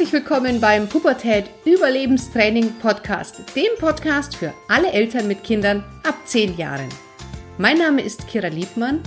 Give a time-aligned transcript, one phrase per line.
[0.00, 6.56] Herzlich willkommen beim Pubertät Überlebenstraining Podcast, dem Podcast für alle Eltern mit Kindern ab 10
[6.56, 6.88] Jahren.
[7.58, 9.02] Mein Name ist Kira Liebmann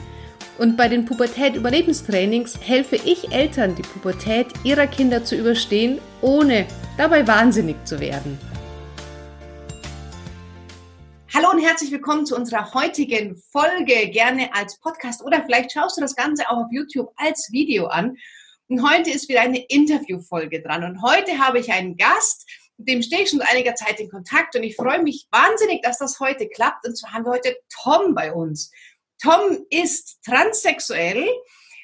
[0.59, 6.67] und bei den Pubertät Überlebenstrainings helfe ich Eltern, die Pubertät ihrer Kinder zu überstehen, ohne
[6.95, 8.37] dabei wahnsinnig zu werden.
[11.33, 16.01] Hallo und herzlich willkommen zu unserer heutigen Folge, gerne als Podcast oder vielleicht schaust du
[16.01, 18.15] das Ganze auch auf YouTube als Video an.
[18.73, 20.83] Und heute ist wieder eine Interviewfolge dran.
[20.83, 24.55] Und heute habe ich einen Gast, mit dem stehe ich schon einiger Zeit in Kontakt
[24.55, 26.87] und ich freue mich wahnsinnig, dass das heute klappt.
[26.87, 28.71] Und zwar haben wir heute Tom bei uns.
[29.21, 31.23] Tom ist transsexuell,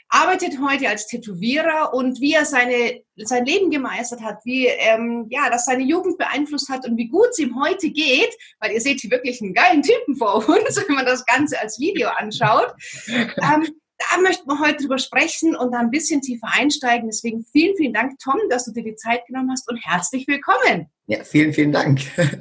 [0.08, 5.52] arbeitet heute als Tätowierer und wie er seine, sein Leben gemeistert hat, wie ähm, ja,
[5.52, 9.02] das seine Jugend beeinflusst hat und wie gut es ihm heute geht, weil ihr seht
[9.02, 12.74] hier wirklich einen geilen Typen vor uns, wenn man das Ganze als Video anschaut.
[13.08, 17.10] Ähm, da möchten wir heute drüber sprechen und da ein bisschen tiefer einsteigen.
[17.10, 20.90] Deswegen vielen, vielen Dank, Tom, dass du dir die Zeit genommen hast und herzlich willkommen.
[21.08, 22.02] Ja, vielen, vielen Dank.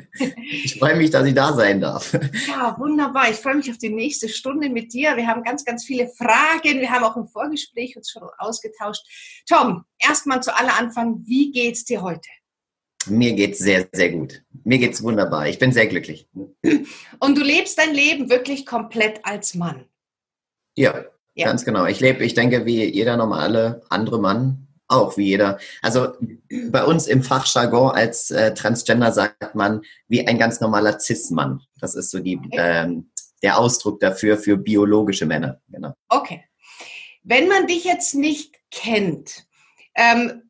[0.51, 2.13] Ich freue mich, dass ich da sein darf.
[2.49, 3.31] Ja, wunderbar.
[3.31, 5.17] Ich freue mich auf die nächste Stunde mit dir.
[5.17, 6.81] Wir haben ganz, ganz viele Fragen.
[6.81, 9.03] Wir haben auch im Vorgespräch uns schon ausgetauscht.
[9.49, 11.23] Tom, erstmal zu aller Anfang.
[11.27, 12.29] Wie geht's dir heute?
[13.07, 14.43] Mir geht's sehr, sehr gut.
[14.65, 15.49] Mir geht's wunderbar.
[15.49, 16.29] Ich bin sehr glücklich.
[16.33, 19.87] Und du lebst dein Leben wirklich komplett als Mann.
[20.77, 21.05] Ja,
[21.39, 21.47] ja.
[21.47, 21.87] Ganz genau.
[21.87, 25.59] Ich lebe, ich denke, wie jeder normale andere Mann auch, wie jeder.
[25.83, 26.15] Also
[26.71, 31.61] bei uns im Fachjargon als äh, Transgender sagt man wie ein ganz normaler Cis-Mann.
[31.81, 33.11] Das ist so die, ähm,
[33.43, 35.61] der Ausdruck dafür für biologische Männer.
[35.69, 35.93] Genau.
[36.09, 36.45] Okay.
[37.23, 39.47] Wenn man dich jetzt nicht kennt,
[39.95, 40.48] ähm,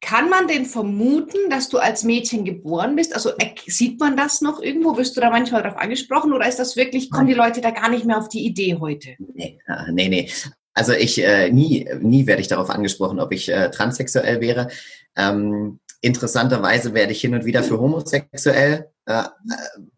[0.00, 3.14] kann man denn vermuten, dass du als Mädchen geboren bist?
[3.14, 3.32] Also
[3.66, 4.96] sieht man das noch irgendwo?
[4.96, 7.88] Wirst du da manchmal darauf angesprochen oder ist das wirklich, kommen die Leute da gar
[7.88, 9.10] nicht mehr auf die Idee heute?
[9.34, 10.30] Nee, äh, nee, nee.
[10.72, 14.68] Also ich, äh, nie, nie werde ich darauf angesprochen, ob ich äh, transsexuell wäre.
[15.16, 18.88] Ähm, interessanterweise werde ich hin und wieder für homosexuell.
[19.06, 19.24] Äh,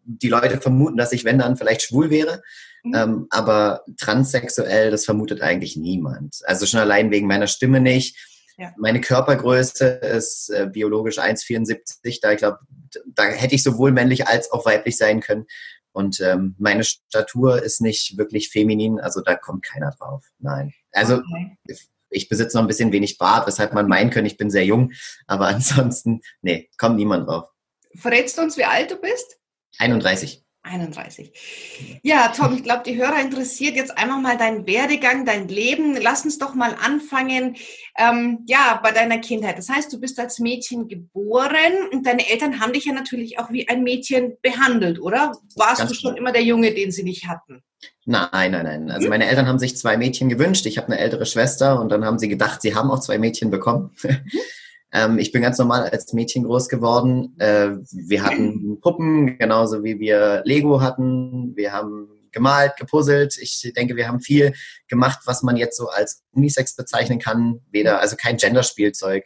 [0.03, 2.41] die Leute vermuten, dass ich, wenn dann, vielleicht schwul wäre.
[2.83, 2.95] Mhm.
[2.95, 6.39] Ähm, aber transsexuell, das vermutet eigentlich niemand.
[6.45, 8.17] Also schon allein wegen meiner Stimme nicht
[8.61, 8.73] ja.
[8.77, 12.19] Meine Körpergröße ist äh, biologisch 1,74.
[12.21, 12.59] Da ich glaube,
[13.07, 15.47] da hätte ich sowohl männlich als auch weiblich sein können.
[15.93, 20.25] Und ähm, meine Statur ist nicht wirklich feminin, also da kommt keiner drauf.
[20.39, 20.73] Nein.
[20.93, 21.57] Also okay.
[22.09, 24.93] ich besitze noch ein bisschen wenig Bart, weshalb man meinen könnte, ich bin sehr jung.
[25.27, 27.49] Aber ansonsten, nee, kommt niemand drauf.
[27.95, 29.39] Verrätst du uns, wie alt du bist?
[29.79, 30.45] 31.
[30.63, 31.31] 31.
[32.03, 35.97] Ja, Tom, ich glaube, die Hörer interessiert jetzt einfach mal dein Werdegang, dein Leben.
[35.99, 37.55] Lass uns doch mal anfangen,
[37.97, 39.57] ähm, ja, bei deiner Kindheit.
[39.57, 43.51] Das heißt, du bist als Mädchen geboren und deine Eltern haben dich ja natürlich auch
[43.51, 45.33] wie ein Mädchen behandelt, oder?
[45.55, 47.63] Warst Ganz du schon immer der Junge, den sie nicht hatten?
[48.05, 48.91] Nein, nein, nein.
[48.91, 49.09] Also hm?
[49.09, 50.65] meine Eltern haben sich zwei Mädchen gewünscht.
[50.67, 53.49] Ich habe eine ältere Schwester und dann haben sie gedacht, sie haben auch zwei Mädchen
[53.49, 53.95] bekommen.
[54.93, 54.99] Mhm.
[54.99, 57.35] Ähm, ich bin ganz normal als Mädchen groß geworden.
[57.39, 61.55] Äh, wir hatten Puppen, genauso wie wir Lego hatten.
[61.55, 63.37] Wir haben gemalt, gepuzzelt.
[63.39, 64.53] Ich denke, wir haben viel
[64.87, 67.61] gemacht, was man jetzt so als Unisex bezeichnen kann.
[67.71, 69.25] Weder, also kein Genderspielzeug,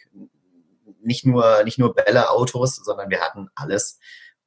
[1.03, 3.99] nicht nur, nicht nur Bälle, Autos, sondern wir hatten alles.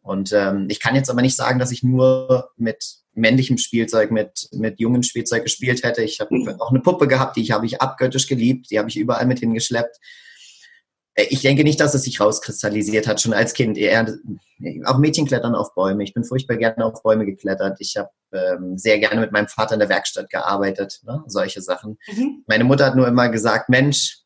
[0.03, 4.49] Und ähm, ich kann jetzt aber nicht sagen, dass ich nur mit männlichem Spielzeug, mit,
[4.53, 6.03] mit jungen Spielzeug gespielt hätte.
[6.03, 9.27] Ich habe auch eine Puppe gehabt, die habe ich abgöttisch geliebt, die habe ich überall
[9.27, 9.99] mit hingeschleppt.
[11.19, 13.77] Äh, ich denke nicht, dass es sich rauskristallisiert hat, schon als Kind.
[13.77, 14.07] Eher,
[14.85, 16.05] auch Mädchen klettern auf Bäume.
[16.05, 17.79] Ich bin furchtbar gerne auf Bäume geklettert.
[17.81, 21.23] Ich habe ähm, sehr gerne mit meinem Vater in der Werkstatt gearbeitet, ne?
[21.27, 21.99] solche Sachen.
[22.09, 22.45] Mhm.
[22.47, 24.21] Meine Mutter hat nur immer gesagt, Mensch,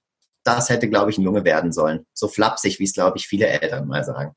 [0.44, 2.06] das hätte, glaube ich, ein Junge werden sollen.
[2.12, 4.34] So flapsig, wie es, glaube ich, viele Eltern mal sagen.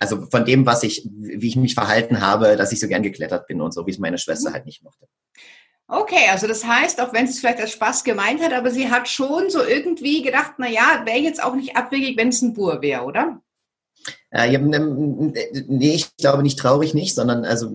[0.00, 3.46] Also von dem, was ich, wie ich mich verhalten habe, dass ich so gern geklettert
[3.46, 4.54] bin und so, wie es meine Schwester mhm.
[4.54, 5.06] halt nicht mochte.
[5.86, 8.90] Okay, also das heißt, auch wenn sie es vielleicht als Spaß gemeint hat, aber sie
[8.90, 12.54] hat schon so irgendwie gedacht, na ja, wäre jetzt auch nicht abwegig, wenn es ein
[12.54, 13.42] Bur wäre, oder?
[14.30, 17.70] Äh, ja, nee, ich glaube nicht traurig nicht, sondern also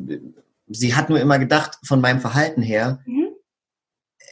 [0.68, 3.30] sie hat nur immer gedacht, von meinem Verhalten her, mhm.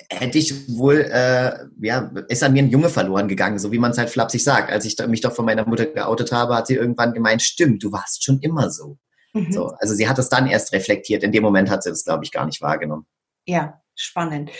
[0.09, 3.91] hätte ich wohl, äh, ja, ist an mir ein Junge verloren gegangen, so wie man
[3.91, 4.71] es halt flapsig sagt.
[4.71, 7.91] Als ich mich doch von meiner Mutter geoutet habe, hat sie irgendwann gemeint, stimmt, du
[7.91, 8.97] warst schon immer so.
[9.33, 9.51] Mhm.
[9.51, 11.21] so also sie hat es dann erst reflektiert.
[11.21, 13.05] In dem Moment hat sie das, glaube ich, gar nicht wahrgenommen.
[13.47, 14.51] Ja, spannend.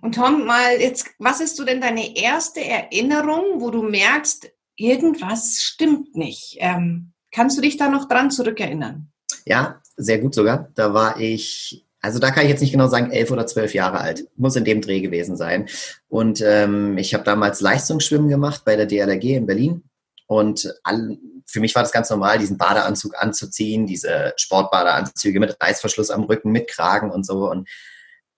[0.00, 5.60] Und Tom, mal jetzt, was ist so denn deine erste Erinnerung, wo du merkst, irgendwas
[5.60, 6.56] stimmt nicht?
[6.58, 9.12] Ähm, kannst du dich da noch dran zurückerinnern?
[9.44, 10.70] Ja, sehr gut sogar.
[10.74, 14.00] Da war ich, also da kann ich jetzt nicht genau sagen, elf oder zwölf Jahre
[14.00, 14.26] alt.
[14.36, 15.68] Muss in dem Dreh gewesen sein.
[16.08, 19.84] Und ähm, ich habe damals Leistungsschwimmen gemacht bei der DLRG in Berlin.
[20.26, 26.10] Und all, für mich war das ganz normal, diesen Badeanzug anzuziehen, diese Sportbadeanzüge mit Reißverschluss
[26.10, 27.50] am Rücken, mit Kragen und so.
[27.50, 27.68] Und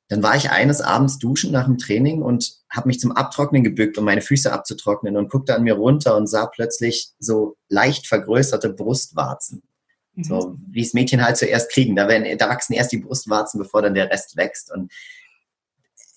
[0.09, 3.97] dann war ich eines Abends duschen nach dem Training und habe mich zum Abtrocknen gebückt,
[3.97, 8.71] um meine Füße abzutrocknen und guckte an mir runter und sah plötzlich so leicht vergrößerte
[8.71, 9.63] Brustwarzen.
[10.15, 10.25] Mhm.
[10.25, 11.97] So wie es Mädchen halt zuerst kriegen.
[11.97, 14.71] Da, werden, da wachsen erst die Brustwarzen, bevor dann der Rest wächst.
[14.71, 14.93] Und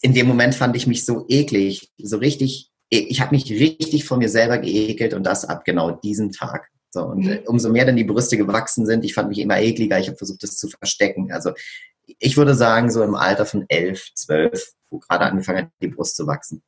[0.01, 4.19] in dem Moment fand ich mich so eklig, so richtig, ich habe mich richtig von
[4.19, 6.69] mir selber geekelt und das ab genau diesem Tag.
[6.89, 7.39] So, und mhm.
[7.45, 10.44] umso mehr dann die Brüste gewachsen sind, ich fand mich immer ekliger, ich habe versucht,
[10.44, 11.31] das zu verstecken.
[11.31, 11.51] Also
[12.19, 16.15] ich würde sagen, so im Alter von elf, zwölf, wo gerade angefangen hat, die Brust
[16.15, 16.63] zu wachsen.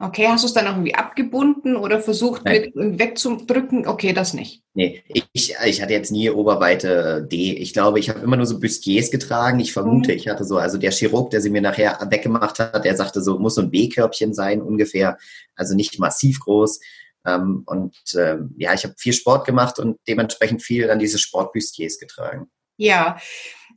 [0.00, 3.88] Okay, hast du es dann irgendwie abgebunden oder versucht mit wegzudrücken?
[3.88, 4.62] Okay, das nicht.
[4.74, 5.02] Nee,
[5.32, 7.54] ich, ich hatte jetzt nie Oberweite D.
[7.54, 9.58] Ich glaube, ich habe immer nur so Bustiers getragen.
[9.58, 10.16] Ich vermute, mhm.
[10.16, 13.40] ich hatte so, also der Chirurg, der sie mir nachher weggemacht hat, der sagte so,
[13.40, 15.18] muss so ein B-Körbchen sein ungefähr.
[15.56, 16.78] Also nicht massiv groß.
[17.26, 21.98] Ähm, und ähm, ja, ich habe viel Sport gemacht und dementsprechend viel dann diese Sportbustiers
[21.98, 22.48] getragen.
[22.76, 23.18] Ja,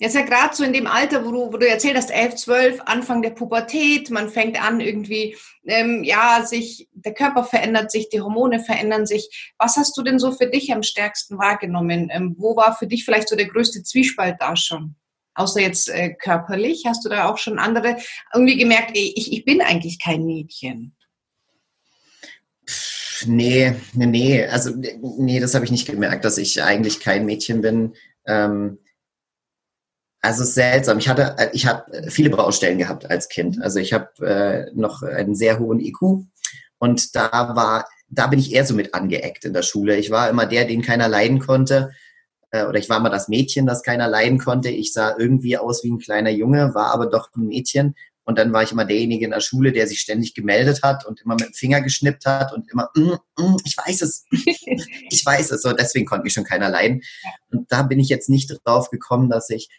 [0.01, 2.81] jetzt ja gerade so in dem Alter, wo du, wo du erzählt hast, 11, 12,
[2.85, 8.19] Anfang der Pubertät, man fängt an irgendwie, ähm, ja, sich, der Körper verändert sich, die
[8.19, 9.53] Hormone verändern sich.
[9.59, 12.09] Was hast du denn so für dich am stärksten wahrgenommen?
[12.11, 14.95] Ähm, wo war für dich vielleicht so der größte Zwiespalt da schon?
[15.35, 17.97] Außer jetzt äh, körperlich, hast du da auch schon andere
[18.33, 20.95] irgendwie gemerkt, ey, ich, ich bin eigentlich kein Mädchen?
[23.27, 24.71] Nee, nee, nee, also
[25.19, 27.93] nee, das habe ich nicht gemerkt, dass ich eigentlich kein Mädchen bin.
[28.25, 28.79] Ähm,
[30.21, 30.99] also seltsam.
[30.99, 33.61] Ich hatte, äh, ich habe viele Baustellen gehabt als Kind.
[33.61, 36.25] Also ich habe äh, noch einen sehr hohen IQ
[36.77, 39.97] und da war, da bin ich eher so mit angeeckt in der Schule.
[39.97, 41.91] Ich war immer der, den keiner leiden konnte.
[42.51, 44.69] Äh, oder ich war immer das Mädchen, das keiner leiden konnte.
[44.69, 47.95] Ich sah irgendwie aus wie ein kleiner Junge, war aber doch ein Mädchen.
[48.23, 51.21] Und dann war ich immer derjenige in der Schule, der sich ständig gemeldet hat und
[51.21, 55.51] immer mit dem Finger geschnippt hat und immer, mm, mm, ich weiß es, ich weiß
[55.51, 55.63] es.
[55.63, 57.01] So, deswegen konnte mich schon keiner leiden.
[57.51, 59.69] Und da bin ich jetzt nicht drauf gekommen, dass ich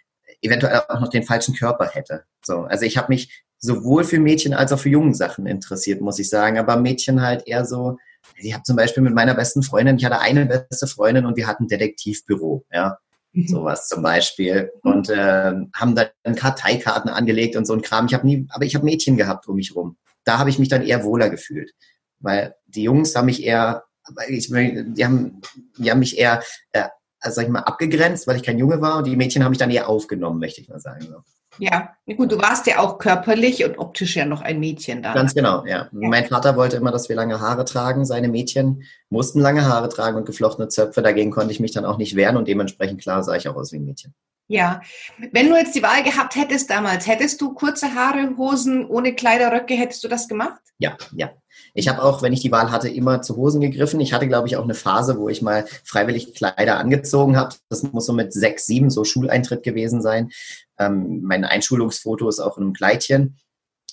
[0.42, 2.24] eventuell auch noch den falschen Körper hätte.
[2.44, 6.18] So, also ich habe mich sowohl für Mädchen als auch für jungen Sachen interessiert, muss
[6.18, 6.58] ich sagen.
[6.58, 7.96] Aber Mädchen halt eher so,
[8.36, 11.46] ich habe zum Beispiel mit meiner besten Freundin, ich hatte eine beste Freundin und wir
[11.46, 12.98] hatten ein Detektivbüro, ja.
[13.32, 13.48] Mhm.
[13.48, 14.70] Sowas zum Beispiel.
[14.82, 18.06] Und äh, haben dann Karteikarten angelegt und so ein Kram.
[18.06, 19.96] Ich habe nie, aber ich habe Mädchen gehabt um mich rum.
[20.24, 21.72] Da habe ich mich dann eher wohler gefühlt.
[22.20, 23.84] Weil die Jungs haben mich eher,
[24.28, 25.40] ich, die, haben,
[25.78, 26.42] die haben mich eher
[26.72, 26.88] äh,
[27.22, 29.58] also sag ich mal, abgegrenzt, weil ich kein Junge war und die Mädchen haben mich
[29.58, 31.02] dann eher aufgenommen, möchte ich mal sagen.
[31.02, 31.22] So.
[31.58, 35.12] Ja, gut, du warst ja auch körperlich und optisch ja noch ein Mädchen da.
[35.12, 35.88] Ganz genau, ja.
[35.92, 36.08] ja.
[36.08, 38.04] Mein Vater wollte immer, dass wir lange Haare tragen.
[38.04, 41.02] Seine Mädchen mussten lange Haare tragen und geflochtene Zöpfe.
[41.02, 43.72] Dagegen konnte ich mich dann auch nicht wehren und dementsprechend klar sah ich auch aus
[43.72, 44.14] wie ein Mädchen.
[44.48, 44.82] Ja,
[45.30, 49.74] wenn du jetzt die Wahl gehabt hättest damals, hättest du kurze Haare, Hosen ohne Kleiderröcke,
[49.74, 50.60] hättest du das gemacht?
[50.78, 51.30] Ja, ja.
[51.74, 54.00] Ich habe auch, wenn ich die Wahl hatte, immer zu Hosen gegriffen.
[54.00, 57.54] Ich hatte, glaube ich, auch eine Phase, wo ich mal freiwillig Kleider angezogen habe.
[57.68, 60.30] Das muss so mit sechs, sieben so Schuleintritt gewesen sein.
[60.78, 63.38] Ähm, mein Einschulungsfoto ist auch in einem Kleidchen,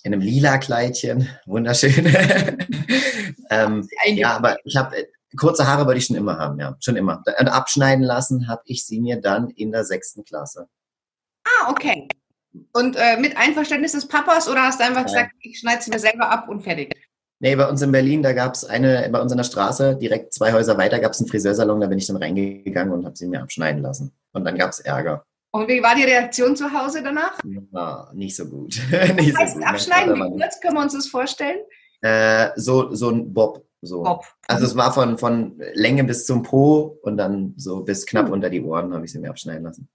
[0.04, 1.30] in einem lila Kleidchen.
[1.46, 2.06] Wunderschön.
[3.50, 5.08] ähm, ja, aber ich habe
[5.38, 7.24] kurze Haare wollte ich schon immer haben, ja, schon immer.
[7.40, 10.68] Und abschneiden lassen habe ich sie mir dann in der sechsten Klasse.
[11.44, 12.08] Ah, okay.
[12.74, 15.06] Und äh, mit Einverständnis des Papas oder hast du einfach ja.
[15.06, 16.92] gesagt, ich schneide sie mir selber ab und fertig?
[17.42, 20.34] Nee, bei uns in Berlin, da gab es eine, bei uns in der Straße, direkt
[20.34, 23.28] zwei Häuser weiter, gab es einen Friseursalon, da bin ich dann reingegangen und habe sie
[23.28, 24.12] mir abschneiden lassen.
[24.34, 25.24] Und dann gab es Ärger.
[25.52, 27.40] Und wie war die Reaktion zu Hause danach?
[27.72, 28.80] Ja, nicht so gut.
[29.16, 29.68] nicht heißt so gut.
[29.68, 31.60] Abschneiden, wie kurz können wir uns das vorstellen?
[32.02, 33.66] Äh, so, so ein Bob.
[33.82, 34.04] So.
[34.04, 34.26] Bob.
[34.48, 38.34] Also es war von, von Länge bis zum Po und dann so bis knapp hm.
[38.34, 39.90] unter die Ohren habe ich sie mir abschneiden lassen.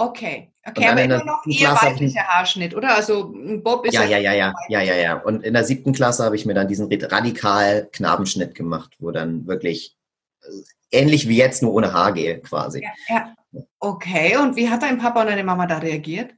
[0.00, 2.94] Okay, okay, aber immer noch eher weiblicher Haarschnitt, oder?
[2.94, 5.14] Also ein Bob ist ja, ja, ja, ja, ja, ja, ja.
[5.16, 9.46] Und in der siebten Klasse habe ich mir dann diesen radikal Knabenschnitt gemacht, wo dann
[9.46, 9.98] wirklich
[10.42, 12.82] äh, ähnlich wie jetzt, nur ohne Haargel quasi.
[12.82, 13.62] Ja, ja.
[13.78, 16.30] Okay, und wie hat dein Papa und deine Mama da reagiert?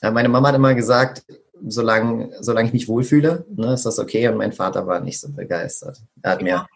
[0.00, 1.22] Meine Mama hat immer gesagt,
[1.66, 4.28] solange, solange ich mich wohlfühle, ne, ist das okay.
[4.28, 6.00] Und mein Vater war nicht so begeistert.
[6.22, 6.44] Er hat ja.
[6.44, 6.66] mir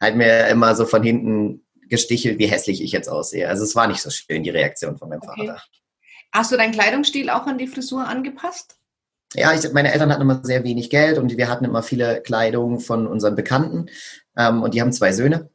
[0.00, 3.48] halt mir immer so von hinten gestichelt, wie hässlich ich jetzt aussehe.
[3.48, 5.46] Also es war nicht so schön, die Reaktion von meinem okay.
[5.46, 5.62] Vater.
[6.32, 8.76] Hast du deinen Kleidungsstil auch an die Frisur angepasst?
[9.34, 12.80] Ja, ich, meine Eltern hatten immer sehr wenig Geld und wir hatten immer viele Kleidung
[12.80, 13.86] von unseren Bekannten.
[14.36, 15.50] Ähm, und die haben zwei Söhne.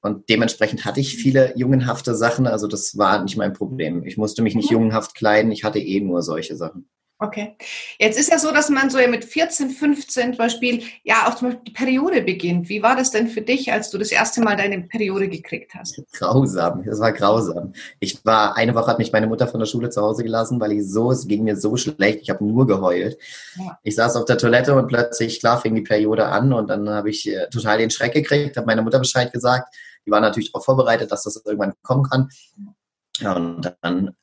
[0.00, 2.46] Und dementsprechend hatte ich viele jungenhafte Sachen.
[2.46, 4.04] Also das war nicht mein Problem.
[4.04, 4.76] Ich musste mich nicht mhm.
[4.76, 5.52] jungenhaft kleiden.
[5.52, 6.88] Ich hatte eh nur solche Sachen.
[7.20, 7.56] Okay.
[7.98, 11.48] Jetzt ist ja so, dass man so mit 14, 15 zum Beispiel ja auch zum
[11.48, 12.68] Beispiel die Periode beginnt.
[12.68, 16.02] Wie war das denn für dich, als du das erste Mal deine Periode gekriegt hast?
[16.12, 16.82] Grausam.
[16.84, 17.72] Das war grausam.
[18.00, 20.72] Ich war, eine Woche hat mich meine Mutter von der Schule zu Hause gelassen, weil
[20.72, 22.20] ich so, es ging mir so schlecht.
[22.22, 23.16] Ich habe nur geheult.
[23.56, 23.78] Ja.
[23.84, 27.10] Ich saß auf der Toilette und plötzlich, klar, fing die Periode an und dann habe
[27.10, 29.72] ich äh, total den Schreck gekriegt, habe meiner Mutter Bescheid gesagt.
[30.04, 32.28] Die war natürlich darauf vorbereitet, dass das irgendwann kommen kann.
[33.20, 34.16] Ja, und dann,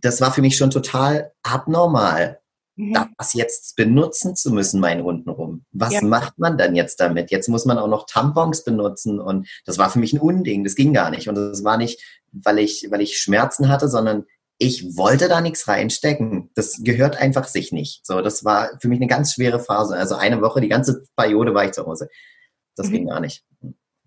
[0.00, 2.40] das war für mich schon total abnormal.
[2.76, 3.14] mhm.
[3.16, 5.64] das jetzt benutzen zu müssen, meinen untenrum.
[5.72, 6.02] Was ja.
[6.02, 7.30] macht man dann jetzt damit?
[7.30, 10.74] Jetzt muss man auch noch Tampons benutzen und das war für mich ein Unding, das
[10.74, 11.28] ging gar nicht.
[11.28, 12.02] Und das war nicht,
[12.32, 14.26] weil ich, weil ich Schmerzen hatte, sondern
[14.58, 16.50] ich wollte da nichts reinstecken.
[16.54, 18.06] Das gehört einfach sich nicht.
[18.06, 19.96] So, das war für mich eine ganz schwere Phase.
[19.96, 22.08] Also eine Woche, die ganze Periode war ich zu Hause.
[22.74, 22.92] Das mhm.
[22.92, 23.44] ging gar nicht.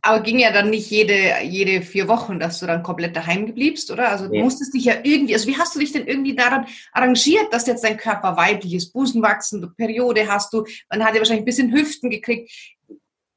[0.10, 3.92] Aber ging ja dann nicht jede, jede vier Wochen, dass du dann komplett daheim gebliebst,
[3.92, 4.10] oder?
[4.10, 4.42] Also du nee.
[4.42, 7.84] musstest dich ja irgendwie, also wie hast du dich denn irgendwie daran arrangiert, dass jetzt
[7.84, 11.72] dein Körper weiblich ist, Busen wachsen, Periode hast du, man hat ja wahrscheinlich ein bisschen
[11.72, 12.52] Hüften gekriegt.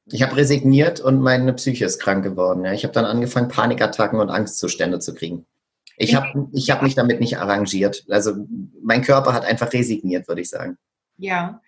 [0.07, 2.65] Ich habe resigniert und meine Psyche ist krank geworden.
[2.65, 2.73] Ja.
[2.73, 5.45] Ich habe dann angefangen, Panikattacken und Angstzustände zu kriegen.
[5.97, 8.03] Ich habe ich hab mich damit nicht arrangiert.
[8.09, 8.47] Also
[8.81, 10.79] mein Körper hat einfach resigniert, würde ich sagen.
[11.17, 11.61] Ja.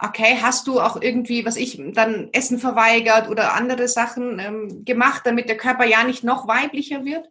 [0.00, 5.22] Okay, hast du auch irgendwie, was ich, dann Essen verweigert oder andere Sachen ähm, gemacht,
[5.24, 7.28] damit der Körper ja nicht noch weiblicher wird?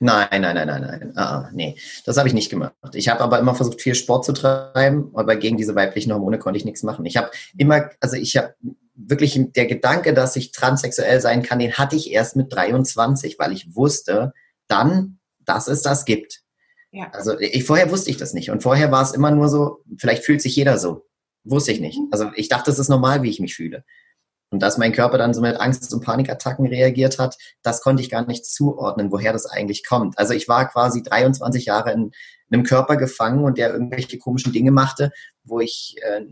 [0.00, 1.12] Nein, nein, nein, nein, nein.
[1.16, 2.74] Ah, ah nee, das habe ich nicht gemacht.
[2.94, 6.56] Ich habe aber immer versucht, viel Sport zu treiben, aber gegen diese weiblichen Hormone konnte
[6.56, 7.04] ich nichts machen.
[7.04, 8.54] Ich habe immer, also ich habe
[8.94, 13.52] wirklich der Gedanke, dass ich transsexuell sein kann, den hatte ich erst mit 23, weil
[13.52, 14.32] ich wusste,
[14.68, 16.42] dann, dass es das gibt.
[16.92, 17.10] Ja.
[17.12, 18.50] Also ich, vorher wusste ich das nicht.
[18.50, 21.07] Und vorher war es immer nur so, vielleicht fühlt sich jeder so.
[21.50, 21.98] Wusste ich nicht.
[22.10, 23.84] Also ich dachte, es ist normal, wie ich mich fühle.
[24.50, 28.10] Und dass mein Körper dann so mit Angst- und Panikattacken reagiert hat, das konnte ich
[28.10, 30.18] gar nicht zuordnen, woher das eigentlich kommt.
[30.18, 32.12] Also ich war quasi 23 Jahre in
[32.50, 35.12] einem Körper gefangen und der irgendwelche komischen Dinge machte,
[35.44, 36.22] wo ich, äh,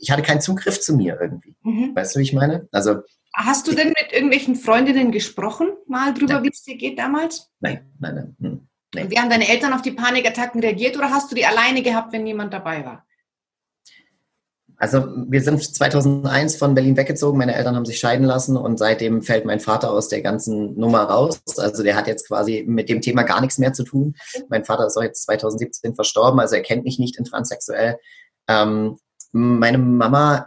[0.00, 1.54] ich hatte keinen Zugriff zu mir irgendwie.
[1.62, 1.94] Mhm.
[1.94, 2.66] Weißt du, wie ich meine?
[2.72, 3.02] Also
[3.34, 7.50] Hast du denn mit irgendwelchen Freundinnen gesprochen, mal drüber, wie es dir geht damals?
[7.60, 8.36] Nein, nein, nein.
[8.40, 9.10] Hm, nein.
[9.10, 12.22] Wie haben deine Eltern auf die Panikattacken reagiert oder hast du die alleine gehabt, wenn
[12.22, 13.04] niemand dabei war?
[14.76, 17.38] Also wir sind 2001 von Berlin weggezogen.
[17.38, 21.04] Meine Eltern haben sich scheiden lassen und seitdem fällt mein Vater aus der ganzen Nummer
[21.04, 21.40] raus.
[21.58, 24.16] Also der hat jetzt quasi mit dem Thema gar nichts mehr zu tun.
[24.48, 27.98] Mein Vater ist auch jetzt 2017 verstorben, also er kennt mich nicht in transsexuell.
[28.48, 28.98] Ähm,
[29.32, 30.46] meine Mama,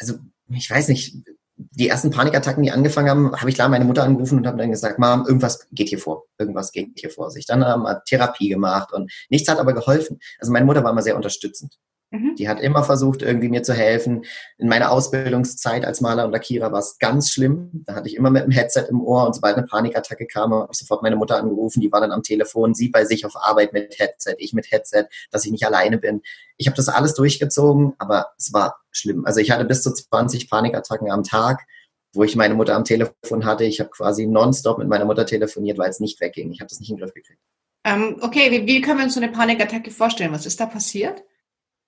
[0.00, 0.14] also
[0.48, 1.16] ich weiß nicht,
[1.56, 4.70] die ersten Panikattacken, die angefangen haben, habe ich klar meine Mutter angerufen und habe dann
[4.70, 7.44] gesagt, Mom, irgendwas geht hier vor, irgendwas geht hier vor sich.
[7.46, 10.18] Dann haben wir Therapie gemacht und nichts hat aber geholfen.
[10.38, 11.78] Also meine Mutter war immer sehr unterstützend.
[12.10, 12.34] Mhm.
[12.36, 14.24] Die hat immer versucht, irgendwie mir zu helfen.
[14.58, 17.84] In meiner Ausbildungszeit als Maler und Lackierer war es ganz schlimm.
[17.86, 20.68] Da hatte ich immer mit einem Headset im Ohr und sobald eine Panikattacke kam, habe
[20.72, 21.80] ich sofort meine Mutter angerufen.
[21.80, 25.04] Die war dann am Telefon, sie bei sich auf Arbeit mit Headset, ich mit Headset,
[25.30, 26.22] dass ich nicht alleine bin.
[26.56, 29.24] Ich habe das alles durchgezogen, aber es war schlimm.
[29.24, 31.64] Also ich hatte bis zu 20 Panikattacken am Tag,
[32.12, 33.62] wo ich meine Mutter am Telefon hatte.
[33.64, 36.50] Ich habe quasi nonstop mit meiner Mutter telefoniert, weil es nicht wegging.
[36.50, 37.40] Ich habe das nicht in den Griff gekriegt.
[37.84, 40.32] Ähm, okay, wie, wie können wir uns so eine Panikattacke vorstellen?
[40.32, 41.22] Was ist da passiert?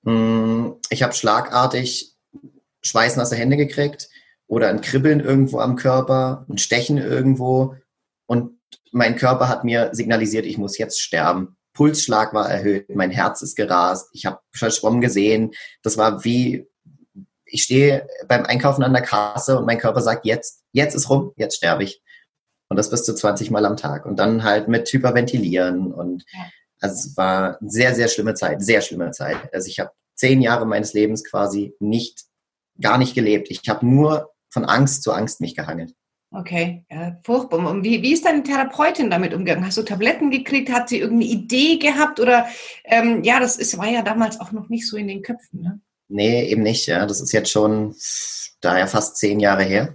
[0.05, 2.15] Hm, ich habe schlagartig
[2.83, 4.09] schweißnasse Hände gekriegt
[4.47, 7.77] oder ein Kribbeln irgendwo am Körper, ein Stechen irgendwo
[8.27, 8.59] und
[8.91, 11.57] mein Körper hat mir signalisiert, ich muss jetzt sterben.
[11.73, 15.53] Pulsschlag war erhöht, mein Herz ist gerast, ich habe verschwommen gesehen.
[15.83, 16.69] Das war wie,
[17.47, 21.33] ich stehe beim Einkaufen an der Kasse und mein Körper sagt, jetzt, jetzt ist rum,
[21.37, 22.03] jetzt sterbe ich.
[22.69, 24.07] Und das bis zu 20 Mal am Tag.
[24.07, 26.25] Und dann halt mit Hyperventilieren und
[26.83, 29.37] also es war eine sehr, sehr schlimme Zeit, sehr schlimme Zeit.
[29.55, 32.25] Also ich habe zehn Jahre meines Lebens quasi nicht,
[32.81, 33.51] gar nicht gelebt.
[33.51, 35.95] Ich habe nur von Angst zu Angst mich gehangelt.
[36.35, 37.59] Okay, ja, furchtbar.
[37.71, 39.67] Und wie, wie ist deine Therapeutin damit umgegangen?
[39.67, 40.73] Hast du Tabletten gekriegt?
[40.73, 42.21] Hat sie irgendeine Idee gehabt?
[42.21, 42.47] Oder
[42.85, 45.81] ähm, ja, das ist, war ja damals auch noch nicht so in den Köpfen, ne?
[46.09, 46.87] Nee, eben nicht.
[46.87, 47.07] Ja.
[47.07, 47.95] Das ist jetzt schon
[48.61, 49.95] daher fast zehn Jahre her.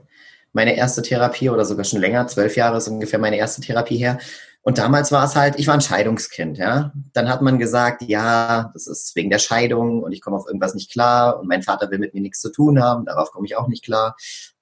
[0.53, 4.19] Meine erste Therapie oder sogar schon länger, zwölf Jahre ist ungefähr meine erste Therapie her.
[4.67, 6.91] Und damals war es halt, ich war ein Scheidungskind, ja.
[7.13, 10.75] Dann hat man gesagt, ja, das ist wegen der Scheidung und ich komme auf irgendwas
[10.75, 13.55] nicht klar und mein Vater will mit mir nichts zu tun haben, darauf komme ich
[13.55, 14.17] auch nicht klar.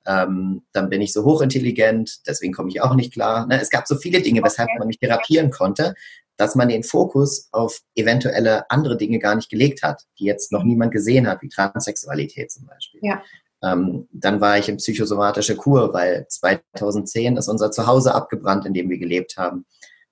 [0.06, 3.48] Ähm, dann bin ich so hochintelligent, deswegen komme ich auch nicht klar.
[3.48, 3.60] Ne?
[3.60, 5.96] Es gab so viele Dinge, weshalb man mich therapieren konnte,
[6.38, 10.62] dass man den Fokus auf eventuelle andere Dinge gar nicht gelegt hat, die jetzt noch
[10.62, 13.02] niemand gesehen hat, wie Transsexualität zum Beispiel.
[13.04, 13.24] Ja.
[13.64, 18.88] Ähm, dann war ich in psychosomatische Kur, weil 2010 ist unser Zuhause abgebrannt, in dem
[18.88, 19.66] wir gelebt haben.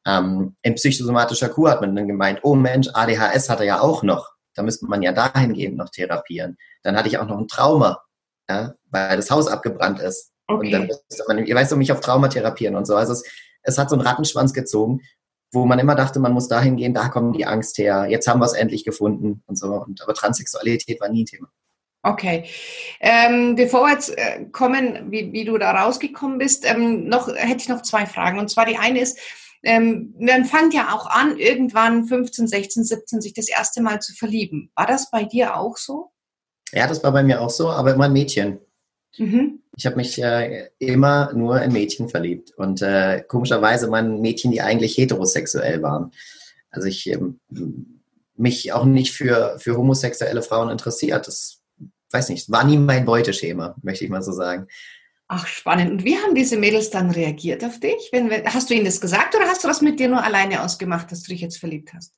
[0.05, 4.03] Ähm, in psychosomatischer Kur hat man dann gemeint, oh Mensch, ADHS hat er ja auch
[4.03, 4.31] noch.
[4.55, 6.57] Da müsste man ja dahingehend noch therapieren.
[6.83, 8.03] Dann hatte ich auch noch ein Trauma,
[8.49, 10.31] ja, weil das Haus abgebrannt ist.
[10.47, 10.65] Okay.
[10.65, 12.95] Und dann müsste man, ihr weißt du, mich auf Trauma therapieren und so.
[12.95, 13.23] Also es,
[13.63, 15.01] es hat so einen Rattenschwanz gezogen,
[15.51, 18.39] wo man immer dachte, man muss dahin gehen, da kommt die Angst her, jetzt haben
[18.39, 19.67] wir es endlich gefunden und so.
[19.67, 21.47] Und, aber Transsexualität war nie ein Thema.
[22.05, 22.43] Okay.
[22.99, 27.61] Ähm, bevor wir jetzt äh, kommen, wie, wie du da rausgekommen bist, ähm, noch hätte
[27.61, 28.39] ich noch zwei Fragen.
[28.39, 29.17] Und zwar die eine ist,
[29.63, 34.13] ähm, man fängt ja auch an, irgendwann 15, 16, 17 sich das erste Mal zu
[34.13, 34.71] verlieben.
[34.75, 36.11] War das bei dir auch so?
[36.71, 38.59] Ja, das war bei mir auch so, aber immer ein Mädchen.
[39.17, 39.59] Mhm.
[39.75, 44.61] Ich habe mich äh, immer nur in Mädchen verliebt und äh, komischerweise waren Mädchen, die
[44.61, 46.11] eigentlich heterosexuell waren.
[46.69, 47.39] Also ich ähm,
[48.35, 51.27] mich auch nicht für, für homosexuelle Frauen interessiert.
[51.27, 51.61] Das,
[52.11, 54.67] weiß nicht, war nie mein Beuteschema, möchte ich mal so sagen.
[55.35, 55.89] Ach, spannend.
[55.89, 58.09] Und wie haben diese Mädels dann reagiert auf dich?
[58.11, 61.11] Wenn, hast du ihnen das gesagt oder hast du das mit dir nur alleine ausgemacht,
[61.11, 62.13] dass du dich jetzt verliebt hast?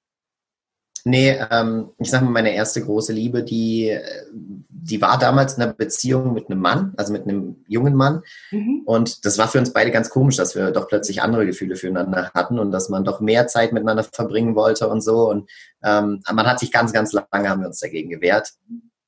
[1.05, 3.97] Nee, ähm, ich sag mal, meine erste große Liebe, die,
[4.33, 8.21] die war damals in einer Beziehung mit einem Mann, also mit einem jungen Mann.
[8.51, 8.81] Mhm.
[8.85, 12.31] Und das war für uns beide ganz komisch, dass wir doch plötzlich andere Gefühle füreinander
[12.33, 15.29] hatten und dass man doch mehr Zeit miteinander verbringen wollte und so.
[15.29, 15.49] Und
[15.83, 18.51] ähm, man hat sich ganz, ganz lange haben wir uns dagegen gewehrt,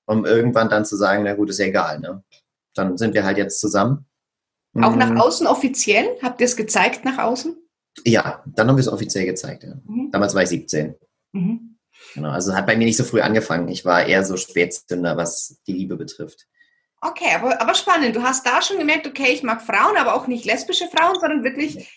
[0.05, 1.99] um irgendwann dann zu sagen, na gut, ist ja egal.
[1.99, 2.23] Ne?
[2.77, 4.05] Dann sind wir halt jetzt zusammen.
[4.75, 5.21] Auch nach mhm.
[5.21, 6.17] außen offiziell?
[6.21, 7.55] Habt ihr es gezeigt nach außen?
[8.05, 9.63] Ja, dann haben wir es offiziell gezeigt.
[9.63, 9.75] Ja.
[9.85, 10.11] Mhm.
[10.11, 10.95] Damals war ich 17.
[11.31, 11.77] Mhm.
[12.13, 13.67] Genau, also hat bei mir nicht so früh angefangen.
[13.69, 16.47] Ich war eher so Spätzünder, was die Liebe betrifft.
[17.01, 18.15] Okay, aber, aber spannend.
[18.15, 21.43] Du hast da schon gemerkt, okay, ich mag Frauen, aber auch nicht lesbische Frauen, sondern
[21.43, 21.89] wirklich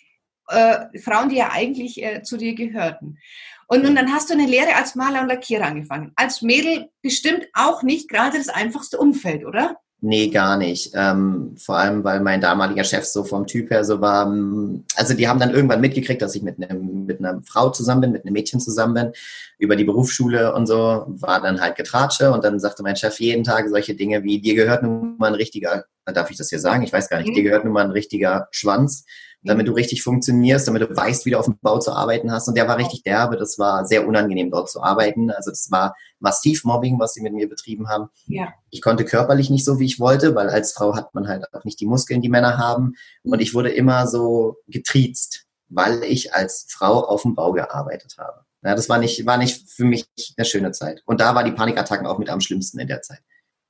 [0.49, 3.19] äh, Frauen, die ja eigentlich äh, zu dir gehörten.
[3.67, 6.13] Und, und dann hast du eine Lehre als Maler und Lackierer angefangen.
[6.17, 9.77] Als Mädel bestimmt auch nicht gerade das einfachste Umfeld, oder?
[10.03, 10.93] Nee, gar nicht.
[10.95, 14.27] Ähm, vor allem, weil mein damaliger Chef so vom Typ her so war.
[14.27, 18.01] Mm, also die haben dann irgendwann mitgekriegt, dass ich mit, einem, mit einer Frau zusammen
[18.01, 19.13] bin, mit einem Mädchen zusammen bin,
[19.59, 23.45] über die Berufsschule und so, war dann halt Getratsche und dann sagte mein Chef jeden
[23.45, 26.83] Tag solche Dinge wie, dir gehört nun mal ein richtiger, darf ich das hier sagen?
[26.83, 27.35] Ich weiß gar nicht, mhm.
[27.35, 29.05] dir gehört nun mal ein richtiger Schwanz
[29.43, 32.49] damit du richtig funktionierst, damit du weißt, wie du auf dem Bau zu arbeiten hast.
[32.49, 33.37] Und der war richtig derbe.
[33.37, 35.31] Das war sehr unangenehm, dort zu arbeiten.
[35.31, 38.09] Also das war massiv Mobbing, was sie mit mir betrieben haben.
[38.27, 38.53] Ja.
[38.71, 41.65] Ich konnte körperlich nicht so, wie ich wollte, weil als Frau hat man halt auch
[41.65, 42.95] nicht die Muskeln, die Männer haben.
[43.23, 48.45] Und ich wurde immer so getriezt, weil ich als Frau auf dem Bau gearbeitet habe.
[48.63, 50.07] Ja, das war nicht, war nicht für mich
[50.37, 51.03] eine schöne Zeit.
[51.07, 53.21] Und da war die Panikattacken auch mit am schlimmsten in der Zeit.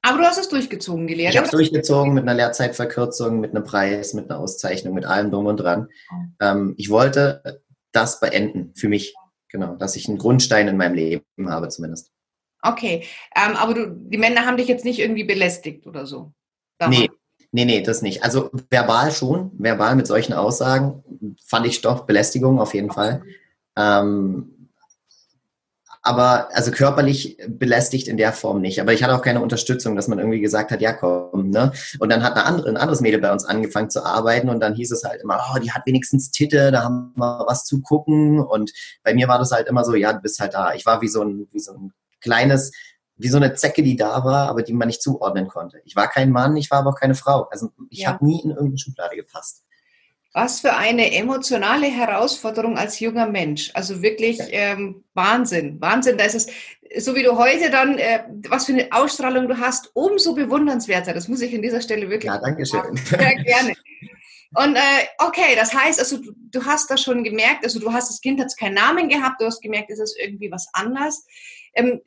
[0.02, 1.30] Aber du hast es durchgezogen, die Lehre.
[1.30, 5.30] Ich habe es durchgezogen mit einer Lehrzeitverkürzung, mit einem Preis, mit einer Auszeichnung, mit allem
[5.30, 5.88] drum und dran.
[6.10, 6.16] Oh.
[6.40, 9.14] Ähm, ich wollte das beenden für mich,
[9.48, 12.12] genau, dass ich einen Grundstein in meinem Leben habe zumindest.
[12.62, 13.04] Okay,
[13.34, 16.32] ähm, aber du, die Männer haben dich jetzt nicht irgendwie belästigt oder so?
[16.78, 17.00] Damals.
[17.00, 17.10] Nee,
[17.52, 18.22] nee, nee, das nicht.
[18.22, 21.02] Also verbal schon, verbal mit solchen Aussagen
[21.44, 23.22] fand ich doch Belästigung auf jeden Fall.
[23.76, 24.59] Ähm,
[26.02, 28.80] aber also körperlich belästigt in der Form nicht.
[28.80, 31.72] Aber ich hatte auch keine Unterstützung, dass man irgendwie gesagt hat, ja komm, ne?
[31.98, 34.74] Und dann hat eine andere, ein anderes Mädel bei uns angefangen zu arbeiten und dann
[34.74, 38.40] hieß es halt immer, oh, die hat wenigstens Titte, da haben wir was zu gucken.
[38.40, 40.72] Und bei mir war das halt immer so, ja, du bist halt da.
[40.72, 42.72] Ich war wie so ein, wie so ein kleines,
[43.16, 45.82] wie so eine Zecke, die da war, aber die man nicht zuordnen konnte.
[45.84, 47.46] Ich war kein Mann, ich war aber auch keine Frau.
[47.50, 48.08] Also ich ja.
[48.08, 49.64] habe nie in irgendeine Schublade gepasst.
[50.32, 53.70] Was für eine emotionale Herausforderung als junger Mensch.
[53.74, 55.80] Also wirklich ähm, Wahnsinn.
[55.80, 56.18] Wahnsinn.
[56.18, 59.90] Da ist es, so wie du heute dann, äh, was für eine Ausstrahlung du hast,
[59.94, 61.12] umso bewundernswerter.
[61.14, 62.32] Das muss ich an dieser Stelle wirklich.
[62.32, 62.96] Ja, danke schön.
[62.96, 63.74] Sehr gerne.
[64.54, 68.10] Und äh, okay, das heißt, also du, du hast das schon gemerkt, also du hast
[68.10, 71.24] das Kind hat keinen Namen gehabt, du hast gemerkt, es ist irgendwie was anders.
[71.74, 72.00] Ähm,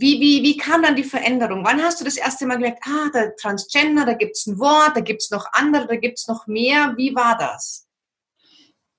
[0.00, 1.64] wie, wie, wie kam dann die Veränderung?
[1.64, 4.92] Wann hast du das erste Mal gemerkt, ah, der Transgender, da gibt es ein Wort,
[4.94, 6.94] da gibt es noch andere, da gibt es noch mehr.
[6.96, 7.86] Wie war das?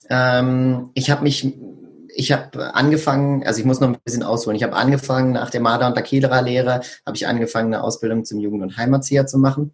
[0.10, 1.54] Ähm, ich habe mich,
[2.14, 4.58] ich habe angefangen, also ich muss noch ein bisschen ausholen.
[4.58, 8.64] Ich habe angefangen nach der Marder- und Lakierer-Lehre, habe ich angefangen, eine Ausbildung zum Jugend-
[8.64, 9.74] und Heimatzieher zu machen.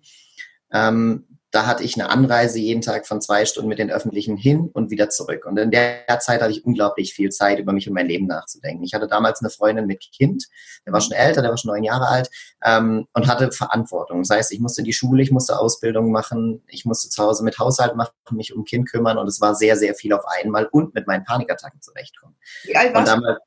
[0.72, 4.70] Ähm, da hatte ich eine Anreise jeden Tag von zwei Stunden mit den Öffentlichen hin
[4.74, 5.46] und wieder zurück.
[5.46, 8.84] Und in der Zeit hatte ich unglaublich viel Zeit, über mich und mein Leben nachzudenken.
[8.84, 10.48] Ich hatte damals eine Freundin mit Kind,
[10.86, 12.30] der war schon älter, der war schon neun Jahre alt
[12.62, 14.22] ähm, und hatte Verantwortung.
[14.24, 17.46] Das heißt, ich musste in die Schule, ich musste Ausbildung machen, ich musste zu Hause
[17.46, 20.68] mit Haushalt machen, mich um Kind kümmern und es war sehr, sehr viel auf einmal
[20.74, 22.36] und mit meinen Panikattacken zurechtkommen.
[22.64, 23.38] Wie alt warst du?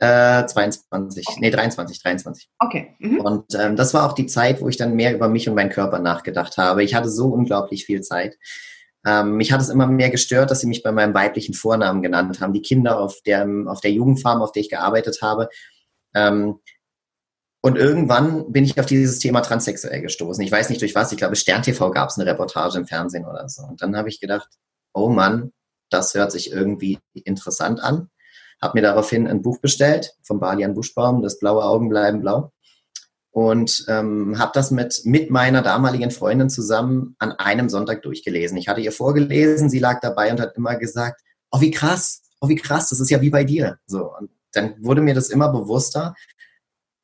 [0.00, 1.38] Äh, 22, okay.
[1.40, 2.48] nee, 23, 23.
[2.60, 2.94] Okay.
[3.00, 3.20] Mhm.
[3.20, 5.70] Und ähm, das war auch die Zeit, wo ich dann mehr über mich und meinen
[5.70, 6.84] Körper nachgedacht habe.
[6.84, 8.36] Ich hatte so unglaublich viel Zeit.
[9.04, 12.40] Ähm, mich hat es immer mehr gestört, dass sie mich bei meinem weiblichen Vornamen genannt
[12.40, 12.52] haben.
[12.52, 15.48] Die Kinder auf der, auf der Jugendfarm, auf der ich gearbeitet habe.
[16.14, 16.60] Ähm,
[17.60, 20.44] und irgendwann bin ich auf dieses Thema transsexuell gestoßen.
[20.44, 21.10] Ich weiß nicht durch was.
[21.10, 23.62] Ich glaube, Stern TV gab es eine Reportage im Fernsehen oder so.
[23.64, 24.48] Und dann habe ich gedacht,
[24.94, 25.52] oh Mann,
[25.90, 28.10] das hört sich irgendwie interessant an
[28.60, 32.52] habe mir daraufhin ein Buch bestellt vom Balian Buschbaum, das blaue Augen bleiben blau.
[33.30, 38.56] Und ähm, habe das mit, mit meiner damaligen Freundin zusammen an einem Sonntag durchgelesen.
[38.56, 41.20] Ich hatte ihr vorgelesen, sie lag dabei und hat immer gesagt,
[41.52, 43.78] oh wie krass, oh wie krass, das ist ja wie bei dir.
[43.86, 46.14] So, und dann wurde mir das immer bewusster.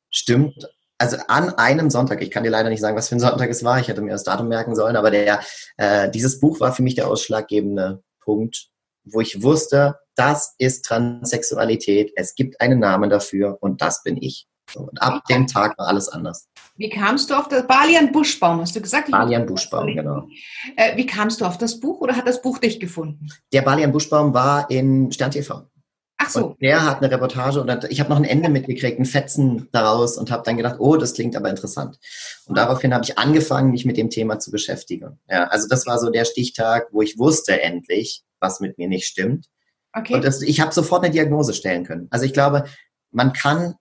[0.09, 3.49] Stimmt, also an einem Sonntag, ich kann dir leider nicht sagen, was für ein Sonntag
[3.49, 5.41] es war, ich hätte mir das Datum merken sollen, aber der,
[5.77, 8.69] äh, dieses Buch war für mich der ausschlaggebende Punkt,
[9.03, 14.47] wo ich wusste, das ist Transsexualität, es gibt einen Namen dafür und das bin ich.
[14.71, 16.47] So, und ab dem Tag war alles anders.
[16.75, 19.11] Wie kamst du auf das Balian Buschbaum, hast du gesagt?
[19.11, 20.27] Balian Buschbaum, genau.
[20.75, 23.27] Äh, wie kamst du auf das Buch oder hat das Buch dich gefunden?
[23.53, 25.69] Der Balian Buschbaum war in Stern TV.
[26.17, 26.47] Ach so.
[26.47, 30.17] Und der hat eine Reportage und ich habe noch ein Ende mitgekriegt, einen Fetzen daraus
[30.17, 31.99] und habe dann gedacht, oh, das klingt aber interessant.
[32.45, 35.19] Und daraufhin habe ich angefangen, mich mit dem Thema zu beschäftigen.
[35.29, 39.07] Ja, also das war so der Stichtag, wo ich wusste endlich, was mit mir nicht
[39.07, 39.47] stimmt.
[39.95, 40.13] Okay.
[40.13, 42.07] Und das, ich habe sofort eine Diagnose stellen können.
[42.11, 42.65] Also ich glaube,
[43.11, 43.75] man kann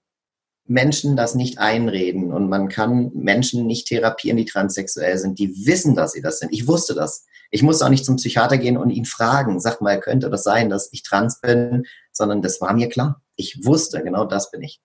[0.66, 5.38] Menschen das nicht einreden und man kann Menschen nicht therapieren, die transsexuell sind.
[5.38, 6.52] Die wissen, dass sie das sind.
[6.52, 7.26] Ich wusste das.
[7.50, 10.70] Ich musste auch nicht zum Psychiater ggehen und ihn fragen, sag mal, könnte das sein,
[10.70, 13.20] dass ich trans bin, sondern das war mir klar.
[13.36, 14.80] Ich wusste, genau das bin ich.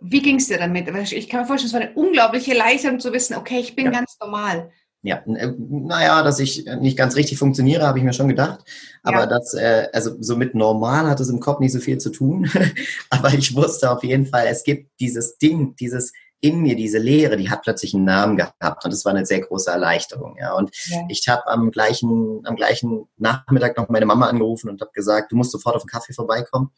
[0.00, 0.88] Wie ging es dir damit?
[1.12, 3.92] Ich kann mir vorstellen, es war eine unglaubliche Erleichterung zu wissen, okay, ich bin ja.
[3.92, 4.70] ganz normal.
[5.04, 8.64] Ja, äh, naja, dass ich nicht ganz richtig funktioniere, habe ich mir schon gedacht.
[9.02, 9.26] Aber ja.
[9.26, 12.50] das, äh, also so mit normal hat es im Kopf nicht so viel zu tun.
[13.10, 17.36] Aber ich wusste auf jeden Fall, es gibt dieses Ding, dieses in mir, diese Leere,
[17.36, 20.36] die hat plötzlich einen Namen gehabt und das war eine sehr große Erleichterung.
[20.38, 20.54] Ja.
[20.54, 21.02] Und ja.
[21.08, 25.36] ich habe am gleichen, am gleichen Nachmittag noch meine Mama angerufen und habe gesagt, du
[25.36, 26.70] musst sofort auf den Kaffee vorbeikommen.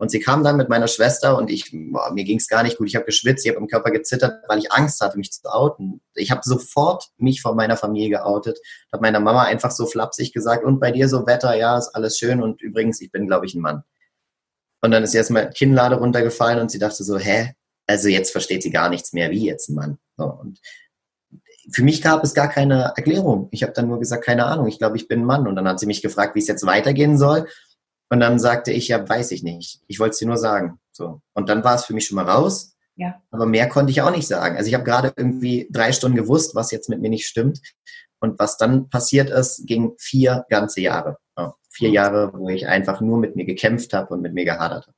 [0.00, 2.78] Und sie kam dann mit meiner Schwester und ich, boah, mir ging es gar nicht
[2.78, 2.88] gut.
[2.88, 6.00] Ich habe geschwitzt, ich habe im Körper gezittert, weil ich Angst hatte, mich zu outen.
[6.14, 8.58] Ich habe sofort mich von meiner Familie geoutet,
[8.90, 12.16] habe meiner Mama einfach so flapsig gesagt, und bei dir so Wetter, ja, ist alles
[12.16, 13.82] schön und übrigens, ich bin, glaube ich, ein Mann.
[14.80, 17.52] Und dann ist sie erstmal Kinnlade runtergefallen und sie dachte so, hä,
[17.86, 19.98] also jetzt versteht sie gar nichts mehr, wie jetzt ein Mann.
[20.16, 20.60] So, und
[21.72, 23.48] für mich gab es gar keine Erklärung.
[23.50, 25.46] Ich habe dann nur gesagt, keine Ahnung, ich glaube, ich bin ein Mann.
[25.46, 27.46] Und dann hat sie mich gefragt, wie es jetzt weitergehen soll.
[28.10, 29.80] Und dann sagte ich, ja, weiß ich nicht.
[29.86, 30.78] Ich wollte es dir nur sagen.
[30.92, 31.22] So.
[31.32, 32.76] Und dann war es für mich schon mal raus.
[32.96, 33.22] Ja.
[33.30, 34.56] Aber mehr konnte ich auch nicht sagen.
[34.56, 37.60] Also ich habe gerade irgendwie drei Stunden gewusst, was jetzt mit mir nicht stimmt.
[38.18, 41.16] Und was dann passiert ist, ging vier ganze Jahre.
[41.38, 44.86] Ja, vier Jahre, wo ich einfach nur mit mir gekämpft habe und mit mir gehadert
[44.88, 44.96] habe.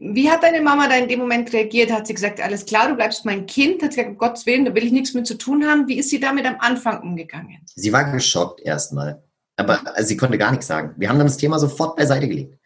[0.00, 1.92] Wie hat deine Mama da in dem Moment reagiert?
[1.92, 3.82] Hat sie gesagt, alles klar, du bleibst mein Kind?
[3.82, 5.86] Hat sie gesagt, um Gottes Willen, da will ich nichts mit zu tun haben?
[5.86, 7.58] Wie ist sie damit am Anfang umgegangen?
[7.66, 9.22] Sie war geschockt erstmal.
[9.58, 10.94] Aber also sie konnte gar nichts sagen.
[10.96, 12.58] Wir haben dann das Thema sofort beiseite gelegt.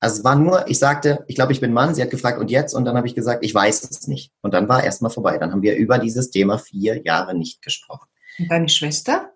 [0.00, 1.94] Also es war nur, ich sagte, ich glaube, ich bin Mann.
[1.94, 2.74] Sie hat gefragt, und jetzt?
[2.74, 4.32] Und dann habe ich gesagt, ich weiß es nicht.
[4.42, 5.38] Und dann war erstmal vorbei.
[5.38, 8.08] Dann haben wir über dieses Thema vier Jahre nicht gesprochen.
[8.38, 9.32] Und deine Schwester?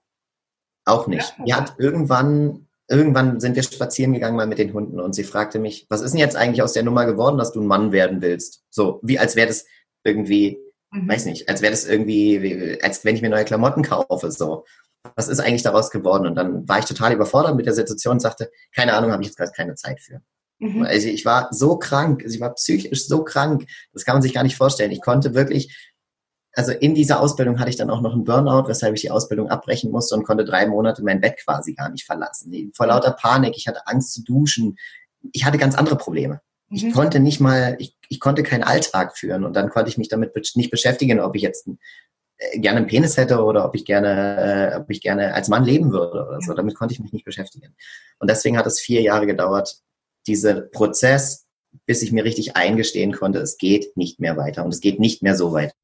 [0.85, 1.35] Auch nicht.
[1.39, 5.25] Ja, die hat irgendwann irgendwann sind wir spazieren gegangen mal mit den Hunden und sie
[5.25, 7.93] fragte mich, was ist denn jetzt eigentlich aus der Nummer geworden, dass du ein Mann
[7.93, 8.63] werden willst?
[8.71, 9.67] So, wie als wäre das
[10.05, 10.59] irgendwie,
[10.91, 11.09] mhm.
[11.09, 14.65] weiß nicht, als wäre das irgendwie, als wenn ich mir neue Klamotten kaufe, so.
[15.17, 16.27] Was ist eigentlich daraus geworden?
[16.27, 19.29] Und dann war ich total überfordert mit der Situation und sagte, keine Ahnung, habe ich
[19.29, 20.21] jetzt gerade keine Zeit für.
[20.59, 20.83] Mhm.
[20.83, 24.33] Also ich war so krank, also ich war psychisch so krank, das kann man sich
[24.33, 24.91] gar nicht vorstellen.
[24.91, 25.93] Ich konnte wirklich
[26.55, 29.51] also in dieser Ausbildung hatte ich dann auch noch einen Burnout, weshalb ich die Ausbildung
[29.51, 32.73] abbrechen musste und konnte drei Monate mein Bett quasi gar nicht verlassen.
[32.75, 34.77] Vor lauter Panik, ich hatte Angst zu duschen.
[35.33, 36.41] Ich hatte ganz andere Probleme.
[36.69, 36.77] Mhm.
[36.77, 40.09] Ich konnte nicht mal, ich, ich konnte keinen Alltag führen und dann konnte ich mich
[40.09, 41.69] damit nicht beschäftigen, ob ich jetzt
[42.55, 45.93] gerne einen Penis hätte oder ob ich gerne, äh, ob ich gerne als Mann leben
[45.93, 46.55] würde oder so.
[46.55, 47.75] Damit konnte ich mich nicht beschäftigen.
[48.19, 49.81] Und deswegen hat es vier Jahre gedauert,
[50.27, 51.47] dieser Prozess,
[51.87, 55.23] bis ich mir richtig eingestehen konnte, es geht nicht mehr weiter und es geht nicht
[55.23, 55.75] mehr so weiter.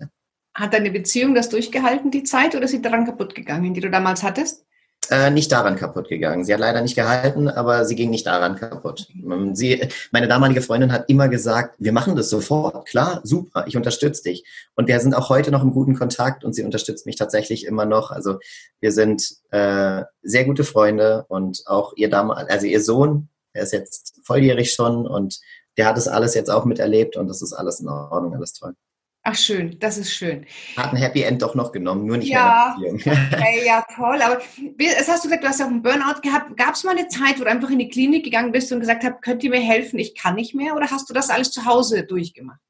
[0.55, 3.91] Hat deine Beziehung das durchgehalten, die Zeit, oder ist sie daran kaputt gegangen, die du
[3.91, 4.65] damals hattest?
[5.09, 6.45] Äh, nicht daran kaputt gegangen.
[6.45, 9.09] Sie hat leider nicht gehalten, aber sie ging nicht daran kaputt.
[9.15, 12.87] Ähm, sie, meine damalige Freundin hat immer gesagt, wir machen das sofort.
[12.87, 14.45] Klar, super, ich unterstütze dich.
[14.77, 17.87] Und wir sind auch heute noch im guten Kontakt und sie unterstützt mich tatsächlich immer
[17.87, 18.13] noch.
[18.13, 18.39] Also
[18.81, 23.73] wir sind äh, sehr gute Freunde und auch ihr damal, also ihr Sohn, er ist
[23.73, 25.41] jetzt volljährig schon und
[25.77, 28.75] der hat das alles jetzt auch miterlebt und das ist alles in Ordnung, alles toll.
[29.23, 30.47] Ach schön, das ist schön.
[30.79, 34.21] Hat ein Happy End doch noch genommen, nur nicht ja, mehr okay, Ja, toll.
[34.23, 34.41] Aber
[34.79, 36.57] es hast du gesagt, du hast ja auch einen Burnout gehabt.
[36.57, 39.05] Gab es mal eine Zeit, wo du einfach in die Klinik gegangen bist und gesagt
[39.05, 40.75] hast, könnt ihr mir helfen, ich kann nicht mehr?
[40.75, 42.61] Oder hast du das alles zu Hause durchgemacht?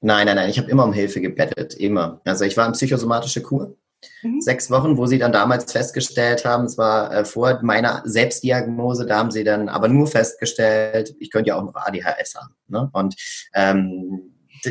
[0.00, 2.20] Nein, nein, nein, ich habe immer um Hilfe gebettet, immer.
[2.24, 3.76] Also ich war in psychosomatische Kur.
[4.22, 4.40] Mhm.
[4.40, 9.18] Sechs Wochen, wo sie dann damals festgestellt haben, es war äh, vor meiner Selbstdiagnose, da
[9.18, 12.54] haben sie dann aber nur festgestellt, ich könnte ja auch noch ADHS haben.
[12.68, 12.88] Ne?
[12.92, 13.16] Und
[13.54, 14.27] ähm,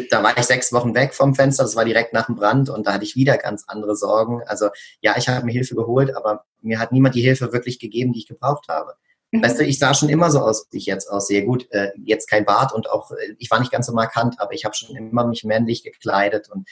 [0.09, 2.87] da war ich sechs Wochen weg vom Fenster, das war direkt nach dem Brand und
[2.87, 4.41] da hatte ich wieder ganz andere Sorgen.
[4.45, 4.69] Also
[5.01, 8.19] ja, ich habe mir Hilfe geholt, aber mir hat niemand die Hilfe wirklich gegeben, die
[8.19, 8.95] ich gebraucht habe.
[9.31, 9.43] Mhm.
[9.43, 11.45] Weißt du, ich sah schon immer so aus, wie ich jetzt aussehe.
[11.45, 14.53] Gut, äh, jetzt kein Bart und auch, äh, ich war nicht ganz so markant, aber
[14.53, 16.67] ich habe schon immer mich männlich gekleidet und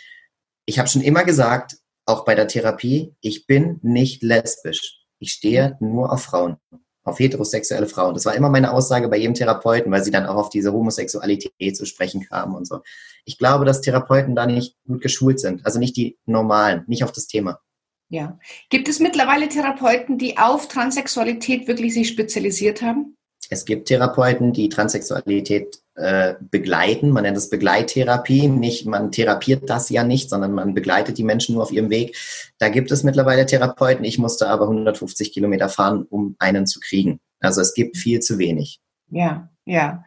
[0.66, 5.02] ich habe schon immer gesagt, auch bei der Therapie, ich bin nicht lesbisch.
[5.20, 6.58] Ich stehe nur auf Frauen
[7.06, 8.16] auf heterosexuelle Frauen.
[8.16, 11.78] Das war immer meine Aussage bei jedem Therapeuten, weil sie dann auch auf diese Homosexualität
[11.78, 12.82] zu sprechen kamen und so.
[13.26, 17.12] Ich glaube, dass Therapeuten da nicht gut geschult sind, also nicht die normalen, nicht auf
[17.12, 17.60] das Thema.
[18.10, 18.38] Ja.
[18.70, 23.16] Gibt es mittlerweile Therapeuten, die auf Transsexualität wirklich sich spezialisiert haben?
[23.50, 27.10] Es gibt Therapeuten, die Transsexualität äh, begleiten.
[27.10, 28.48] Man nennt es Begleittherapie.
[28.48, 32.18] Nicht, man therapiert das ja nicht, sondern man begleitet die Menschen nur auf ihrem Weg.
[32.58, 34.04] Da gibt es mittlerweile Therapeuten.
[34.06, 37.20] Ich musste aber 150 Kilometer fahren, um einen zu kriegen.
[37.40, 38.80] Also es gibt viel zu wenig.
[39.10, 40.04] Ja, ja.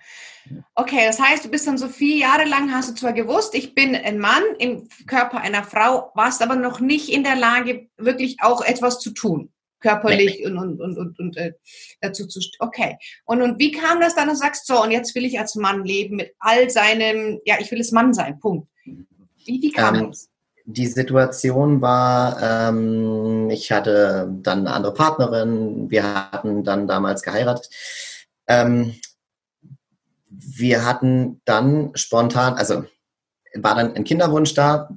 [0.74, 3.74] Okay, das heißt, du bist dann so vier Jahre lang, hast du zwar gewusst, ich
[3.74, 8.38] bin ein Mann im Körper einer Frau, warst aber noch nicht in der Lage, wirklich
[8.40, 11.52] auch etwas zu tun, körperlich und, und, und, und, und äh,
[12.00, 12.40] dazu zu.
[12.58, 12.96] Okay.
[13.24, 15.54] Und, und wie kam das dann, dass du sagst, so, und jetzt will ich als
[15.54, 18.68] Mann leben mit all seinem, ja, ich will es Mann sein, Punkt.
[18.84, 20.28] Wie, wie kam ähm, das?
[20.64, 27.70] Die Situation war, ähm, ich hatte dann eine andere Partnerin, wir hatten dann damals geheiratet.
[28.46, 28.94] Ähm,
[30.28, 32.84] wir hatten dann spontan, also
[33.54, 34.90] war dann ein Kinderwunsch da,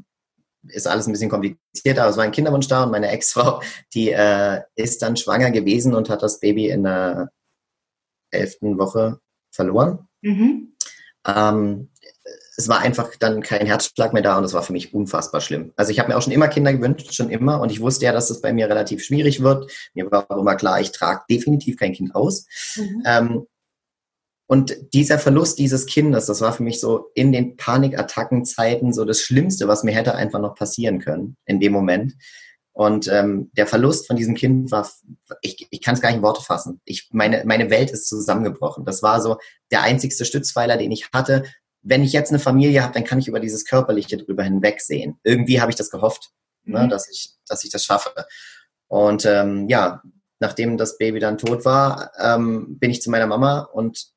[0.68, 3.62] ist alles ein bisschen komplizierter, aber es war ein Kinderwunsch da und meine Ex-Frau,
[3.94, 7.32] die äh, ist dann schwanger gewesen und hat das Baby in der
[8.32, 9.20] elften Woche
[9.52, 10.08] verloren.
[10.22, 10.76] Mhm.
[11.28, 11.90] Ähm,
[12.58, 15.74] es war einfach dann kein Herzschlag mehr da und es war für mich unfassbar schlimm.
[15.76, 18.12] Also ich habe mir auch schon immer Kinder gewünscht, schon immer und ich wusste ja,
[18.12, 19.72] dass es bei mir relativ schwierig wird.
[19.94, 22.46] Mir war auch immer klar, ich trage definitiv kein Kind aus.
[22.76, 23.04] Mhm.
[23.06, 23.48] Ähm,
[24.52, 29.22] und dieser Verlust dieses Kindes, das war für mich so in den Panikattackenzeiten so das
[29.22, 32.16] Schlimmste, was mir hätte einfach noch passieren können in dem Moment.
[32.74, 34.92] Und ähm, der Verlust von diesem Kind war,
[35.42, 36.82] ich, ich kann es gar nicht in Worte fassen.
[36.84, 38.84] Ich, meine, meine Welt ist zusammengebrochen.
[38.84, 39.38] Das war so
[39.72, 41.44] der einzigste Stützpfeiler, den ich hatte.
[41.82, 45.18] Wenn ich jetzt eine Familie habe, dann kann ich über dieses Körperliche drüber hinwegsehen.
[45.24, 46.32] Irgendwie habe ich das gehofft,
[46.66, 46.84] ne, mhm.
[46.84, 48.26] ne, dass, ich, dass ich das schaffe.
[48.90, 50.02] Und ähm, ja,
[50.42, 54.12] nachdem das Baby dann tot war, ähm, bin ich zu meiner Mama und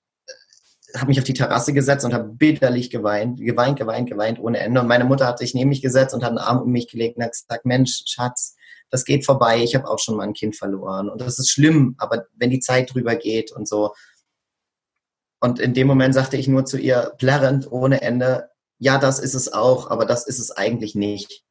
[0.96, 4.80] habe mich auf die Terrasse gesetzt und habe bitterlich geweint, geweint, geweint, geweint ohne Ende.
[4.80, 7.16] Und meine Mutter hat sich neben mich gesetzt und hat einen Arm um mich gelegt
[7.16, 8.56] und hat gesagt, Mensch, Schatz,
[8.90, 11.08] das geht vorbei, ich habe auch schon mal ein Kind verloren.
[11.08, 13.92] Und das ist schlimm, aber wenn die Zeit drüber geht und so.
[15.40, 19.34] Und in dem Moment sagte ich nur zu ihr, plärrend, ohne Ende, ja, das ist
[19.34, 21.42] es auch, aber das ist es eigentlich nicht.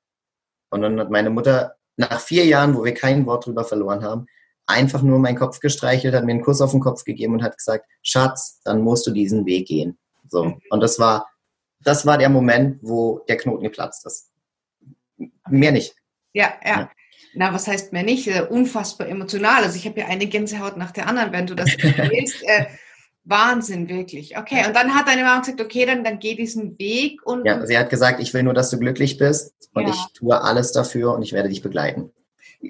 [0.69, 4.25] Und dann hat meine Mutter nach vier Jahren, wo wir kein Wort drüber verloren haben,
[4.65, 7.57] einfach nur meinen Kopf gestreichelt, hat mir einen Kuss auf den Kopf gegeben und hat
[7.57, 9.97] gesagt, Schatz, dann musst du diesen Weg gehen.
[10.27, 10.45] So.
[10.45, 10.61] Mhm.
[10.69, 11.27] Und das war,
[11.81, 14.31] das war der Moment, wo der Knoten geplatzt ist.
[15.49, 15.95] Mehr nicht.
[16.33, 16.79] Ja, ja.
[16.79, 16.91] ja.
[17.35, 18.27] Na, was heißt mehr nicht?
[18.27, 19.63] Äh, unfassbar emotional.
[19.63, 22.43] Also ich habe ja eine Gänsehaut nach der anderen, wenn du das erzählst.
[22.47, 22.65] äh,
[23.25, 24.37] Wahnsinn, wirklich.
[24.37, 27.45] Okay, und dann hat deine Mama gesagt, okay, dann, dann geh diesen Weg und.
[27.45, 29.89] Ja, sie hat gesagt, ich will nur, dass du glücklich bist und ja.
[29.89, 32.11] ich tue alles dafür und ich werde dich begleiten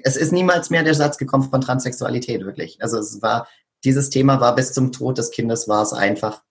[0.02, 2.82] es ist niemals mehr der Satz gekommen von Transsexualität, wirklich.
[2.82, 3.48] Also es war,
[3.84, 6.42] dieses Thema war bis zum Tod des Kindes war es einfach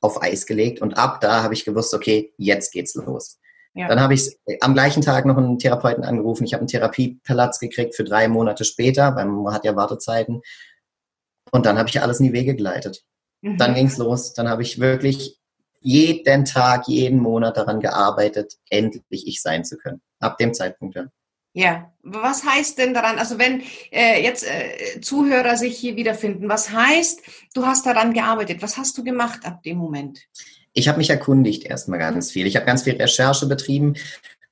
[0.00, 3.38] auf Eis gelegt und ab da habe ich gewusst, okay, jetzt geht's los.
[3.74, 3.88] Ja.
[3.88, 6.44] Dann habe ich am gleichen Tag noch einen Therapeuten angerufen.
[6.44, 10.40] Ich habe einen Therapieplatz gekriegt für drei Monate später, weil man hat ja Wartezeiten.
[11.52, 13.04] Und dann habe ich alles in die Wege geleitet.
[13.40, 13.58] Mhm.
[13.58, 14.32] Dann ging's los.
[14.34, 15.38] Dann habe ich wirklich
[15.80, 20.00] jeden Tag, jeden Monat daran gearbeitet, endlich ich sein zu können.
[20.18, 21.06] Ab dem Zeitpunkt, ja.
[21.54, 26.70] Ja, was heißt denn daran, also wenn äh, jetzt äh, Zuhörer sich hier wiederfinden, was
[26.70, 27.22] heißt,
[27.54, 28.62] du hast daran gearbeitet?
[28.62, 30.20] Was hast du gemacht ab dem Moment?
[30.72, 32.46] Ich habe mich erkundigt erstmal ganz viel.
[32.46, 33.94] Ich habe ganz viel Recherche betrieben.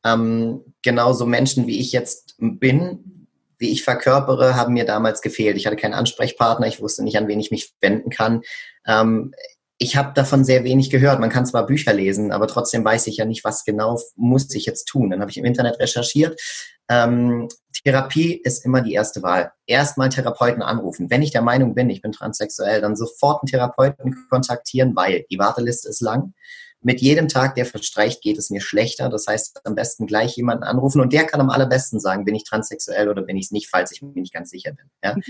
[0.04, 3.28] Ähm, genauso Menschen, wie ich jetzt bin,
[3.58, 5.56] wie ich verkörpere, haben mir damals gefehlt.
[5.56, 8.42] Ich hatte keinen Ansprechpartner, ich wusste nicht, an wen ich mich wenden kann.
[8.86, 9.32] Ähm,
[9.78, 11.20] ich habe davon sehr wenig gehört.
[11.20, 14.64] Man kann zwar Bücher lesen, aber trotzdem weiß ich ja nicht, was genau muss ich
[14.64, 15.10] jetzt tun.
[15.10, 16.40] Dann habe ich im Internet recherchiert.
[16.88, 17.48] Ähm,
[17.84, 19.52] Therapie ist immer die erste Wahl.
[19.66, 21.10] Erstmal Therapeuten anrufen.
[21.10, 25.38] Wenn ich der Meinung bin, ich bin transsexuell, dann sofort einen Therapeuten kontaktieren, weil die
[25.38, 26.34] Warteliste ist lang.
[26.80, 29.08] Mit jedem Tag, der verstreicht, geht es mir schlechter.
[29.08, 32.44] Das heißt, am besten gleich jemanden anrufen und der kann am allerbesten sagen, bin ich
[32.44, 34.86] transsexuell oder bin ich es nicht, falls ich mir nicht ganz sicher bin.
[35.02, 35.14] Ja?
[35.16, 35.22] Mhm.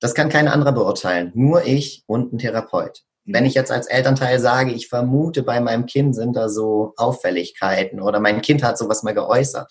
[0.00, 1.30] Das kann kein anderer beurteilen.
[1.34, 3.02] Nur ich und ein Therapeut.
[3.26, 8.00] Wenn ich jetzt als Elternteil sage, ich vermute, bei meinem Kind sind da so Auffälligkeiten
[8.00, 9.70] oder mein Kind hat sowas mal geäußert,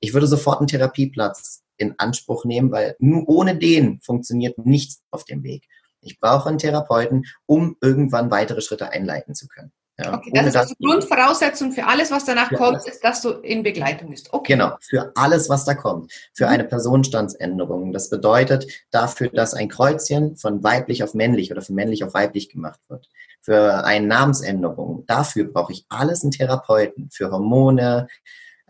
[0.00, 5.24] ich würde sofort einen Therapieplatz in Anspruch nehmen, weil nur ohne den funktioniert nichts auf
[5.24, 5.68] dem Weg.
[6.00, 9.72] Ich brauche einen Therapeuten, um irgendwann weitere Schritte einleiten zu können.
[10.00, 12.86] Ja, okay, das ist also Grundvoraussetzung für alles, was danach kommt, alles.
[12.86, 14.32] ist, dass du in Begleitung bist.
[14.32, 14.52] Okay.
[14.52, 16.12] Genau, für alles, was da kommt.
[16.34, 16.52] Für mhm.
[16.52, 17.92] eine Personenstandsänderung.
[17.92, 22.48] Das bedeutet dafür, dass ein Kreuzchen von weiblich auf männlich oder von männlich auf weiblich
[22.48, 23.08] gemacht wird.
[23.40, 25.04] Für eine Namensänderung.
[25.06, 27.10] Dafür brauche ich alles einen Therapeuten.
[27.10, 28.06] Für Hormone,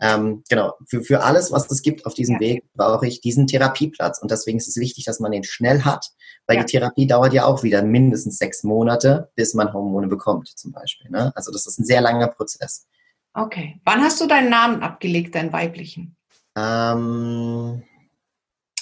[0.01, 2.39] ähm, genau, für, für alles, was es gibt auf diesem ja.
[2.39, 4.21] Weg, brauche ich diesen Therapieplatz.
[4.21, 6.07] Und deswegen ist es wichtig, dass man den schnell hat,
[6.47, 6.63] weil ja.
[6.63, 11.09] die Therapie dauert ja auch wieder mindestens sechs Monate, bis man Hormone bekommt, zum Beispiel.
[11.11, 11.31] Ne?
[11.35, 12.87] Also das ist ein sehr langer Prozess.
[13.33, 13.79] Okay.
[13.83, 16.15] Wann hast du deinen Namen abgelegt, deinen weiblichen?
[16.57, 17.83] Ähm,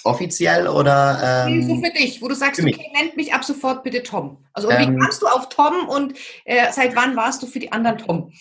[0.04, 1.48] offiziell oder?
[1.48, 4.46] Ähm, so für dich, wo du sagst, okay, nennt mich ab sofort bitte Tom.
[4.54, 6.14] Also und wie ähm, kamst du auf Tom und
[6.46, 8.32] äh, seit wann warst du für die anderen Tom?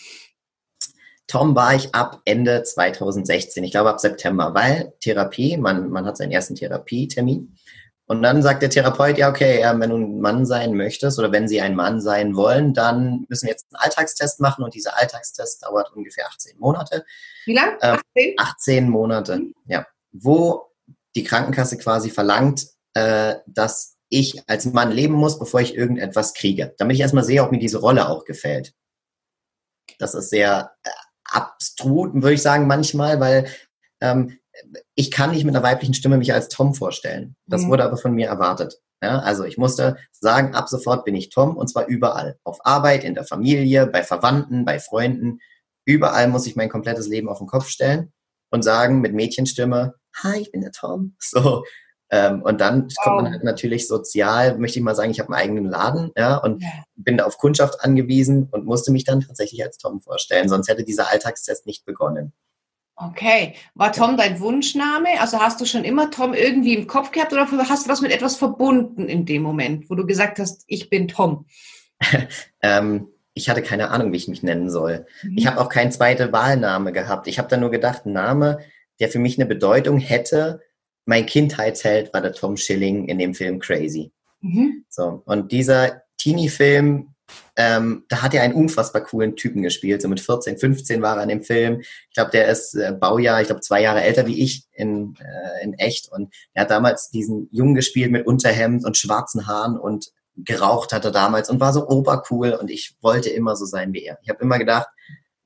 [1.26, 6.16] Tom war ich ab Ende 2016, ich glaube ab September, weil Therapie, man, man hat
[6.16, 7.56] seinen ersten Therapietermin
[8.06, 11.32] Und dann sagt der Therapeut, ja, okay, äh, wenn du ein Mann sein möchtest oder
[11.32, 14.96] wenn sie ein Mann sein wollen, dann müssen wir jetzt einen Alltagstest machen und dieser
[14.98, 17.04] Alltagstest dauert ungefähr 18 Monate.
[17.44, 17.76] Wie lang?
[17.80, 18.00] 18?
[18.14, 19.54] Äh, 18 Monate, mhm.
[19.66, 19.86] ja.
[20.12, 20.70] Wo
[21.16, 26.74] die Krankenkasse quasi verlangt, äh, dass ich als Mann leben muss, bevor ich irgendetwas kriege.
[26.78, 28.72] Damit ich erstmal sehe, ob mir diese Rolle auch gefällt.
[29.98, 30.72] Das ist sehr
[31.32, 33.48] äh, abstrut, würde ich sagen, manchmal, weil
[34.00, 34.38] ähm,
[34.94, 37.36] ich kann nicht mit einer weiblichen Stimme mich als Tom vorstellen.
[37.46, 37.70] Das mhm.
[37.70, 38.80] wurde aber von mir erwartet.
[39.02, 42.38] Ja, also ich musste sagen, ab sofort bin ich Tom und zwar überall.
[42.44, 45.40] Auf Arbeit, in der Familie, bei Verwandten, bei Freunden.
[45.84, 48.12] Überall muss ich mein komplettes Leben auf den Kopf stellen
[48.50, 51.14] und sagen mit Mädchenstimme, hi, ich bin der Tom.
[51.20, 51.64] So.
[52.10, 55.42] Ähm, und dann kommt man halt natürlich sozial, möchte ich mal sagen, ich habe einen
[55.42, 56.68] eigenen Laden, ja, und ja.
[56.94, 61.10] bin auf Kundschaft angewiesen und musste mich dann tatsächlich als Tom vorstellen, sonst hätte dieser
[61.10, 62.32] Alltagstest nicht begonnen.
[62.98, 63.54] Okay.
[63.74, 65.20] War Tom dein Wunschname?
[65.20, 68.10] Also hast du schon immer Tom irgendwie im Kopf gehabt oder hast du was mit
[68.10, 71.46] etwas verbunden in dem Moment, wo du gesagt hast, ich bin Tom?
[72.62, 75.06] ähm, ich hatte keine Ahnung, wie ich mich nennen soll.
[75.22, 75.36] Mhm.
[75.36, 77.26] Ich habe auch keinen zweiten Wahlname gehabt.
[77.26, 78.60] Ich habe dann nur gedacht, ein Name,
[78.98, 80.62] der für mich eine Bedeutung hätte.
[81.06, 84.12] Mein Kindheitsheld war der Tom Schilling in dem Film Crazy.
[84.40, 84.84] Mhm.
[84.88, 85.22] So.
[85.24, 87.14] Und dieser Teenie-Film
[87.56, 90.02] ähm, da hat er einen unfassbar coolen Typen gespielt.
[90.02, 91.80] So mit 14, 15 war er in dem Film.
[91.80, 95.64] Ich glaube, der ist äh, Baujahr, ich glaube, zwei Jahre älter wie ich in, äh,
[95.64, 96.10] in echt.
[96.12, 101.04] Und er hat damals diesen Jungen gespielt mit Unterhemd und schwarzen Haaren und geraucht hat
[101.04, 102.52] er damals und war so obercool.
[102.52, 104.18] Und ich wollte immer so sein wie er.
[104.22, 104.88] Ich habe immer gedacht,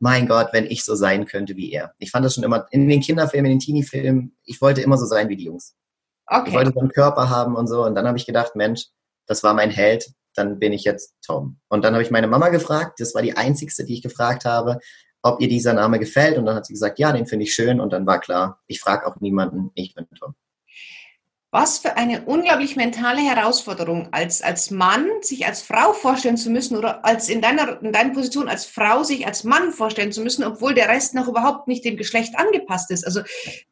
[0.00, 1.94] mein Gott, wenn ich so sein könnte wie er.
[1.98, 5.06] Ich fand das schon immer in den Kinderfilmen, in den Teenie-Filmen, ich wollte immer so
[5.06, 5.76] sein wie die Jungs.
[6.26, 6.48] Okay.
[6.48, 7.84] Ich wollte so einen Körper haben und so.
[7.84, 8.86] Und dann habe ich gedacht, Mensch,
[9.26, 11.58] das war mein Held dann bin ich jetzt Tom.
[11.68, 14.78] Und dann habe ich meine Mama gefragt, das war die einzigste, die ich gefragt habe,
[15.22, 16.38] ob ihr dieser Name gefällt.
[16.38, 17.80] Und dann hat sie gesagt, ja, den finde ich schön.
[17.80, 20.34] Und dann war klar, ich frage auch niemanden, ich bin Tom.
[21.52, 26.76] Was für eine unglaublich mentale Herausforderung, als, als Mann sich als Frau vorstellen zu müssen
[26.76, 30.44] oder als in deiner, in deiner Position als Frau sich als Mann vorstellen zu müssen,
[30.44, 33.04] obwohl der Rest noch überhaupt nicht dem Geschlecht angepasst ist.
[33.04, 33.22] Also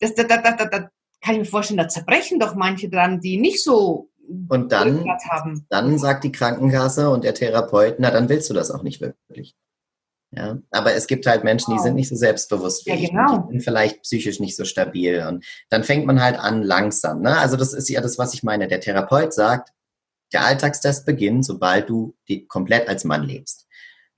[0.00, 3.38] das, da, da, da, da kann ich mir vorstellen, da zerbrechen doch manche dran, die
[3.38, 4.10] nicht so
[4.48, 5.06] und dann,
[5.70, 9.56] dann sagt die Krankenkasse und der Therapeut, na, dann willst du das auch nicht wirklich.
[10.30, 13.46] Ja, aber es gibt halt Menschen, die sind nicht so selbstbewusst wie ja, genau.
[13.46, 15.24] die sind vielleicht psychisch nicht so stabil.
[15.26, 17.22] Und dann fängt man halt an langsam.
[17.22, 17.38] Ne?
[17.38, 18.68] Also das ist ja das, was ich meine.
[18.68, 19.70] Der Therapeut sagt,
[20.34, 23.66] der Alltagstest beginnt, sobald du die, komplett als Mann lebst.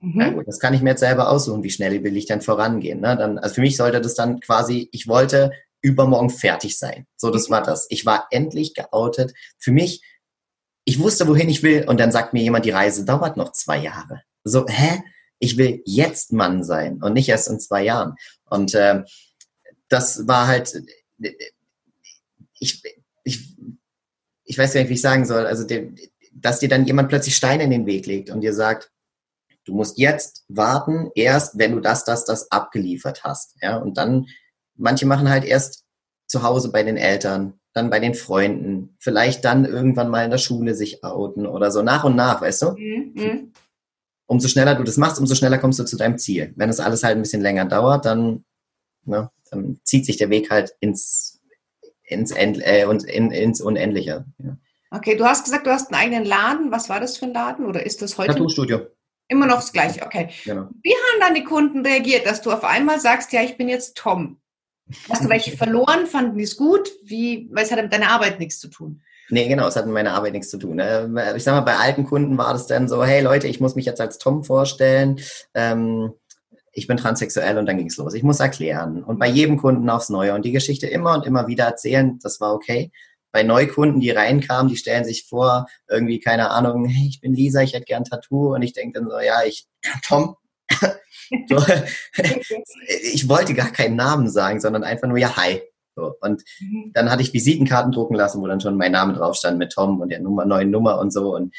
[0.01, 0.33] Mhm.
[0.33, 2.99] Gut, das kann ich mir jetzt selber aussuchen, wie schnell will ich dann vorangehen.
[2.99, 3.15] Ne?
[3.15, 7.05] Dann, also für mich sollte das dann quasi, ich wollte übermorgen fertig sein.
[7.15, 7.87] So, das war das.
[7.89, 9.33] Ich war endlich geoutet.
[9.57, 10.03] Für mich,
[10.83, 11.85] ich wusste, wohin ich will.
[11.87, 14.21] Und dann sagt mir jemand, die Reise dauert noch zwei Jahre.
[14.43, 15.01] So, hä?
[15.41, 18.15] Ich will jetzt Mann sein und nicht erst in zwei Jahren.
[18.45, 19.03] Und äh,
[19.89, 20.81] das war halt,
[22.59, 22.83] ich,
[23.23, 23.57] ich,
[24.43, 25.45] ich weiß gar nicht, wie ich sagen soll.
[25.45, 25.89] Also, der,
[26.31, 28.91] dass dir dann jemand plötzlich Steine in den Weg legt und dir sagt,
[29.65, 33.55] du musst jetzt warten, erst wenn du das, das, das abgeliefert hast.
[33.61, 34.27] Ja, und dann
[34.75, 35.85] manche machen halt erst
[36.27, 40.37] zu Hause bei den Eltern, dann bei den Freunden, vielleicht dann irgendwann mal in der
[40.37, 42.71] Schule sich outen oder so, nach und nach, weißt du?
[42.71, 43.53] Mhm.
[44.31, 46.53] Umso schneller du das machst, umso schneller kommst du zu deinem Ziel.
[46.55, 48.45] Wenn es alles halt ein bisschen länger dauert, dann,
[49.03, 51.41] ne, dann zieht sich der Weg halt ins,
[52.03, 54.23] ins, End, äh, und in, ins Unendliche.
[54.37, 54.57] Ja.
[54.89, 56.71] Okay, du hast gesagt, du hast einen eigenen Laden.
[56.71, 58.31] Was war das für ein Laden oder ist das heute?
[58.31, 58.87] Tattoo-Studio.
[59.27, 60.29] Immer noch das gleiche, okay.
[60.45, 60.69] Genau.
[60.81, 63.97] Wie haben dann die Kunden reagiert, dass du auf einmal sagst, ja, ich bin jetzt
[63.97, 64.39] Tom?
[65.09, 66.07] Hast du welche verloren?
[66.07, 66.89] Fanden die es gut?
[67.03, 69.01] Wie, weil es hat mit deiner Arbeit nichts zu tun.
[69.31, 70.75] Nee, genau, es hat mit meiner Arbeit nichts zu tun.
[70.75, 71.33] Ne?
[71.35, 73.85] Ich sag mal, bei alten Kunden war das dann so, hey Leute, ich muss mich
[73.85, 75.19] jetzt als Tom vorstellen.
[75.53, 76.13] Ähm,
[76.73, 78.13] ich bin transsexuell und dann ging es los.
[78.13, 79.03] Ich muss erklären.
[79.03, 82.39] Und bei jedem Kunden aufs Neue und die Geschichte immer und immer wieder erzählen, das
[82.39, 82.91] war okay.
[83.31, 87.61] Bei Neukunden, die reinkamen, die stellen sich vor, irgendwie, keine Ahnung, hey, ich bin Lisa,
[87.61, 88.53] ich hätte gern Tattoo.
[88.53, 89.67] Und ich denke dann so, ja, ich,
[90.05, 90.35] Tom,
[93.13, 95.61] ich wollte gar keinen Namen sagen, sondern einfach nur ja, hi.
[95.95, 96.91] So, und mhm.
[96.93, 99.99] dann hatte ich Visitenkarten drucken lassen, wo dann schon mein Name drauf stand mit Tom
[99.99, 101.35] und der Nummer, neuen Nummer und so.
[101.35, 101.53] Und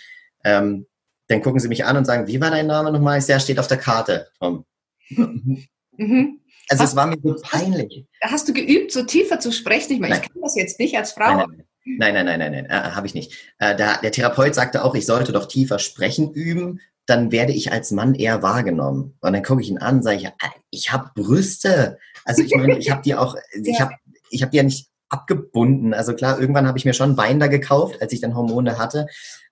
[0.44, 0.86] ähm,
[1.28, 3.18] dann gucken sie mich an und sagen, wie war dein Name nochmal?
[3.18, 4.64] Ich sage, steht auf der Karte, Tom.
[5.10, 6.40] Mhm.
[6.68, 8.06] Also hast, es war mir so peinlich.
[8.22, 9.92] Hast du geübt, so tiefer zu sprechen?
[9.92, 11.36] Ich meine, ich kann das jetzt nicht als Frau.
[11.36, 13.34] Nein, nein, nein, nein, nein, nein, äh, habe ich nicht.
[13.58, 17.72] Äh, der, der Therapeut sagte auch, ich sollte doch tiefer sprechen üben, dann werde ich
[17.72, 19.16] als Mann eher wahrgenommen.
[19.20, 20.28] Und dann gucke ich ihn an, sage ich,
[20.70, 21.98] ich habe Brüste.
[22.24, 23.94] Also ich meine, ich habe die auch, ich habe
[24.32, 25.92] ich hab die ja nicht abgebunden.
[25.92, 29.06] Also klar, irgendwann habe ich mir schon einen Binder gekauft, als ich dann Hormone hatte.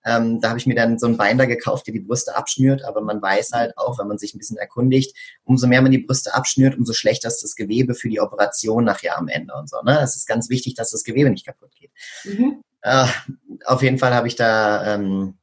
[0.06, 2.82] Ähm, da habe ich mir dann so einen Binder gekauft, der die Brüste abschnürt.
[2.84, 5.14] Aber man weiß halt auch, wenn man sich ein bisschen erkundigt,
[5.44, 9.18] umso mehr man die Brüste abschnürt, umso schlechter ist das Gewebe für die Operation nachher
[9.18, 9.76] am Ende und so.
[9.82, 10.00] Ne?
[10.00, 11.90] Es ist ganz wichtig, dass das Gewebe nicht kaputt geht.
[12.24, 12.62] Mhm.
[12.80, 13.06] Äh,
[13.66, 15.34] auf jeden Fall habe ich da, ähm,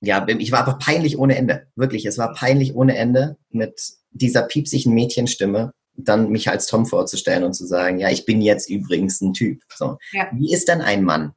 [0.00, 1.66] ja, ich war aber peinlich ohne Ende.
[1.76, 7.44] Wirklich, es war peinlich ohne Ende mit dieser piepsigen Mädchenstimme dann mich als Tom vorzustellen
[7.44, 9.62] und zu sagen, ja, ich bin jetzt übrigens ein Typ.
[9.74, 9.98] So.
[10.12, 10.28] Ja.
[10.32, 11.34] Wie ist denn ein Mann?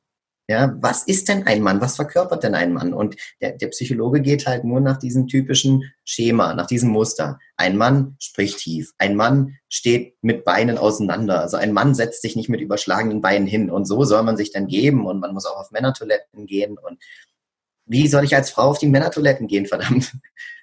[0.49, 1.81] Ja, was ist denn ein Mann?
[1.81, 2.93] Was verkörpert denn ein Mann?
[2.93, 7.37] Und der, der Psychologe geht halt nur nach diesem typischen Schema, nach diesem Muster.
[7.57, 8.93] Ein Mann spricht tief.
[8.97, 11.41] Ein Mann steht mit Beinen auseinander.
[11.41, 13.69] Also ein Mann setzt sich nicht mit überschlagenen Beinen hin.
[13.69, 15.05] Und so soll man sich dann geben.
[15.05, 16.77] Und man muss auch auf Männertoiletten gehen.
[16.77, 16.97] Und
[17.85, 20.13] wie soll ich als Frau auf die Männertoiletten gehen, verdammt?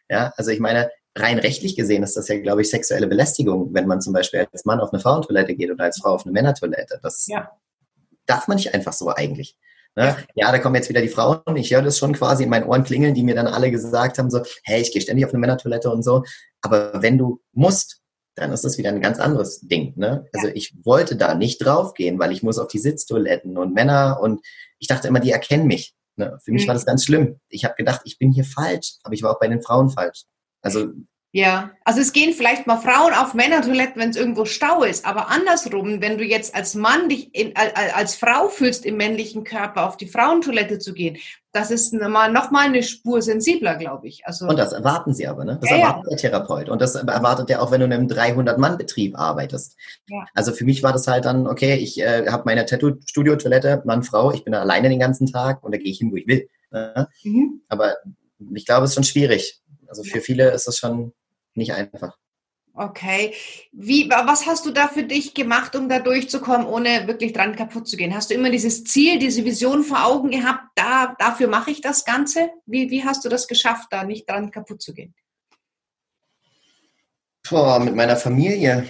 [0.08, 3.86] Ja, also ich meine, rein rechtlich gesehen ist das ja, glaube ich, sexuelle Belästigung, wenn
[3.86, 6.98] man zum Beispiel als Mann auf eine Frauentoilette geht oder als Frau auf eine Männertoilette.
[7.02, 7.50] Das ja.
[8.26, 9.56] darf man nicht einfach so eigentlich.
[9.96, 10.16] Ne?
[10.34, 11.40] Ja, da kommen jetzt wieder die Frauen.
[11.54, 14.30] Ich höre das schon quasi in meinen Ohren klingeln, die mir dann alle gesagt haben,
[14.30, 16.24] so, hey, ich gehe ständig auf eine Männertoilette und so.
[16.62, 18.00] Aber wenn du musst,
[18.34, 19.92] dann ist das wieder ein ganz anderes Ding.
[19.96, 20.26] Ne?
[20.32, 24.44] Also ich wollte da nicht draufgehen, weil ich muss auf die Sitztoiletten und Männer und
[24.80, 25.94] ich dachte immer, die erkennen mich.
[26.16, 26.38] Ne?
[26.42, 26.68] Für mich mhm.
[26.68, 27.38] war das ganz schlimm.
[27.48, 30.24] Ich habe gedacht, ich bin hier falsch, aber ich war auch bei den Frauen falsch.
[30.64, 30.88] Also
[31.36, 35.30] ja, also es gehen vielleicht mal Frauen auf Männertoiletten, wenn es irgendwo Stau ist, aber
[35.30, 39.96] andersrum, wenn du jetzt als Mann dich in, als Frau fühlst im männlichen Körper auf
[39.96, 41.16] die Frauentoilette zu gehen,
[41.50, 44.24] das ist nochmal noch mal eine Spur sensibler, glaube ich.
[44.24, 45.58] Also und das erwarten sie aber, ne?
[45.60, 46.10] Das ja, erwartet ja.
[46.10, 49.76] der Therapeut und das erwartet er auch, wenn du in einem 300-Mann-Betrieb arbeitest.
[50.08, 50.24] Ja.
[50.34, 54.32] Also für mich war das halt dann, okay, ich äh, habe meine Tattoo-Studio-Toilette, Mann, Frau,
[54.32, 56.48] ich bin da alleine den ganzen Tag und da gehe ich hin, wo ich will.
[56.70, 57.08] Ne?
[57.24, 57.62] Mhm.
[57.68, 57.96] Aber
[58.54, 59.60] ich glaube, es ist schon schwierig.
[59.98, 61.12] Also für viele ist es schon
[61.54, 62.16] nicht einfach.
[62.76, 63.32] Okay.
[63.70, 67.86] Wie, was hast du da für dich gemacht, um da durchzukommen, ohne wirklich dran kaputt
[67.86, 68.12] zu gehen?
[68.12, 72.04] Hast du immer dieses Ziel, diese Vision vor Augen gehabt, da, dafür mache ich das
[72.04, 72.50] Ganze?
[72.66, 75.14] Wie, wie hast du das geschafft, da nicht dran kaputt zu gehen?
[77.48, 78.88] Boah, mit meiner Familie.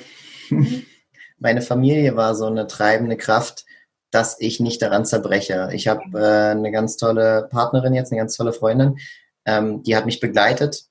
[0.49, 0.87] Mhm.
[1.39, 3.67] Meine Familie war so eine treibende Kraft,
[4.11, 5.69] dass ich nicht daran zerbreche.
[5.75, 8.97] Ich habe äh, eine ganz tolle Partnerin jetzt, eine ganz tolle Freundin,
[9.45, 10.87] ähm, die hat mich begleitet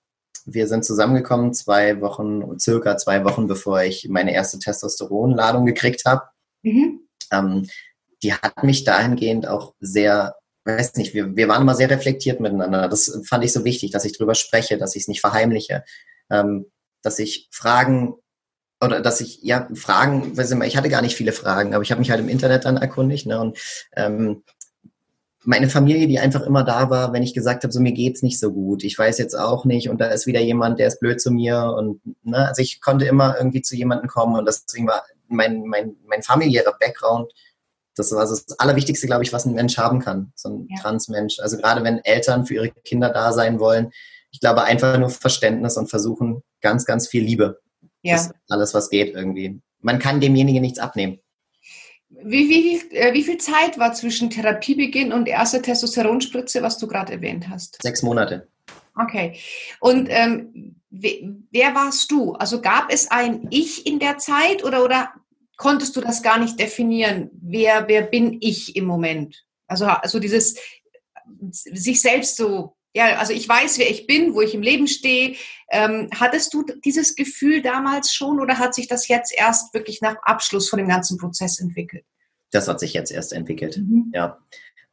[0.45, 6.23] wir sind zusammengekommen zwei Wochen, circa zwei Wochen, bevor ich meine erste Testosteronladung gekriegt habe.
[6.63, 7.01] Mhm.
[7.31, 7.67] Ähm,
[8.21, 10.35] die hat mich dahingehend auch sehr,
[10.65, 12.87] weiß nicht, wir, wir waren immer sehr reflektiert miteinander.
[12.87, 15.83] Das fand ich so wichtig, dass ich drüber spreche, dass ich es nicht verheimliche,
[16.29, 16.65] ähm,
[17.01, 18.15] dass ich Fragen
[18.81, 20.33] oder dass ich, ja, Fragen,
[20.63, 23.25] ich hatte gar nicht viele Fragen, aber ich habe mich halt im Internet dann erkundigt
[23.27, 23.57] ne, und
[23.95, 24.43] ähm,
[25.45, 28.39] meine Familie, die einfach immer da war, wenn ich gesagt habe, so mir geht's nicht
[28.39, 31.19] so gut, ich weiß jetzt auch nicht und da ist wieder jemand, der ist blöd
[31.19, 35.03] zu mir und ne, also ich konnte immer irgendwie zu jemandem kommen und deswegen war
[35.27, 37.31] mein mein mein familiärer Background
[37.95, 40.81] das war also das Allerwichtigste, glaube ich, was ein Mensch haben kann, so ein ja.
[40.81, 41.39] Transmensch.
[41.39, 43.91] Also gerade wenn Eltern für ihre Kinder da sein wollen,
[44.31, 47.59] ich glaube einfach nur Verständnis und versuchen ganz, ganz viel Liebe.
[48.01, 48.15] Ja.
[48.15, 49.61] Das ist alles, was geht irgendwie.
[49.79, 51.19] Man kann demjenigen nichts abnehmen.
[52.25, 57.13] Wie, wie, äh, wie viel Zeit war zwischen Therapiebeginn und erster Testosteronspritze, was du gerade
[57.13, 57.81] erwähnt hast?
[57.81, 58.47] Sechs Monate.
[58.95, 59.39] Okay.
[59.79, 62.33] Und ähm, wer warst du?
[62.33, 65.13] Also gab es ein Ich in der Zeit oder, oder
[65.57, 67.29] konntest du das gar nicht definieren?
[67.41, 69.43] Wer, wer bin ich im Moment?
[69.67, 70.55] Also, also dieses
[71.49, 75.35] sich selbst so, ja, also ich weiß, wer ich bin, wo ich im Leben stehe.
[75.71, 80.17] Ähm, hattest du dieses Gefühl damals schon oder hat sich das jetzt erst wirklich nach
[80.21, 82.05] Abschluss von dem ganzen Prozess entwickelt?
[82.53, 84.11] Das hat sich jetzt erst entwickelt, mhm.
[84.13, 84.39] ja.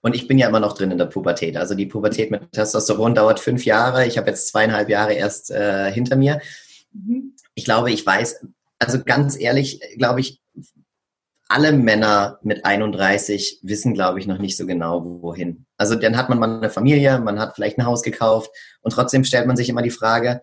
[0.02, 1.58] Und ich bin ja immer noch drin in der Pubertät.
[1.58, 4.06] Also die Pubertät mit Testosteron dauert fünf Jahre.
[4.06, 6.40] Ich habe jetzt zweieinhalb Jahre erst äh, hinter mir.
[6.92, 7.34] Mhm.
[7.54, 8.46] Ich glaube, ich weiß,
[8.78, 10.40] also ganz ehrlich, glaube ich,
[11.48, 15.66] alle Männer mit 31 wissen, glaube ich, noch nicht so genau, wohin.
[15.76, 18.50] Also dann hat man mal eine Familie, man hat vielleicht ein Haus gekauft
[18.82, 20.42] und trotzdem stellt man sich immer die Frage,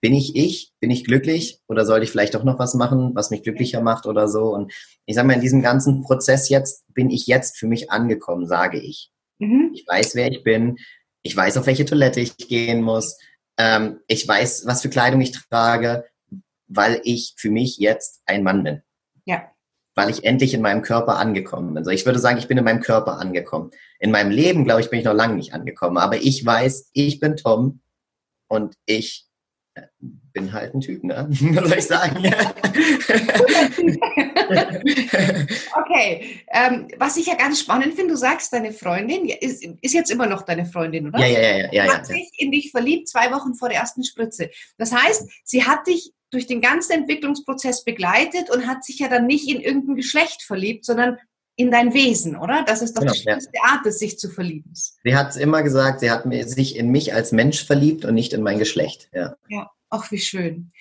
[0.00, 0.72] bin ich ich?
[0.80, 1.60] Bin ich glücklich?
[1.66, 4.54] Oder sollte ich vielleicht doch noch was machen, was mich glücklicher macht oder so?
[4.54, 4.72] Und
[5.06, 8.78] ich sage mal, in diesem ganzen Prozess jetzt bin ich jetzt für mich angekommen, sage
[8.78, 9.10] ich.
[9.38, 9.72] Mhm.
[9.74, 10.76] Ich weiß, wer ich bin.
[11.22, 13.18] Ich weiß, auf welche Toilette ich gehen muss.
[13.56, 16.04] Ähm, ich weiß, was für Kleidung ich trage,
[16.68, 18.82] weil ich für mich jetzt ein Mann bin.
[19.24, 19.50] Ja.
[19.96, 21.78] Weil ich endlich in meinem Körper angekommen bin.
[21.78, 23.72] Also ich würde sagen, ich bin in meinem Körper angekommen.
[23.98, 25.98] In meinem Leben, glaube ich, bin ich noch lange nicht angekommen.
[25.98, 27.80] Aber ich weiß, ich bin Tom
[28.46, 29.27] und ich
[30.00, 31.26] bin halt ein Typ, ne?
[31.30, 32.16] Was soll ich sagen?
[35.74, 36.40] okay.
[36.52, 40.26] Ähm, was ich ja ganz spannend finde, du sagst, deine Freundin ist, ist, jetzt immer
[40.26, 41.18] noch deine Freundin, oder?
[41.18, 41.72] Ja, ja, ja.
[41.72, 44.50] ja, hat sich in dich verliebt zwei Wochen vor der ersten Spritze.
[44.76, 49.26] Das heißt, sie hat dich durch den ganzen Entwicklungsprozess begleitet und hat sich ja dann
[49.26, 51.18] nicht in irgendein Geschlecht verliebt, sondern
[51.56, 52.62] in dein Wesen, oder?
[52.64, 53.62] Das ist doch genau, die schönste ja.
[53.64, 54.72] Art, sich zu verlieben.
[54.74, 58.42] Sie hat immer gesagt, sie hat sich in mich als Mensch verliebt und nicht in
[58.42, 59.08] mein Geschlecht.
[59.12, 59.34] Ja.
[59.48, 60.72] Ja, ach, wie schön.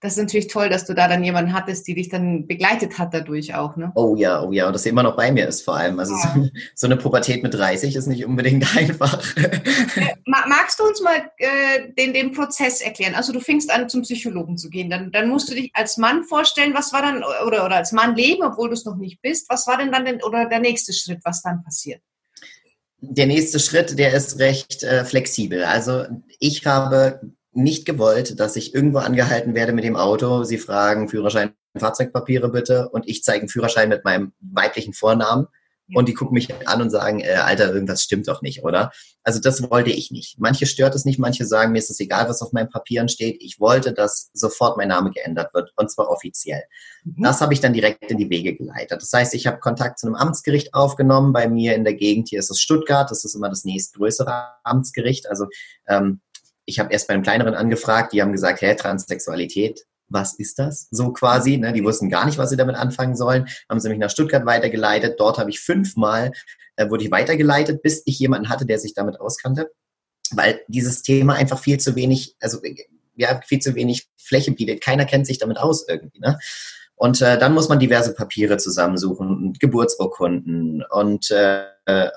[0.00, 3.14] das ist natürlich toll, dass du da dann jemanden hattest, die dich dann begleitet hat
[3.14, 3.92] dadurch auch, ne?
[3.94, 6.00] Oh ja, oh ja, und dass sie immer noch bei mir ist vor allem.
[6.00, 6.34] Also ja.
[6.34, 9.36] so, so, eine Pubertät mit 30 ist nicht unbedingt einfach.
[9.36, 13.14] Äh, magst du uns mal äh, den, den Prozess erklären?
[13.14, 14.90] Also du fingst an, zum Psychologen zu gehen.
[14.90, 18.16] Dann, dann musst du dich als Mann vorstellen, was war dann, oder, oder als Mann
[18.16, 19.48] leben, obwohl du es noch nicht bist.
[19.50, 22.02] Was war denn dann den, oder der nächste Schritt, was dann passiert?
[23.04, 25.62] Der nächste Schritt, der ist recht äh, flexibel.
[25.64, 26.06] Also
[26.40, 27.20] ich habe
[27.52, 30.44] nicht gewollt, dass ich irgendwo angehalten werde mit dem Auto.
[30.44, 35.48] Sie fragen Führerschein, Fahrzeugpapiere bitte und ich zeige einen Führerschein mit meinem weiblichen Vornamen
[35.94, 38.92] und die gucken mich an und sagen, äh, Alter, irgendwas stimmt doch nicht, oder?
[39.24, 40.38] Also das wollte ich nicht.
[40.38, 43.42] Manche stört es nicht, manche sagen, mir ist es egal, was auf meinen Papieren steht.
[43.42, 46.62] Ich wollte, dass sofort mein Name geändert wird und zwar offiziell.
[47.04, 47.22] Mhm.
[47.22, 49.02] Das habe ich dann direkt in die Wege geleitet.
[49.02, 51.32] Das heißt, ich habe Kontakt zu einem Amtsgericht aufgenommen.
[51.32, 53.10] Bei mir in der Gegend hier ist es Stuttgart.
[53.10, 55.28] Das ist immer das nächstgrößere Amtsgericht.
[55.28, 55.46] Also
[55.88, 56.20] ähm,
[56.64, 60.88] ich habe erst bei einem kleineren angefragt, die haben gesagt, hä, Transsexualität, was ist das?
[60.90, 61.72] So quasi, ne?
[61.72, 65.18] die wussten gar nicht, was sie damit anfangen sollen, haben sie mich nach Stuttgart weitergeleitet.
[65.18, 66.32] Dort habe ich fünfmal,
[66.76, 69.70] äh, wurde ich weitergeleitet, bis ich jemanden hatte, der sich damit auskannte,
[70.32, 72.60] weil dieses Thema einfach viel zu wenig, also
[73.16, 74.82] ja, viel zu wenig Fläche bietet.
[74.82, 76.20] Keiner kennt sich damit aus irgendwie.
[76.20, 76.38] Ne?
[76.94, 82.10] Und äh, dann muss man diverse Papiere zusammensuchen, Geburtsurkunden und äh, äh,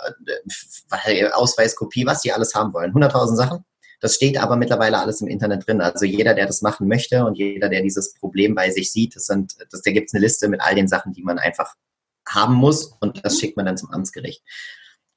[1.33, 2.93] Ausweiskopie, was die alles haben wollen.
[2.93, 3.65] 100.000 Sachen.
[4.01, 5.81] Das steht aber mittlerweile alles im Internet drin.
[5.81, 9.25] Also jeder, der das machen möchte und jeder, der dieses Problem bei sich sieht, das
[9.25, 11.73] sind, das, da gibt es eine Liste mit all den Sachen, die man einfach
[12.27, 14.43] haben muss und das schickt man dann zum Amtsgericht.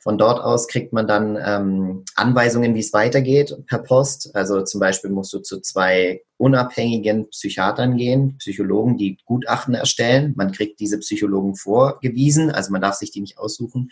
[0.01, 4.35] Von dort aus kriegt man dann ähm, Anweisungen, wie es weitergeht per Post.
[4.35, 10.35] Also zum Beispiel musst du zu zwei unabhängigen Psychiatern gehen, Psychologen, die Gutachten erstellen.
[10.37, 13.91] Man kriegt diese Psychologen vorgewiesen, also man darf sich die nicht aussuchen.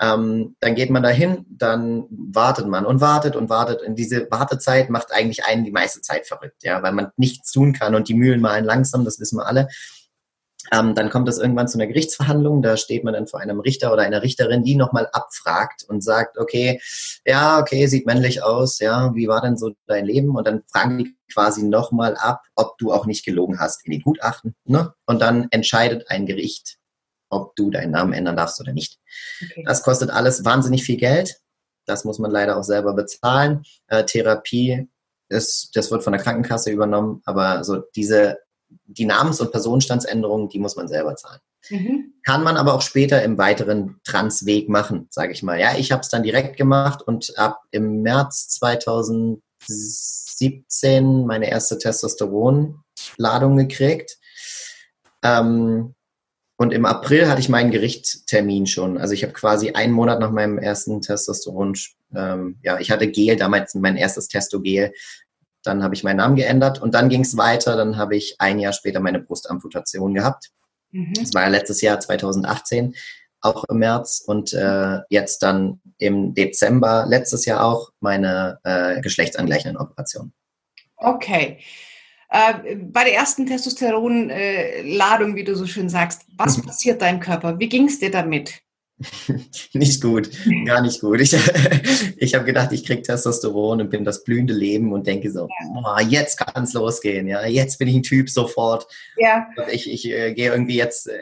[0.00, 3.82] Ähm, dann geht man dahin, dann wartet man und wartet und wartet.
[3.82, 7.74] Und diese Wartezeit macht eigentlich einen die meiste Zeit verrückt, ja, weil man nichts tun
[7.74, 9.68] kann und die Mühlen malen langsam, das wissen wir alle.
[10.72, 13.92] Ähm, dann kommt es irgendwann zu einer Gerichtsverhandlung, da steht man dann vor einem Richter
[13.92, 16.80] oder einer Richterin, die nochmal abfragt und sagt, okay,
[17.26, 20.36] ja, okay, sieht männlich aus, ja, wie war denn so dein Leben?
[20.36, 24.02] Und dann fragen die quasi nochmal ab, ob du auch nicht gelogen hast in den
[24.02, 24.54] Gutachten.
[24.64, 24.92] Ne?
[25.06, 26.78] Und dann entscheidet ein Gericht,
[27.30, 28.99] ob du deinen Namen ändern darfst oder nicht.
[29.42, 29.64] Okay.
[29.66, 31.40] Das kostet alles wahnsinnig viel Geld.
[31.86, 33.64] Das muss man leider auch selber bezahlen.
[33.88, 34.88] Äh, Therapie
[35.28, 38.38] ist, das wird von der Krankenkasse übernommen, aber so diese,
[38.68, 41.40] die Namens- und Personenstandsänderungen, die muss man selber zahlen.
[41.68, 42.14] Mhm.
[42.24, 45.58] Kann man aber auch später im weiteren Transweg machen, sage ich mal.
[45.58, 53.56] Ja, ich habe es dann direkt gemacht und ab im März 2017 meine erste Testosteronladung
[53.56, 54.18] gekriegt.
[55.22, 55.94] Ähm,
[56.60, 58.98] und im April hatte ich meinen Gerichtstermin schon.
[58.98, 61.74] Also ich habe quasi einen Monat nach meinem ersten Testosteron,
[62.14, 64.92] ähm, ja, ich hatte Gel, damals mein erstes Testogel.
[65.62, 67.76] Dann habe ich meinen Namen geändert und dann ging es weiter.
[67.76, 70.50] Dann habe ich ein Jahr später meine Brustamputation gehabt.
[70.90, 71.14] Mhm.
[71.14, 72.94] Das war ja letztes Jahr 2018,
[73.40, 74.22] auch im März.
[74.26, 80.34] Und äh, jetzt dann im Dezember letztes Jahr auch meine äh, geschlechtsangleichenden Operation.
[80.98, 81.60] Okay.
[82.30, 87.58] Äh, bei der ersten Testosteronladung, wie du so schön sagst, was passiert deinem Körper?
[87.58, 88.62] Wie ging es dir damit?
[89.72, 90.30] nicht gut,
[90.66, 91.20] gar nicht gut.
[91.20, 91.34] Ich,
[92.18, 96.00] ich habe gedacht, ich kriege Testosteron und bin das blühende Leben und denke so, oh,
[96.06, 98.86] jetzt kann es losgehen, ja, jetzt bin ich ein Typ sofort.
[99.16, 99.48] Ja.
[99.72, 101.18] Ich, ich äh, gehe irgendwie jetzt, äh,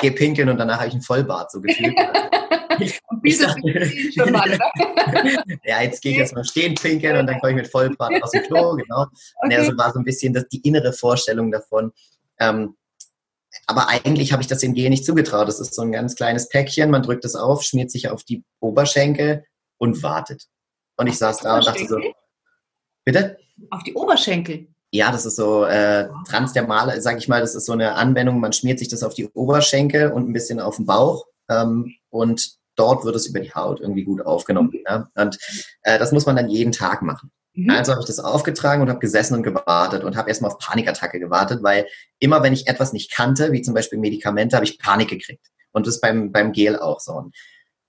[0.00, 1.96] gehe pinkeln und danach habe ich einen Vollbart, so gefühlt.
[3.08, 3.54] Und Bizeps
[4.14, 4.70] schon mal, oder?
[5.64, 8.30] ja, jetzt gehe ich jetzt mal stehen pinkeln und dann komme ich mit Vollbart aus
[8.30, 9.06] dem Klo, genau.
[9.42, 9.54] Okay.
[9.54, 11.92] Ja, so war so ein bisschen das, die innere Vorstellung davon.
[12.38, 12.76] Ähm,
[13.66, 15.48] aber eigentlich habe ich das dem Gel nicht zugetraut.
[15.48, 18.44] Das ist so ein ganz kleines Päckchen, man drückt es auf, schmiert sich auf die
[18.60, 19.44] Oberschenkel
[19.78, 20.44] und wartet.
[20.96, 22.00] Und ich saß da und dachte so,
[23.04, 23.38] bitte?
[23.70, 24.68] Auf die Oberschenkel?
[24.90, 28.54] Ja, das ist so äh, transdermale, sage ich mal, das ist so eine Anwendung, man
[28.54, 33.04] schmiert sich das auf die Oberschenkel und ein bisschen auf den Bauch ähm, und dort
[33.04, 34.72] wird es über die Haut irgendwie gut aufgenommen.
[34.88, 35.10] Ja?
[35.14, 35.38] Und
[35.82, 37.30] äh, das muss man dann jeden Tag machen.
[37.54, 37.70] Mhm.
[37.70, 41.18] Also habe ich das aufgetragen und habe gesessen und gewartet und habe erstmal auf Panikattacke
[41.18, 41.86] gewartet, weil
[42.18, 45.46] immer wenn ich etwas nicht kannte, wie zum Beispiel Medikamente, habe ich Panik gekriegt.
[45.72, 47.12] Und das beim, beim Gel auch so.
[47.12, 47.34] Und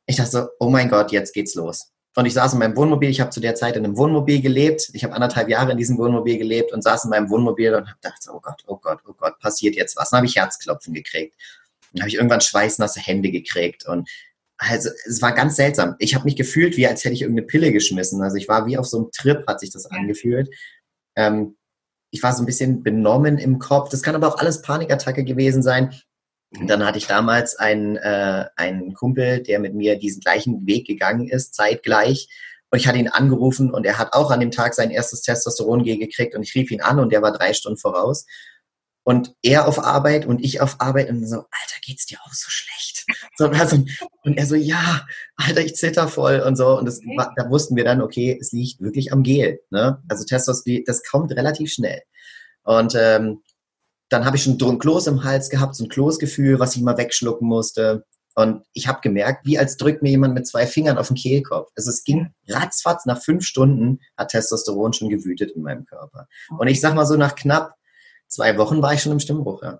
[0.06, 1.92] ich dachte so, oh mein Gott, jetzt geht's los.
[2.16, 4.90] Und ich saß in meinem Wohnmobil, ich habe zu der Zeit in einem Wohnmobil gelebt.
[4.94, 8.00] Ich habe anderthalb Jahre in diesem Wohnmobil gelebt und saß in meinem Wohnmobil und habe
[8.02, 10.10] gedacht, oh Gott, oh Gott, oh Gott, passiert jetzt was.
[10.10, 11.36] Dann habe ich Herzklopfen gekriegt.
[11.94, 14.10] Dann habe ich irgendwann schweißnasse Hände gekriegt und
[14.60, 15.96] also es war ganz seltsam.
[16.00, 18.22] Ich habe mich gefühlt, wie als hätte ich irgendeine Pille geschmissen.
[18.22, 20.50] Also ich war wie auf so einem Trip, hat sich das angefühlt.
[21.16, 21.56] Ähm,
[22.12, 23.90] ich war so ein bisschen benommen im Kopf.
[23.90, 25.94] Das kann aber auch alles Panikattacke gewesen sein.
[26.58, 30.88] Und dann hatte ich damals einen, äh, einen Kumpel, der mit mir diesen gleichen Weg
[30.88, 32.28] gegangen ist, zeitgleich.
[32.72, 35.98] Und ich hatte ihn angerufen und er hat auch an dem Tag sein erstes Testosteron-G
[35.98, 38.26] gekriegt und ich rief ihn an und der war drei Stunden voraus.
[39.04, 42.50] Und er auf Arbeit und ich auf Arbeit und so, Alter, geht's dir auch so
[42.50, 43.06] schlecht?
[43.38, 43.78] So, also,
[44.24, 46.78] und er so, ja, Alter, ich zitter voll und so.
[46.78, 47.00] Und das,
[47.38, 49.62] da wussten wir dann, okay, es liegt wirklich am Gel.
[49.72, 50.04] Ne?
[50.10, 52.02] Also Testosteron, das kommt relativ schnell.
[52.64, 53.42] Und ähm,
[54.10, 56.98] dann habe ich schon ein Kloß im Hals gehabt, so ein Kloßgefühl, was ich mal
[56.98, 58.06] wegschlucken musste.
[58.36, 61.72] Und ich habe gemerkt, wie als drückt mir jemand mit zwei Fingern auf den Kehlkopf.
[61.76, 66.28] Also es ging ratzfatz, nach fünf Stunden hat Testosteron schon gewütet in meinem Körper.
[66.58, 67.76] Und ich sag mal so, nach knapp
[68.28, 69.80] zwei Wochen war ich schon im Stimmbruch, ja.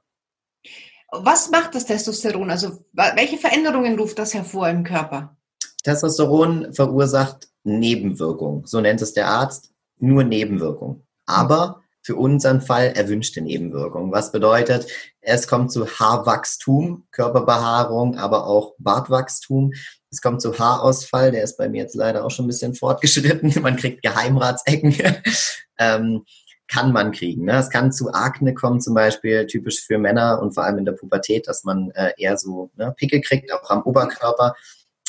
[1.12, 2.52] Was macht das Testosteron?
[2.52, 5.38] Also welche Veränderungen ruft das hervor im Körper?
[5.84, 11.08] Testosteron verursacht Nebenwirkungen, so nennt es der Arzt, nur Nebenwirkungen.
[11.26, 14.12] Aber für unseren Fall erwünschte Nebenwirkungen.
[14.12, 14.88] Was bedeutet,
[15.22, 19.74] es kommt zu Haarwachstum, Körperbehaarung, aber auch Bartwachstum.
[20.12, 23.54] Es kommt zu Haarausfall, der ist bei mir jetzt leider auch schon ein bisschen fortgeschritten.
[23.62, 24.96] Man kriegt Geheimratsecken.
[25.78, 26.24] ähm,
[26.72, 27.46] kann man kriegen.
[27.46, 27.58] Ne?
[27.58, 30.92] Es kann zu Akne kommen, zum Beispiel typisch für Männer und vor allem in der
[30.92, 34.54] Pubertät, dass man äh, eher so ne, Pickel kriegt, auch am Oberkörper.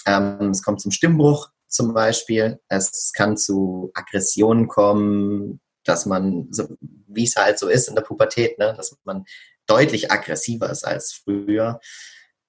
[0.06, 2.60] Ähm, es kommt zum Stimmbruch zum Beispiel.
[2.68, 8.02] Es kann zu Aggressionen kommen, dass man, so, wie es halt so ist in der
[8.02, 9.24] Pubertät, ne, dass man
[9.66, 11.80] deutlich aggressiver ist als früher.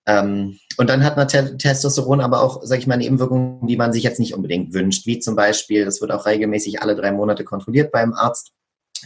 [0.07, 4.03] Ähm, und dann hat man Testosteron aber auch, sag ich mal, Nebenwirkungen, die man sich
[4.03, 7.91] jetzt nicht unbedingt wünscht, wie zum Beispiel, das wird auch regelmäßig alle drei Monate kontrolliert
[7.91, 8.51] beim Arzt,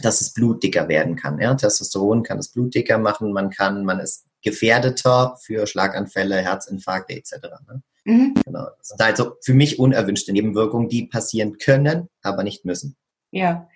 [0.02, 1.38] dass es Blut dicker werden kann.
[1.38, 1.54] Ja?
[1.54, 7.32] Testosteron kann das Blut dicker machen, man kann, man ist gefährdeter für Schlaganfälle, Herzinfarkte etc.
[7.68, 7.82] Ne?
[8.04, 8.34] Mhm.
[8.44, 8.66] Genau.
[8.78, 12.96] Das sind also für mich unerwünschte Nebenwirkungen, die passieren können, aber nicht müssen.
[13.32, 13.68] Ja,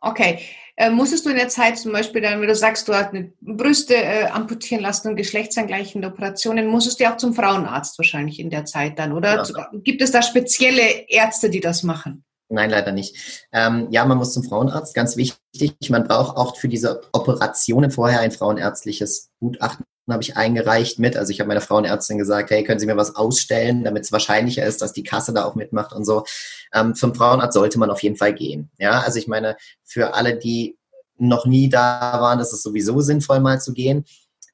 [0.00, 0.40] Okay.
[0.76, 3.32] Äh, musstest du in der Zeit zum Beispiel dann, wenn du sagst, du hast eine
[3.40, 8.64] Brüste äh, amputieren lassen und geschlechtsangleichende Operationen, musstest du auch zum Frauenarzt wahrscheinlich in der
[8.64, 9.44] Zeit dann, oder?
[9.44, 9.70] Ja.
[9.72, 12.24] Gibt es da spezielle Ärzte, die das machen?
[12.48, 13.48] Nein, leider nicht.
[13.52, 15.90] Ähm, ja, man muss zum Frauenarzt, ganz wichtig.
[15.90, 21.16] Man braucht auch für diese Operationen vorher ein frauenärztliches Gutachten habe ich eingereicht mit.
[21.16, 24.64] Also ich habe meiner Frauenärztin gesagt, hey, können Sie mir was ausstellen, damit es wahrscheinlicher
[24.64, 26.24] ist, dass die Kasse da auch mitmacht und so.
[26.72, 28.70] Ähm, zum Frauenarzt sollte man auf jeden Fall gehen.
[28.78, 30.76] Ja, also ich meine, für alle, die
[31.18, 34.04] noch nie da waren, ist es sowieso sinnvoll, mal zu gehen.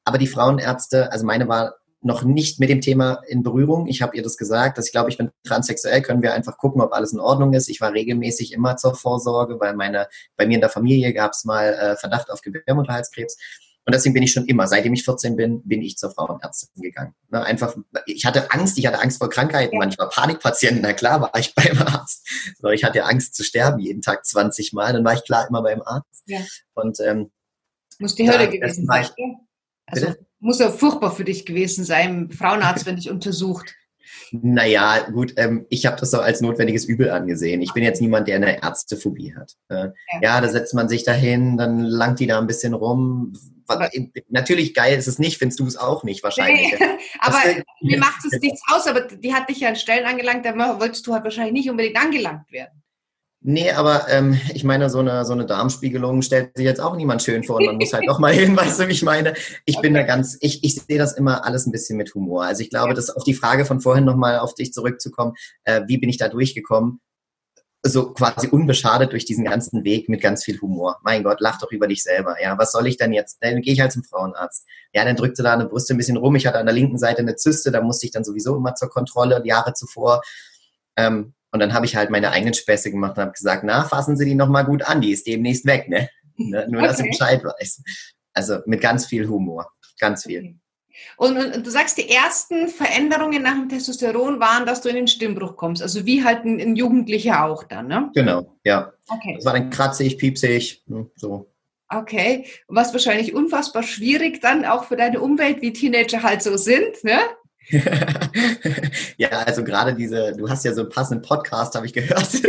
[0.05, 1.75] Aber die Frauenärzte, also meine war
[2.05, 3.87] noch nicht mit dem Thema in Berührung.
[3.87, 6.83] Ich habe ihr das gesagt, dass ich glaube, ich bin transsexuell, können wir einfach gucken,
[6.83, 7.69] ob alles in Ordnung ist.
[7.69, 11.47] Ich war regelmäßig immer zur Vorsorge, weil meine, bei mir in der Familie gab es
[11.47, 13.39] mal äh, Verdacht auf Gebärmutterhalskrebs.
[13.87, 17.15] Und deswegen bin ich schon immer, seitdem ich 14 bin, bin ich zur Frauenärztin gegangen.
[17.31, 17.77] Ne, einfach,
[18.07, 19.79] ich hatte Angst, ich hatte Angst vor Krankheiten, ja.
[19.79, 22.27] manchmal Panikpatienten, na klar war ich beim Arzt.
[22.61, 25.63] So, ich hatte Angst zu sterben, jeden Tag 20 Mal, dann war ich klar immer
[25.63, 26.25] beim Arzt.
[26.27, 26.41] Ja.
[26.75, 27.31] Und ähm,
[27.99, 29.07] muss die Hölle gewesen sein.
[29.87, 33.75] Also muss ja furchtbar für dich gewesen sein, Frauenarzt, wenn dich untersucht.
[34.31, 37.63] Naja, gut, ähm, ich habe das so als notwendiges Übel angesehen.
[37.63, 39.55] Ich bin jetzt niemand, der eine Ärztephobie hat.
[39.69, 39.93] Äh, ja.
[40.23, 43.35] ja, da setzt man sich dahin, dann langt die da ein bisschen rum.
[44.29, 46.79] Natürlich geil ist es nicht, findest du es auch nicht wahrscheinlich.
[46.79, 46.87] Nee,
[47.21, 47.39] aber
[47.81, 51.07] mir macht es nichts aus, aber die hat dich ja an Stellen angelangt, da wolltest
[51.07, 52.83] du halt wahrscheinlich nicht unbedingt angelangt werden.
[53.47, 57.23] Nee, aber ähm, ich meine, so eine, so eine Darmspiegelung stellt sich jetzt auch niemand
[57.23, 59.35] schön vor und man muss halt doch mal hin, weißt du, wie ich meine?
[59.67, 59.83] Ich okay.
[59.83, 62.45] bin da ganz, ich, ich sehe das immer alles ein bisschen mit Humor.
[62.45, 62.95] Also ich glaube, ja.
[62.95, 65.35] dass auf die Frage von vorhin nochmal auf dich zurückzukommen,
[65.65, 67.01] äh, wie bin ich da durchgekommen?
[67.87, 70.99] So quasi unbeschadet durch diesen ganzen Weg mit ganz viel Humor.
[71.03, 72.41] Mein Gott, lach doch über dich selber.
[72.43, 73.39] Ja, was soll ich denn jetzt?
[73.43, 74.67] Dann gehe ich halt zum Frauenarzt.
[74.95, 76.35] Ja, dann drückte da eine Brüste ein bisschen rum.
[76.35, 78.89] Ich hatte an der linken Seite eine Zyste, da musste ich dann sowieso immer zur
[78.89, 80.23] Kontrolle, Jahre zuvor.
[80.97, 84.17] Ähm, und dann habe ich halt meine eigenen Späße gemacht und habe gesagt, na, fassen
[84.17, 86.09] Sie die nochmal gut an, die ist demnächst weg, ne?
[86.37, 86.67] ne?
[86.69, 86.89] Nur, okay.
[86.89, 87.83] dass du Bescheid weißt.
[88.33, 89.71] Also mit ganz viel Humor,
[90.01, 90.41] ganz viel.
[90.41, 90.59] Okay.
[91.17, 94.97] Und, und, und, du sagst, die ersten Veränderungen nach dem Testosteron waren, dass du in
[94.97, 95.83] den Stimmbruch kommst.
[95.83, 98.11] Also wie halt ein, ein Jugendlicher auch dann, ne?
[98.15, 98.93] Genau, ja.
[99.09, 99.35] Okay.
[99.37, 101.51] Das war dann kratzig, piepsig, hm, so.
[101.89, 107.05] Okay, was wahrscheinlich unfassbar schwierig dann auch für deine Umwelt, wie Teenager halt so sind,
[107.05, 107.19] ne?
[109.17, 112.29] ja, also gerade diese, du hast ja so einen passenden Podcast, habe ich gehört.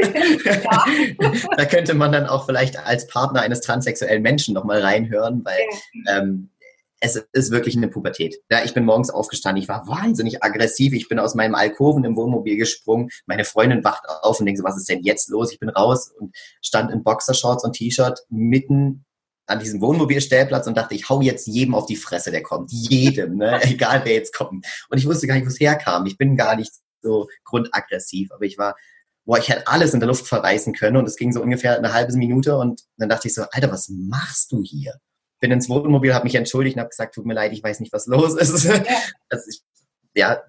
[0.46, 1.32] Ja.
[1.58, 5.60] da könnte man dann auch vielleicht als Partner eines transsexuellen Menschen nochmal reinhören, weil
[6.06, 6.18] ja.
[6.20, 6.50] ähm,
[7.00, 8.38] es ist wirklich eine Pubertät.
[8.50, 12.16] Ja, ich bin morgens aufgestanden, ich war wahnsinnig aggressiv, ich bin aus meinem Alkoven im
[12.16, 15.52] Wohnmobil gesprungen, meine Freundin wacht auf und denkt so, was ist denn jetzt los?
[15.52, 19.06] Ich bin raus und stand in Boxershorts und T-Shirt mitten
[19.48, 22.72] an diesem Wohnmobilstellplatz und dachte, ich hau jetzt jedem auf die Fresse, der kommt.
[22.72, 23.60] Jedem, ne?
[23.64, 24.66] egal wer jetzt kommt.
[24.90, 26.06] Und ich wusste gar nicht, wo es herkam.
[26.06, 26.72] Ich bin gar nicht
[27.02, 28.76] so grundaggressiv, aber ich war,
[29.26, 31.94] boah, ich hätte alles in der Luft verreißen können und es ging so ungefähr eine
[31.94, 34.96] halbe Minute und dann dachte ich so, Alter, was machst du hier?
[35.46, 37.94] Bin ins Wohnmobil, habe mich entschuldigt und habe gesagt, tut mir leid, ich weiß nicht,
[37.94, 38.64] was los ist.
[38.64, 38.84] Ja.
[39.30, 39.62] Also ich
[40.18, 40.42] ja,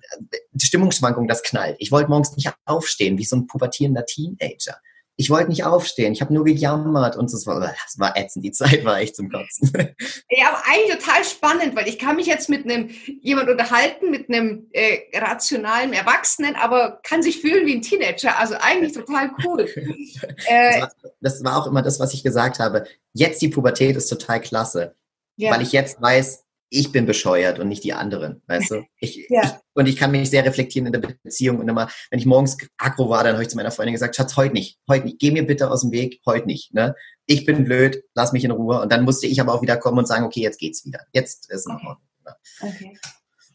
[0.53, 1.77] die Stimmungsschwankung, das knallt.
[1.81, 4.77] Ich wollte morgens nicht aufstehen, wie so ein pubertierender Teenager
[5.19, 8.53] ich wollte nicht aufstehen, ich habe nur gejammert und das war, das war ätzend, die
[8.53, 9.73] Zeit war echt zum Kotzen.
[10.29, 12.91] Ja, aber eigentlich total spannend, weil ich kann mich jetzt mit einem
[13.23, 18.57] jemand unterhalten, mit einem äh, rationalen Erwachsenen, aber kann sich fühlen wie ein Teenager, also
[18.61, 19.61] eigentlich total cool.
[20.47, 22.87] äh, das, war, das war auch immer das, was ich gesagt habe.
[23.13, 24.95] Jetzt die Pubertät ist total klasse,
[25.37, 25.53] ja.
[25.53, 28.85] weil ich jetzt weiß, ich bin bescheuert und nicht die anderen, weißt du?
[28.99, 29.43] Ich, ja.
[29.45, 32.57] ich, und ich kann mich sehr reflektieren in der Beziehung und immer, wenn ich morgens
[32.79, 35.31] aggro war, dann habe ich zu meiner Freundin gesagt, Schatz, heute nicht, heute nicht, geh
[35.31, 36.95] mir bitte aus dem Weg, heute nicht, ne?
[37.27, 38.81] Ich bin blöd, lass mich in Ruhe.
[38.81, 41.01] Und dann musste ich aber auch wieder kommen und sagen, okay, jetzt geht's wieder.
[41.13, 41.97] Jetzt ist es in Ordnung.
[42.25, 42.35] Ne?
[42.61, 42.99] Okay.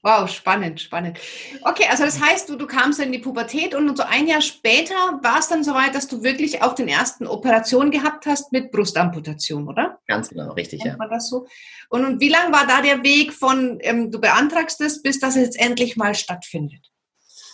[0.03, 1.19] Wow, spannend, spannend.
[1.61, 4.95] Okay, also das heißt, du, du kamst in die Pubertät und so ein Jahr später
[5.21, 9.67] war es dann soweit, dass du wirklich auch den ersten Operation gehabt hast mit Brustamputation,
[9.67, 9.99] oder?
[10.07, 10.97] Ganz genau, richtig, ja.
[11.19, 11.45] So?
[11.89, 15.35] Und, und wie lang war da der Weg von, ähm, du beantragst es, bis das
[15.35, 16.89] jetzt endlich mal stattfindet?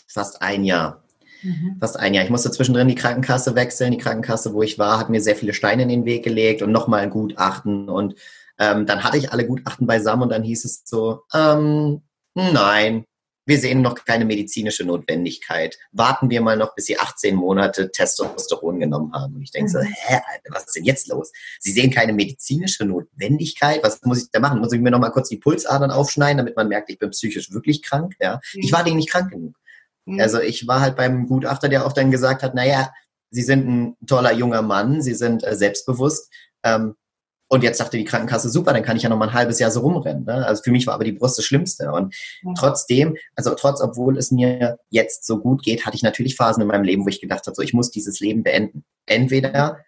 [0.08, 1.04] Fast ein Jahr.
[1.44, 1.76] Mhm.
[1.82, 2.24] Fast ein Jahr.
[2.24, 3.92] Ich musste zwischendrin die Krankenkasse wechseln.
[3.92, 6.72] Die Krankenkasse, wo ich war, hat mir sehr viele Steine in den Weg gelegt und
[6.72, 7.90] nochmal ein Gutachten.
[7.90, 8.16] Und
[8.58, 12.02] ähm, dann hatte ich alle Gutachten beisammen und dann hieß es so, ähm,
[12.38, 13.06] nein,
[13.48, 15.78] wir sehen noch keine medizinische Notwendigkeit.
[15.94, 19.36] Warten wir mal noch, bis Sie 18 Monate Testosteron genommen haben.
[19.36, 19.86] Und ich denke so, mhm.
[19.86, 21.32] hä, Alter, was ist denn jetzt los?
[21.60, 23.82] Sie sehen keine medizinische Notwendigkeit.
[23.84, 24.60] Was muss ich da machen?
[24.60, 27.52] Muss ich mir noch mal kurz die Pulsadern aufschneiden, damit man merkt, ich bin psychisch
[27.54, 28.16] wirklich krank?
[28.20, 28.62] Ja, mhm.
[28.64, 29.56] ich war denen nicht krank genug.
[30.06, 30.20] Mhm.
[30.20, 32.92] Also ich war halt beim Gutachter, der auch dann gesagt hat, naja,
[33.30, 36.32] Sie sind ein toller junger Mann, Sie sind äh, selbstbewusst.
[36.64, 36.96] Ähm,
[37.50, 39.72] und jetzt sagte die Krankenkasse, super, dann kann ich ja noch mal ein halbes Jahr
[39.72, 40.26] so rumrennen.
[40.26, 40.46] Ne?
[40.46, 41.92] Also für mich war aber die Brust das Schlimmste.
[41.92, 42.54] Und ja.
[42.58, 46.68] trotzdem, also trotz, obwohl es mir jetzt so gut geht, hatte ich natürlich Phasen in
[46.68, 48.84] meinem Leben, wo ich gedacht habe, so, ich muss dieses Leben beenden.
[49.06, 49.80] Entweder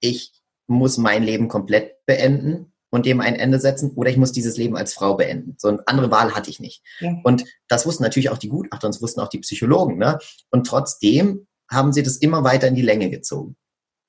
[0.00, 0.32] ich
[0.68, 4.76] muss mein Leben komplett beenden und dem ein Ende setzen, oder ich muss dieses Leben
[4.76, 5.56] als Frau beenden.
[5.58, 6.82] So eine andere Wahl hatte ich nicht.
[7.00, 7.14] Ja.
[7.24, 9.98] Und das wussten natürlich auch die Gutachter und das wussten auch die Psychologen.
[9.98, 10.18] Ne?
[10.50, 13.56] Und trotzdem haben sie das immer weiter in die Länge gezogen.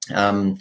[0.10, 0.58] Ähm,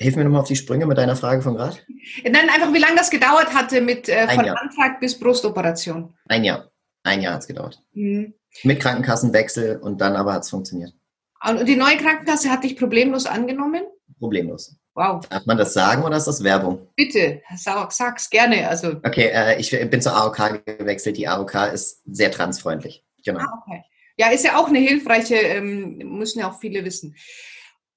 [0.00, 1.76] Hilf mir nochmal auf die Sprünge mit deiner Frage von gerade.
[2.24, 6.14] Dann einfach, wie lange das gedauert hatte mit äh, von Antrag bis Brustoperation.
[6.28, 6.70] Ein Jahr.
[7.02, 7.82] Ein Jahr hat es gedauert.
[7.94, 8.32] Mhm.
[8.62, 10.92] Mit Krankenkassenwechsel und dann aber hat es funktioniert.
[11.44, 13.82] Und die neue Krankenkasse hat dich problemlos angenommen?
[14.20, 14.76] Problemlos.
[14.94, 15.26] Wow.
[15.28, 16.88] Darf man das sagen oder ist das Werbung?
[16.94, 18.68] Bitte, sag, sag's gerne.
[18.68, 18.96] Also.
[19.04, 21.16] Okay, äh, ich bin zur AOK gewechselt.
[21.16, 23.04] Die AOK ist sehr transfreundlich.
[23.24, 23.40] Genau.
[23.40, 23.82] Ah, okay.
[24.16, 27.16] Ja, ist ja auch eine hilfreiche, ähm, müssen ja auch viele wissen.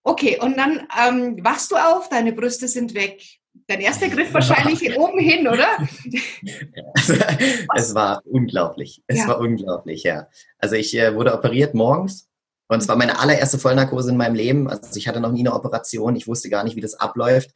[0.03, 3.21] Okay, und dann ähm, wachst du auf, deine Brüste sind weg.
[3.67, 5.67] Dein erster Griff wahrscheinlich oben hin, oder?
[7.75, 9.03] es war unglaublich.
[9.07, 9.27] Es ja.
[9.27, 10.27] war unglaublich, ja.
[10.57, 12.29] Also ich äh, wurde operiert morgens
[12.67, 14.69] und es war meine allererste Vollnarkose in meinem Leben.
[14.69, 16.15] Also ich hatte noch nie eine Operation.
[16.15, 17.51] Ich wusste gar nicht, wie das abläuft.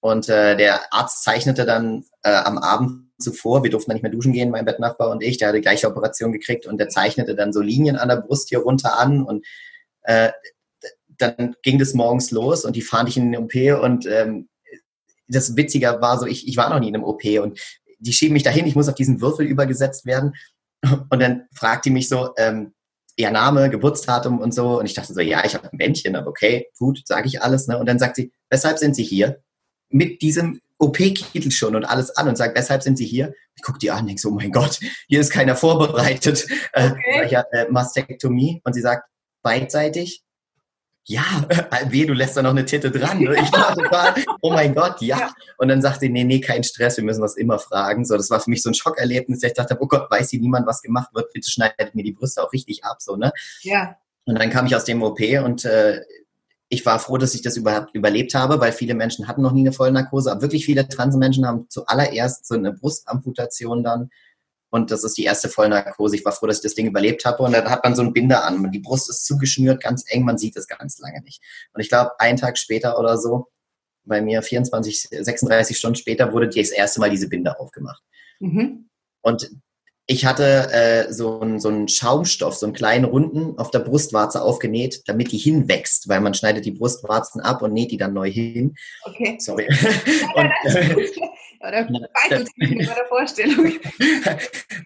[0.00, 4.12] Und äh, der Arzt zeichnete dann äh, am Abend zuvor, wir durften dann nicht mehr
[4.12, 7.34] duschen gehen, mein Bettnachbar und ich, der hatte die gleiche Operation gekriegt und der zeichnete
[7.34, 9.46] dann so Linien an der Brust hier runter an und
[10.02, 10.30] äh,
[11.18, 14.48] dann ging das morgens los und die fahren dich in den OP und ähm,
[15.28, 17.58] das Witzige war so, ich, ich war noch nie in einem OP und
[17.98, 20.34] die schieben mich dahin, ich muss auf diesen Würfel übergesetzt werden
[20.82, 22.74] und dann fragt die mich so, ähm,
[23.16, 26.28] ihr Name, Geburtsdatum und so und ich dachte so, ja, ich habe ein Bändchen, aber
[26.28, 27.68] okay, gut, sage ich alles.
[27.68, 27.78] Ne?
[27.78, 29.40] Und dann sagt sie, weshalb sind Sie hier?
[29.88, 33.32] Mit diesem OP-Kittel schon und alles an und sagt, weshalb sind Sie hier?
[33.54, 36.46] Ich gucke die an und denke so, oh mein Gott, hier ist keiner vorbereitet.
[36.72, 37.42] Äh, okay.
[37.52, 39.08] Äh, Mastektomie und sie sagt,
[39.42, 40.24] beidseitig
[41.06, 41.46] ja,
[41.88, 43.18] weh, du lässt da noch eine Titte dran.
[43.18, 43.34] Ne?
[43.34, 45.18] Ich war total, oh mein Gott, ja.
[45.18, 45.34] ja.
[45.58, 48.04] Und dann sagte sie, nee, nee, kein Stress, wir müssen das immer fragen.
[48.04, 49.42] So, das war für mich so ein Schockerlebnis.
[49.42, 52.42] Ich dachte, oh Gott, weiß hier niemand, was gemacht wird, bitte schneidet mir die Brüste
[52.42, 53.32] auch richtig ab, so, ne?
[53.62, 53.96] Ja.
[54.24, 56.00] Und dann kam ich aus dem OP und äh,
[56.68, 59.60] ich war froh, dass ich das überhaupt überlebt habe, weil viele Menschen hatten noch nie
[59.60, 64.10] eine Vollnarkose, aber wirklich viele Transmenschen haben zuallererst so eine Brustamputation dann
[64.74, 66.16] und das ist die erste Vollnarkose.
[66.16, 67.44] Ich war froh, dass ich das Ding überlebt habe.
[67.44, 68.72] Und dann hat man so ein Binder an.
[68.72, 70.24] Die Brust ist zugeschnürt, ganz eng.
[70.24, 71.40] Man sieht es ganz lange nicht.
[71.74, 73.46] Und ich glaube, einen Tag später oder so,
[74.02, 78.02] bei mir 24, 36 Stunden später, wurde das erste Mal diese Binde aufgemacht.
[78.40, 78.88] Mhm.
[79.22, 79.48] Und
[80.06, 84.42] ich hatte äh, so, einen, so einen Schaumstoff, so einen kleinen Runden auf der Brustwarze
[84.42, 88.28] aufgenäht, damit die hinwächst, weil man schneidet die Brustwarzen ab und näht die dann neu
[88.28, 88.74] hin.
[89.04, 89.36] Okay.
[89.38, 89.68] Sorry.
[90.34, 90.96] und, äh,
[91.60, 93.66] oder bei der Vorstellung.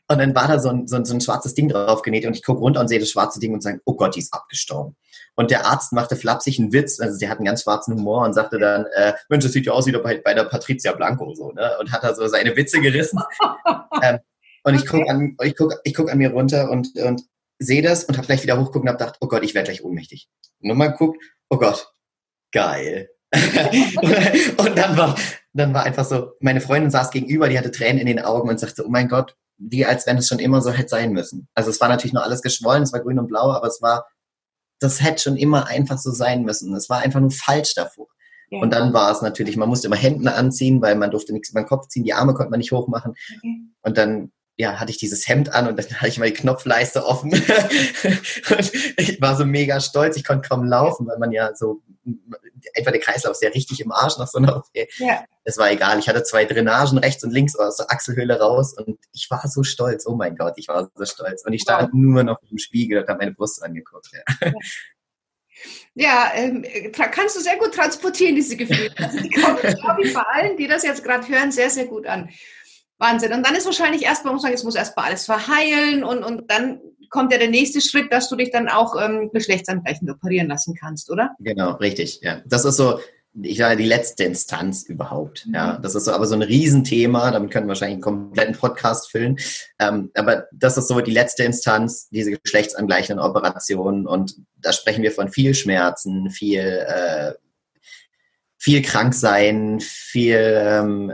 [0.09, 2.37] und dann war da so ein, so ein, so ein schwarzes Ding drauf genäht und
[2.37, 4.97] ich gucke runter und sehe das schwarze Ding und sage, oh Gott, die ist abgestorben.
[5.35, 8.33] Und der Arzt machte flapsig einen Witz, also der hat einen ganz schwarzen Humor und
[8.33, 11.53] sagte dann, äh, Mensch, das sieht ja aus wie bei, bei der Patricia Blanco so,
[11.53, 11.77] ne?
[11.79, 13.21] Und hat da so seine Witze gerissen.
[14.03, 14.19] ähm,
[14.65, 17.23] und ich gucke an, ich guck, ich guck an mir runter und, und
[17.59, 19.85] sehe das und habe gleich wieder hochgucken und habe gedacht, oh Gott, ich werde gleich
[19.85, 20.29] ohnmächtig.
[20.61, 21.89] Und nochmal guckt, oh Gott,
[22.53, 23.09] geil.
[23.35, 25.17] und dann war,
[25.53, 28.61] dann war einfach so, meine Freundin saß gegenüber, die hatte Tränen in den Augen und
[28.61, 31.49] sagte, oh mein Gott, wie als wenn es schon immer so hätte sein müssen.
[31.55, 34.07] Also es war natürlich nur alles geschwollen, es war grün und blau, aber es war,
[34.79, 36.75] das hätte schon immer einfach so sein müssen.
[36.75, 38.07] Es war einfach nur falsch davor.
[38.51, 38.61] Ja.
[38.61, 41.61] Und dann war es natürlich, man musste immer Hemden anziehen, weil man durfte nichts über
[41.61, 43.13] den Kopf ziehen, die Arme konnte man nicht hochmachen.
[43.37, 43.61] Okay.
[43.83, 47.31] Und dann ja, hatte ich dieses Hemd an und dann hatte ich die Knopfleiste offen.
[47.33, 51.83] und ich war so mega stolz, ich konnte kaum laufen, weil man ja so,
[52.75, 54.67] etwa der Kreislauf ist ja richtig im Arsch nach so einer OP.
[54.99, 55.25] Ja.
[55.49, 58.99] Es war egal, ich hatte zwei Drainagen rechts und links aus der Achselhöhle raus und
[59.15, 61.43] ich war so stolz, oh mein Gott, ich war so stolz.
[61.47, 61.91] Und ich stand wow.
[61.95, 64.11] nur noch im Spiegel und habe meine Brust angeguckt.
[64.13, 64.53] Ja.
[65.95, 68.91] Ja, ähm, kannst du sehr gut transportieren, diese Gefühle.
[68.97, 72.07] Also die kommen, glaube ich, bei allen, die das jetzt gerade hören, sehr, sehr gut
[72.07, 72.29] an.
[72.99, 73.33] Wahnsinn.
[73.33, 76.81] Und dann ist wahrscheinlich erstmal, muss sagen, es muss erstmal alles verheilen und, und dann
[77.11, 81.11] kommt ja der nächste Schritt, dass du dich dann auch ähm, geschlechtsangleichend operieren lassen kannst,
[81.11, 81.35] oder?
[81.41, 82.21] Genau, richtig.
[82.23, 83.01] Ja, das ist so,
[83.43, 85.47] ich sage die letzte Instanz überhaupt.
[85.47, 85.55] Mhm.
[85.55, 87.31] Ja, das ist so, aber so ein Riesenthema.
[87.31, 89.39] Damit können wir wahrscheinlich einen kompletten Podcast füllen.
[89.79, 94.07] Ähm, aber das ist so die letzte Instanz, diese geschlechtsangleichenden Operationen.
[94.07, 97.35] Und da sprechen wir von viel Schmerzen, viel, äh,
[98.57, 101.13] viel krank sein, viel ähm,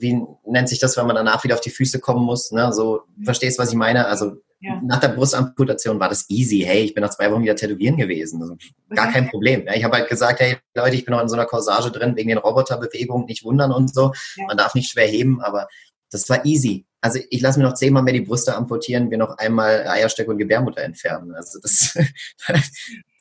[0.00, 2.52] wie nennt sich das, wenn man danach wieder auf die Füße kommen muss?
[2.52, 2.72] Ne?
[2.72, 4.06] So, verstehst du, was ich meine?
[4.06, 4.80] Also ja.
[4.82, 6.60] nach der Brustamputation war das easy.
[6.60, 8.42] Hey, ich bin nach zwei Wochen wieder tätowieren gewesen.
[8.42, 8.56] Also,
[8.90, 9.66] gar kein Problem.
[9.74, 12.28] Ich habe halt gesagt, hey Leute, ich bin noch in so einer Corsage drin wegen
[12.28, 14.12] den Roboterbewegungen, nicht wundern und so.
[14.36, 14.46] Ja.
[14.46, 15.68] Man darf nicht schwer heben, aber
[16.10, 16.86] das war easy.
[17.00, 20.38] Also ich lasse mir noch zehnmal mehr die Brüste amputieren, wir noch einmal Eierstöcke und
[20.38, 21.34] Gebärmutter entfernen.
[21.34, 21.94] Also das.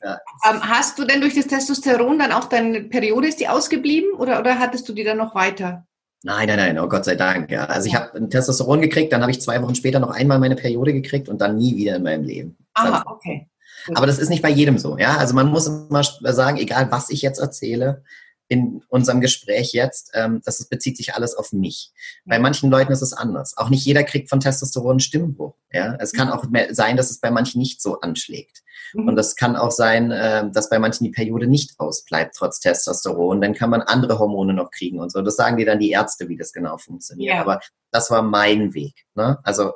[0.04, 0.20] ja.
[0.50, 4.40] ähm, hast du denn durch das Testosteron dann auch deine Periode ist die ausgeblieben oder
[4.40, 5.86] oder hattest du die dann noch weiter?
[6.24, 7.50] Nein, nein, nein, oh Gott sei Dank.
[7.50, 7.66] Ja.
[7.66, 10.56] Also ich habe ein Testosteron gekriegt, dann habe ich zwei Wochen später noch einmal meine
[10.56, 12.58] Periode gekriegt und dann nie wieder in meinem Leben.
[12.74, 13.48] Aha, okay.
[13.96, 14.98] Aber das ist nicht bei jedem so.
[14.98, 18.04] Ja, also man muss immer sagen, egal was ich jetzt erzähle,
[18.50, 21.94] in unserem Gespräch jetzt, ähm, das bezieht sich alles auf mich.
[22.26, 23.56] Bei manchen Leuten ist es anders.
[23.56, 25.54] Auch nicht jeder kriegt von Testosteron einen Stimmbruch.
[25.72, 25.96] Ja?
[26.00, 26.34] Es kann mhm.
[26.34, 28.64] auch sein, dass es bei manchen nicht so anschlägt.
[28.94, 29.08] Mhm.
[29.08, 33.40] Und es kann auch sein, äh, dass bei manchen die Periode nicht ausbleibt, trotz Testosteron.
[33.40, 35.22] Dann kann man andere Hormone noch kriegen und so.
[35.22, 37.36] Das sagen dir dann die Ärzte, wie das genau funktioniert.
[37.36, 37.42] Ja.
[37.42, 37.60] Aber
[37.92, 39.06] das war mein Weg.
[39.14, 39.38] Ne?
[39.44, 39.74] Also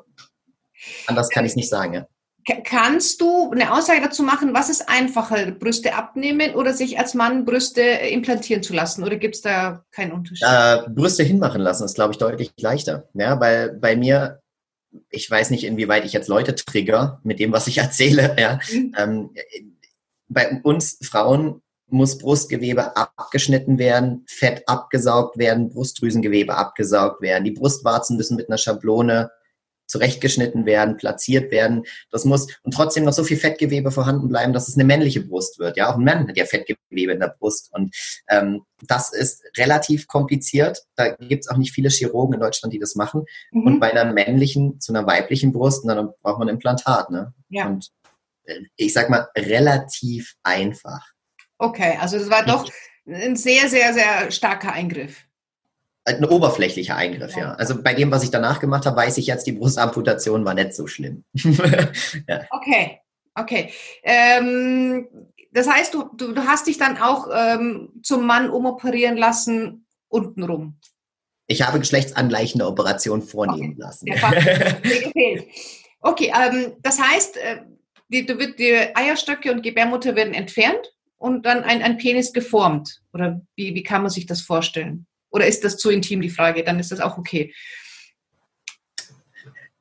[1.05, 1.93] anders kann ich es nicht sagen.
[1.93, 2.07] Ja.
[2.65, 7.45] Kannst du eine Aussage dazu machen, was ist einfacher, Brüste abnehmen oder sich als Mann
[7.45, 9.03] Brüste implantieren zu lassen?
[9.03, 10.47] Oder gibt es da keinen Unterschied?
[10.47, 13.07] Äh, Brüste hinmachen lassen ist, glaube ich, deutlich leichter.
[13.13, 14.41] Ja, weil bei mir,
[15.09, 18.35] ich weiß nicht, inwieweit ich jetzt Leute trigger mit dem, was ich erzähle.
[18.37, 18.59] Ja.
[18.71, 18.95] Mhm.
[18.97, 19.29] Ähm,
[20.27, 27.43] bei uns Frauen muss Brustgewebe abgeschnitten werden, Fett abgesaugt werden, Brustdrüsengewebe abgesaugt werden.
[27.43, 29.29] Die Brustwarzen müssen mit einer Schablone
[29.87, 31.83] zurechtgeschnitten werden, platziert werden.
[32.11, 35.59] Das muss und trotzdem noch so viel Fettgewebe vorhanden bleiben, dass es eine männliche Brust
[35.59, 35.77] wird.
[35.77, 37.95] Ja, auch ein Mann hat ja Fettgewebe in der Brust und
[38.29, 40.79] ähm, das ist relativ kompliziert.
[40.95, 43.25] Da gibt es auch nicht viele Chirurgen in Deutschland, die das machen.
[43.51, 43.65] Mhm.
[43.65, 47.09] Und bei einer männlichen zu einer weiblichen Brust, dann braucht man ein Implantat.
[47.09, 47.33] Ne?
[47.49, 47.67] Ja.
[47.67, 47.89] Und
[48.45, 51.05] äh, ich sag mal relativ einfach.
[51.57, 52.69] Okay, also das war doch
[53.07, 55.25] ein sehr, sehr, sehr starker Eingriff
[56.05, 57.41] ein oberflächlicher Eingriff, ja.
[57.41, 57.53] ja.
[57.53, 60.73] Also bei dem, was ich danach gemacht habe, weiß ich jetzt, die Brustamputation war nicht
[60.73, 61.23] so schlimm.
[61.33, 62.41] ja.
[62.49, 62.99] Okay,
[63.35, 63.71] okay.
[64.03, 65.07] Ähm,
[65.51, 70.79] das heißt, du, du, du, hast dich dann auch ähm, zum Mann umoperieren lassen, untenrum.
[71.47, 73.81] Ich habe geschlechtsangleichende Operationen vornehmen okay.
[73.81, 74.09] lassen.
[76.01, 77.61] okay, ähm, das heißt, äh,
[78.09, 83.01] die, die Eierstöcke und Gebärmutter werden entfernt und dann ein, ein Penis geformt.
[83.13, 85.05] Oder wie, wie kann man sich das vorstellen?
[85.33, 86.63] Oder ist das zu intim, die Frage?
[86.63, 87.53] Dann ist das auch okay.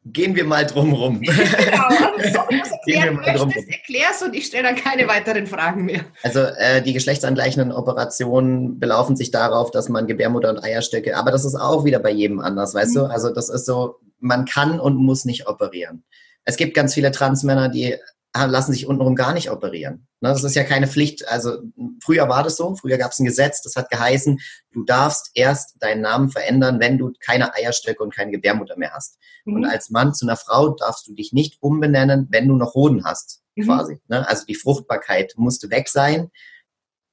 [0.04, 1.20] Gehen wir mal drum rum.
[1.22, 6.04] Genau, also so, erklären möchtest, erklärst und ich stelle dann keine weiteren Fragen mehr.
[6.22, 11.44] Also äh, die geschlechtsangleichenden Operationen belaufen sich darauf, dass man Gebärmutter und Eierstöcke, aber das
[11.44, 13.00] ist auch wieder bei jedem anders, weißt mhm.
[13.00, 13.04] du?
[13.06, 16.04] Also das ist so, man kann und muss nicht operieren.
[16.44, 17.96] Es gibt ganz viele Transmänner, die
[18.34, 20.06] lassen sich untenrum gar nicht operieren.
[20.20, 21.28] Ne, das ist ja keine Pflicht.
[21.28, 21.58] Also
[22.02, 24.40] früher war das so, früher gab es ein Gesetz, das hat geheißen,
[24.72, 29.18] du darfst erst deinen Namen verändern, wenn du keine Eierstöcke und keine Gebärmutter mehr hast.
[29.44, 29.54] Mhm.
[29.54, 33.04] Und als Mann zu einer Frau darfst du dich nicht umbenennen, wenn du noch Hoden
[33.04, 33.64] hast, mhm.
[33.64, 34.00] quasi.
[34.08, 34.28] Ne?
[34.28, 36.30] Also die Fruchtbarkeit musste weg sein,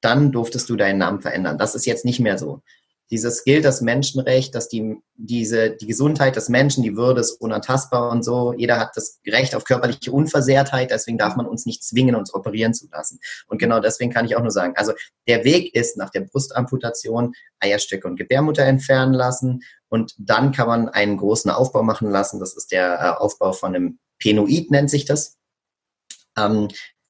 [0.01, 1.57] dann durftest du deinen Namen verändern.
[1.57, 2.61] Das ist jetzt nicht mehr so
[3.11, 8.11] dieses gilt das Menschenrecht, dass die, diese, die Gesundheit des Menschen, die Würde ist unantastbar
[8.11, 8.53] und so.
[8.53, 12.73] Jeder hat das Recht auf körperliche Unversehrtheit, deswegen darf man uns nicht zwingen, uns operieren
[12.73, 13.19] zu lassen.
[13.47, 14.93] Und genau deswegen kann ich auch nur sagen, also
[15.27, 20.89] der Weg ist nach der Brustamputation Eierstöcke und Gebärmutter entfernen lassen und dann kann man
[20.89, 22.39] einen großen Aufbau machen lassen.
[22.39, 25.37] Das ist der äh, Aufbau von einem Penoid, nennt sich das.
[26.37, 26.67] Ähm,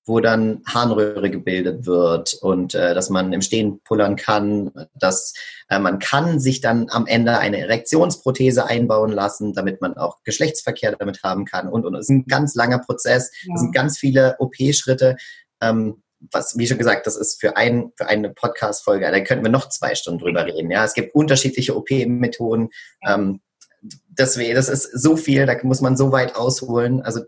[0.09, 5.33] wo dann Harnröhre gebildet wird und äh, dass man im Stehen pullern kann, dass
[5.69, 10.95] äh, man kann sich dann am Ende eine Erektionsprothese einbauen lassen, damit man auch Geschlechtsverkehr
[10.97, 13.53] damit haben kann und und es ist ein ganz langer Prozess, ja.
[13.53, 15.15] es sind ganz viele OP-Schritte.
[15.61, 19.51] Ähm, was, wie schon gesagt, das ist für, ein, für eine Podcast-Folge, da könnten wir
[19.51, 20.69] noch zwei Stunden drüber reden.
[20.69, 22.69] Ja, es gibt unterschiedliche OP-Methoden.
[23.05, 23.39] Ähm,
[23.81, 27.01] deswegen, das ist so viel, da muss man so weit ausholen.
[27.01, 27.21] Also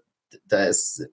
[0.45, 1.07] da ist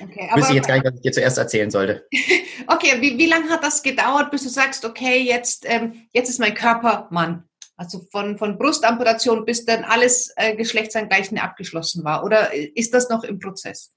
[0.00, 2.06] Okay, Wüsste ich jetzt gar nicht, was ich dir zuerst erzählen sollte.
[2.68, 6.38] okay, wie, wie lange hat das gedauert, bis du sagst, okay, jetzt, ähm, jetzt ist
[6.38, 7.44] mein Körper Mann?
[7.76, 12.24] Also von, von Brustamputation bis dann alles äh, Geschlechtsangleichen abgeschlossen war?
[12.24, 13.92] Oder ist das noch im Prozess?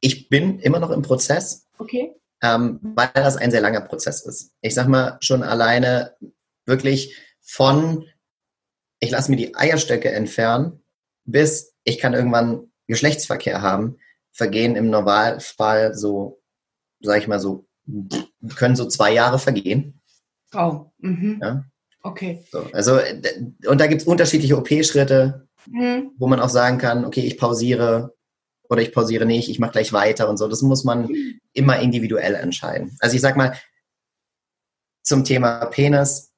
[0.00, 1.66] Ich bin immer noch im Prozess.
[1.78, 2.14] Okay.
[2.42, 4.52] Ähm, weil das ein sehr langer Prozess ist.
[4.60, 6.16] Ich sag mal, schon alleine
[6.64, 8.06] wirklich von,
[9.00, 10.82] ich lasse mir die Eierstöcke entfernen,
[11.24, 13.98] bis ich kann irgendwann Geschlechtsverkehr haben,
[14.38, 16.40] vergehen im Normalfall so,
[17.00, 17.66] sag ich mal so,
[18.54, 20.00] können so zwei Jahre vergehen.
[20.54, 21.40] Oh, mhm.
[21.42, 21.64] ja.
[22.04, 22.44] Okay.
[22.52, 23.00] So, also,
[23.66, 26.12] und da gibt es unterschiedliche OP-Schritte, mhm.
[26.16, 28.14] wo man auch sagen kann, okay, ich pausiere
[28.70, 30.46] oder ich pausiere nicht, ich mache gleich weiter und so.
[30.46, 31.10] Das muss man
[31.52, 32.96] immer individuell entscheiden.
[33.00, 33.58] Also ich sag mal,
[35.02, 36.32] zum Thema Penis,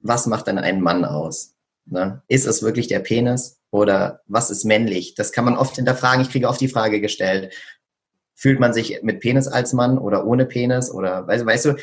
[0.00, 1.54] was macht denn einen Mann aus?
[1.86, 2.22] Ne?
[2.28, 5.14] Ist es wirklich der Penis oder was ist männlich?
[5.14, 6.22] Das kann man oft hinterfragen.
[6.22, 7.54] Ich kriege oft die Frage gestellt,
[8.34, 11.74] fühlt man sich mit Penis als Mann oder ohne Penis oder weißt, weißt du,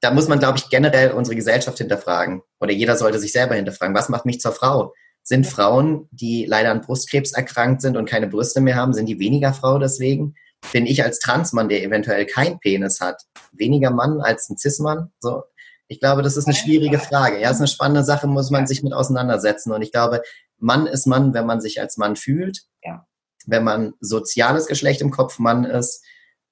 [0.00, 3.94] da muss man, glaube ich, generell unsere Gesellschaft hinterfragen oder jeder sollte sich selber hinterfragen,
[3.94, 4.94] was macht mich zur Frau?
[5.22, 9.18] Sind Frauen, die leider an Brustkrebs erkrankt sind und keine Brüste mehr haben, sind die
[9.18, 10.34] weniger Frau deswegen?
[10.72, 13.22] Bin ich als Transmann, der eventuell kein Penis hat,
[13.52, 15.10] weniger Mann als ein Cis-Mann?
[15.20, 15.42] So,
[15.88, 17.40] ich glaube, das ist eine schwierige Frage.
[17.40, 19.72] Ja, ist eine spannende Sache, muss man sich mit auseinandersetzen.
[19.72, 20.22] Und ich glaube,
[20.60, 22.62] Mann ist Mann, wenn man sich als Mann fühlt.
[22.82, 23.06] Ja.
[23.46, 26.04] Wenn man soziales Geschlecht im Kopf Mann ist,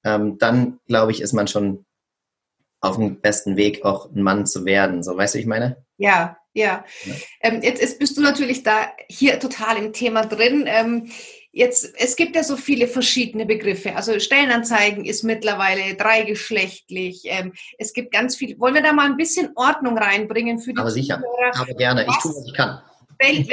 [0.03, 1.85] ähm, dann glaube ich, ist man schon
[2.81, 5.03] auf dem besten Weg, auch ein Mann zu werden.
[5.03, 5.83] So, weißt du, ich meine?
[5.97, 6.85] Ja, ja.
[7.03, 7.13] ja.
[7.41, 10.63] Ähm, jetzt, jetzt, bist du natürlich da hier total im Thema drin.
[10.65, 11.11] Ähm,
[11.51, 13.95] Jetzt, es gibt ja so viele verschiedene Begriffe.
[13.95, 17.23] Also Stellenanzeigen ist mittlerweile dreigeschlechtlich.
[17.25, 18.59] Ähm, es gibt ganz viel.
[18.59, 21.59] Wollen wir da mal ein bisschen Ordnung reinbringen für die Aber sicher, Zuhörer?
[21.59, 22.05] aber gerne.
[22.05, 22.81] Was, ich tue, was ich kann.
[23.19, 23.45] Wel,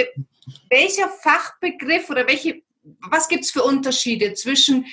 [0.70, 2.62] welcher Fachbegriff oder welche,
[3.10, 4.86] was gibt es für Unterschiede zwischen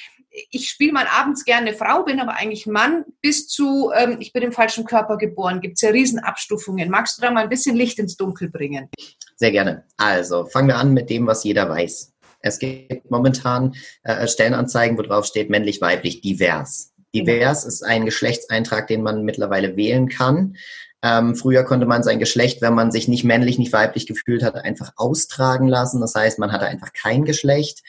[0.49, 4.43] ich spiele mal abends gerne Frau, bin aber eigentlich Mann, bis zu ähm, ich bin
[4.43, 5.61] im falschen Körper geboren.
[5.61, 6.89] Gibt es ja Riesenabstufungen.
[6.89, 8.89] Magst du da mal ein bisschen Licht ins Dunkel bringen?
[9.35, 9.85] Sehr gerne.
[9.97, 12.13] Also fangen wir an mit dem, was jeder weiß.
[12.39, 16.93] Es gibt momentan äh, Stellenanzeigen, wo drauf steht männlich, weiblich, divers.
[17.15, 20.57] Divers ist ein Geschlechtseintrag, den man mittlerweile wählen kann.
[21.03, 24.55] Ähm, früher konnte man sein Geschlecht, wenn man sich nicht männlich, nicht weiblich gefühlt hat,
[24.55, 25.99] einfach austragen lassen.
[25.99, 27.83] Das heißt, man hatte einfach kein Geschlecht.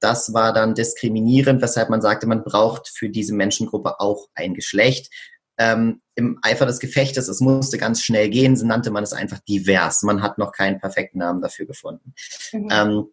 [0.00, 5.12] Das war dann diskriminierend, weshalb man sagte, man braucht für diese Menschengruppe auch ein Geschlecht.
[5.58, 9.40] Ähm, Im Eifer des Gefechtes, es musste ganz schnell gehen, so nannte man es einfach
[9.40, 10.02] divers.
[10.02, 12.14] Man hat noch keinen perfekten Namen dafür gefunden.
[12.52, 12.68] Mhm.
[12.72, 13.04] Ähm,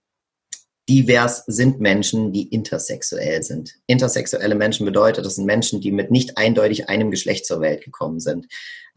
[0.92, 3.76] divers sind Menschen, die intersexuell sind.
[3.88, 8.20] Intersexuelle Menschen bedeutet, das sind Menschen, die mit nicht eindeutig einem Geschlecht zur Welt gekommen
[8.20, 8.48] sind.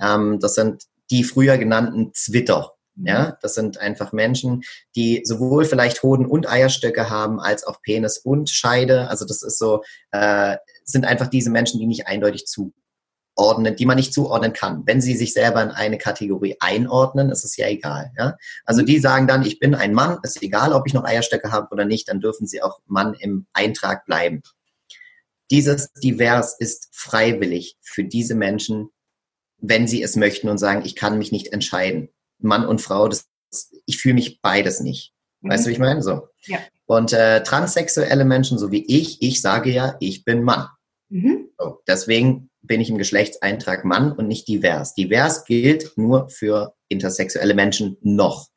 [0.00, 2.72] Ähm, das sind die früher genannten Zwitter.
[2.96, 3.06] Mhm.
[3.06, 4.64] Ja, das sind einfach Menschen,
[4.96, 9.08] die sowohl vielleicht Hoden und Eierstöcke haben, als auch Penis und Scheide.
[9.08, 12.72] Also das ist so, äh, sind einfach diese Menschen, die nicht eindeutig zu
[13.36, 14.82] ordnen, die man nicht zuordnen kann.
[14.86, 18.12] Wenn sie sich selber in eine Kategorie einordnen, ist es ja egal.
[18.16, 18.36] Ja?
[18.64, 21.68] Also die sagen dann, ich bin ein Mann, ist egal, ob ich noch Eierstöcke habe
[21.70, 24.42] oder nicht, dann dürfen sie auch Mann im Eintrag bleiben.
[25.50, 28.90] Dieses Divers ist freiwillig für diese Menschen,
[29.58, 32.08] wenn sie es möchten und sagen, ich kann mich nicht entscheiden.
[32.38, 33.28] Mann und Frau, das,
[33.86, 35.12] ich fühle mich beides nicht.
[35.42, 35.64] Weißt mhm.
[35.64, 36.02] du, wie ich meine?
[36.02, 36.28] So.
[36.46, 36.58] Ja.
[36.86, 40.68] Und äh, transsexuelle Menschen, so wie ich, ich sage ja, ich bin Mann.
[41.08, 41.48] Mhm.
[41.58, 44.94] So, deswegen bin ich im Geschlechtseintrag Mann und nicht divers.
[44.94, 48.48] Divers gilt nur für intersexuelle Menschen noch.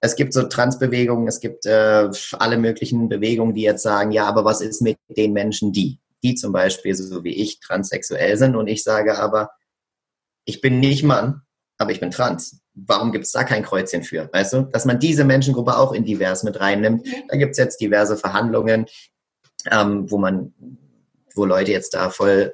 [0.00, 4.44] Es gibt so Transbewegungen, es gibt äh, alle möglichen Bewegungen, die jetzt sagen, ja, aber
[4.44, 5.98] was ist mit den Menschen, die?
[6.22, 9.50] Die zum Beispiel, so wie ich, transsexuell sind und ich sage aber,
[10.44, 11.40] ich bin nicht Mann,
[11.78, 12.60] aber ich bin trans.
[12.74, 14.28] Warum gibt es da kein Kreuzchen für?
[14.32, 17.06] Weißt du, dass man diese Menschengruppe auch in divers mit reinnimmt.
[17.28, 18.86] Da gibt es jetzt diverse Verhandlungen,
[19.70, 20.52] ähm, wo man,
[21.34, 22.52] wo Leute jetzt da voll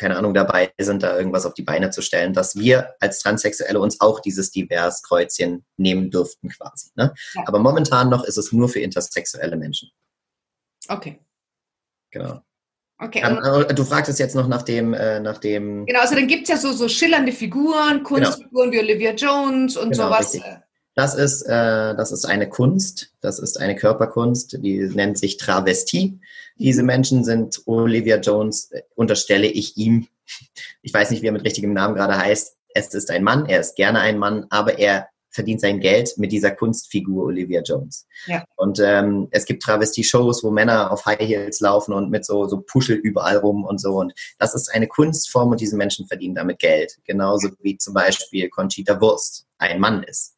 [0.00, 3.78] keine Ahnung, dabei sind, da irgendwas auf die Beine zu stellen, dass wir als Transsexuelle
[3.78, 6.88] uns auch dieses Divers-Kreuzchen nehmen dürften quasi.
[6.94, 7.12] Ne?
[7.34, 7.42] Ja.
[7.44, 9.90] Aber momentan noch ist es nur für intersexuelle Menschen.
[10.88, 11.20] Okay.
[12.10, 12.40] Genau.
[12.98, 13.22] Okay.
[13.24, 15.84] Um, du fragtest jetzt noch nach dem, äh, nach dem.
[15.86, 18.82] Genau, also dann gibt es ja so, so schillernde Figuren, Kunstfiguren genau.
[18.82, 20.34] wie Olivia Jones und genau, sowas.
[20.34, 20.44] Richtig.
[21.00, 26.20] Das ist, äh, das ist eine Kunst, das ist eine Körperkunst, die nennt sich Travestie.
[26.58, 30.08] Diese Menschen sind Olivia Jones, äh, unterstelle ich ihm.
[30.82, 32.54] Ich weiß nicht, wie er mit richtigem Namen gerade heißt.
[32.74, 36.32] Es ist ein Mann, er ist gerne ein Mann, aber er verdient sein Geld mit
[36.32, 38.06] dieser Kunstfigur Olivia Jones.
[38.26, 38.44] Ja.
[38.56, 42.60] Und ähm, es gibt Travestie-Shows, wo Männer auf High Heels laufen und mit so, so
[42.60, 43.94] Puschel überall rum und so.
[43.94, 46.98] Und das ist eine Kunstform und diese Menschen verdienen damit Geld.
[47.04, 50.36] Genauso wie zum Beispiel Conchita Wurst ein Mann ist.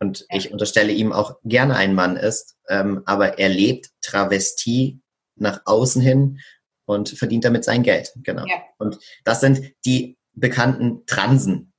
[0.00, 0.38] Und ja.
[0.38, 5.00] ich unterstelle ihm auch gerne ein Mann ist, ähm, aber er lebt Travestie
[5.36, 6.40] nach außen hin
[6.86, 8.12] und verdient damit sein Geld.
[8.16, 8.46] Genau.
[8.46, 8.56] Ja.
[8.78, 11.72] Und das sind die bekannten Transen.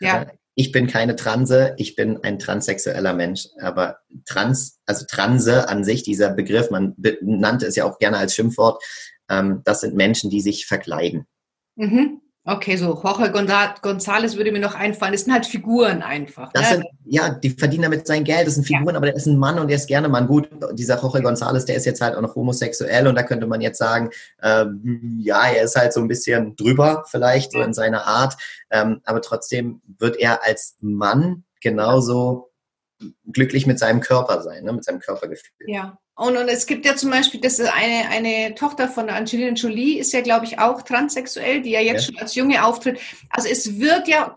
[0.00, 0.26] Ja
[0.58, 3.46] ich bin keine Transe, ich bin ein transsexueller Mensch.
[3.60, 8.34] Aber Trans, also Transe an sich, dieser Begriff, man nannte es ja auch gerne als
[8.34, 8.82] Schimpfwort,
[9.30, 11.28] ähm, das sind Menschen, die sich verkleiden.
[11.76, 12.22] Mhm.
[12.44, 15.12] Okay, so Jorge González würde mir noch einfallen.
[15.12, 16.50] Das sind halt Figuren einfach.
[16.54, 16.76] Das ne?
[16.76, 18.46] sind, ja, die verdienen damit sein Geld.
[18.46, 18.96] Das sind Figuren, ja.
[18.96, 20.26] aber der ist ein Mann und der ist gerne Mann.
[20.26, 23.60] Gut, dieser Jorge González, der ist jetzt halt auch noch homosexuell und da könnte man
[23.60, 24.08] jetzt sagen,
[24.42, 28.34] ähm, ja, er ist halt so ein bisschen drüber vielleicht so in seiner Art,
[28.70, 32.47] ähm, aber trotzdem wird er als Mann genauso
[33.26, 35.66] glücklich mit seinem Körper sein, ne, mit seinem Körpergefühl.
[35.68, 35.98] Ja.
[36.14, 39.98] Und, und es gibt ja zum Beispiel, das ist eine, eine Tochter von Angelina Jolie,
[39.98, 42.12] ist ja, glaube ich, auch transsexuell, die ja jetzt ja.
[42.12, 42.98] schon als Junge auftritt.
[43.30, 44.34] Also es wird ja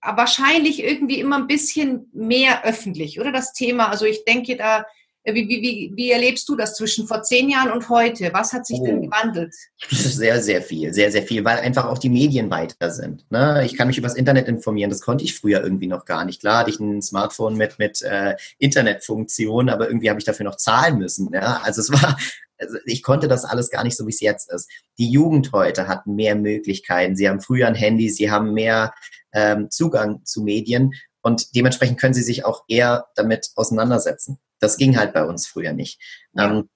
[0.00, 3.90] wahrscheinlich irgendwie immer ein bisschen mehr öffentlich, oder das Thema?
[3.90, 4.86] Also ich denke da,
[5.34, 8.30] wie, wie, wie, wie erlebst du das zwischen vor zehn Jahren und heute?
[8.32, 8.86] Was hat sich oh.
[8.86, 9.54] denn gewandelt?
[9.90, 13.24] Sehr, sehr viel, sehr, sehr viel, weil einfach auch die Medien weiter sind.
[13.30, 13.64] Ne?
[13.64, 16.40] Ich kann mich über das Internet informieren, das konnte ich früher irgendwie noch gar nicht.
[16.40, 20.56] Klar hatte ich ein Smartphone mit, mit äh, Internetfunktion, aber irgendwie habe ich dafür noch
[20.56, 21.30] zahlen müssen.
[21.32, 21.60] Ja?
[21.64, 22.16] Also es war,
[22.58, 24.70] also ich konnte das alles gar nicht so, wie es jetzt ist.
[24.98, 27.16] Die Jugend heute hat mehr Möglichkeiten.
[27.16, 28.94] Sie haben früher ein Handy, sie haben mehr
[29.32, 34.38] ähm, Zugang zu Medien und dementsprechend können sie sich auch eher damit auseinandersetzen.
[34.60, 36.00] Das ging halt bei uns früher nicht.
[36.36, 36.68] Ähm,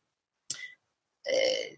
[1.24, 1.76] äh,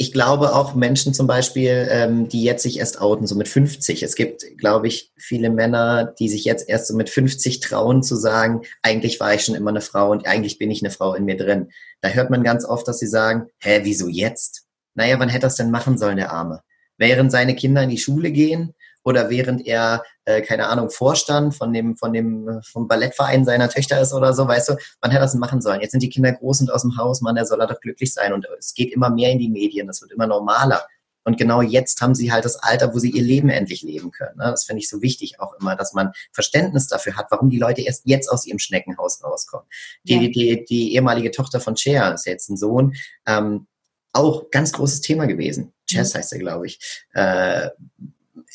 [0.00, 4.04] ich glaube auch Menschen zum Beispiel, ähm, die jetzt sich erst outen, so mit 50.
[4.04, 8.14] Es gibt, glaube ich, viele Männer, die sich jetzt erst so mit 50 trauen zu
[8.14, 11.24] sagen, eigentlich war ich schon immer eine Frau und eigentlich bin ich eine Frau in
[11.24, 11.72] mir drin.
[12.00, 14.68] Da hört man ganz oft, dass sie sagen, hä, wieso jetzt?
[14.94, 16.62] Naja, wann hätte das denn machen sollen, der Arme?
[16.96, 21.72] Während seine Kinder in die Schule gehen, oder während er, äh, keine Ahnung, Vorstand von
[21.72, 25.34] dem, von dem, vom Ballettverein seiner Töchter ist oder so, weißt du, man hätte das
[25.34, 25.80] machen sollen.
[25.80, 28.32] Jetzt sind die Kinder groß und aus dem Haus, man, der soll doch glücklich sein
[28.32, 30.86] und es geht immer mehr in die Medien, das wird immer normaler.
[31.28, 34.38] Und genau jetzt haben sie halt das Alter, wo sie ihr Leben endlich leben können.
[34.38, 34.44] Ne?
[34.44, 37.82] Das finde ich so wichtig auch immer, dass man Verständnis dafür hat, warum die Leute
[37.82, 39.66] erst jetzt aus ihrem Schneckenhaus rauskommen.
[40.04, 40.30] Die, ja.
[40.30, 42.94] die, die ehemalige Tochter von Cher, ist jetzt ein Sohn,
[43.26, 43.66] ähm,
[44.14, 45.74] auch ganz großes Thema gewesen.
[45.86, 46.18] Chess mhm.
[46.18, 46.80] heißt er, glaube ich.
[47.12, 47.68] Äh,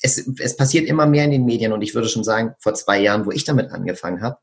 [0.03, 2.99] es, es passiert immer mehr in den Medien und ich würde schon sagen, vor zwei
[2.99, 4.37] Jahren, wo ich damit angefangen habe,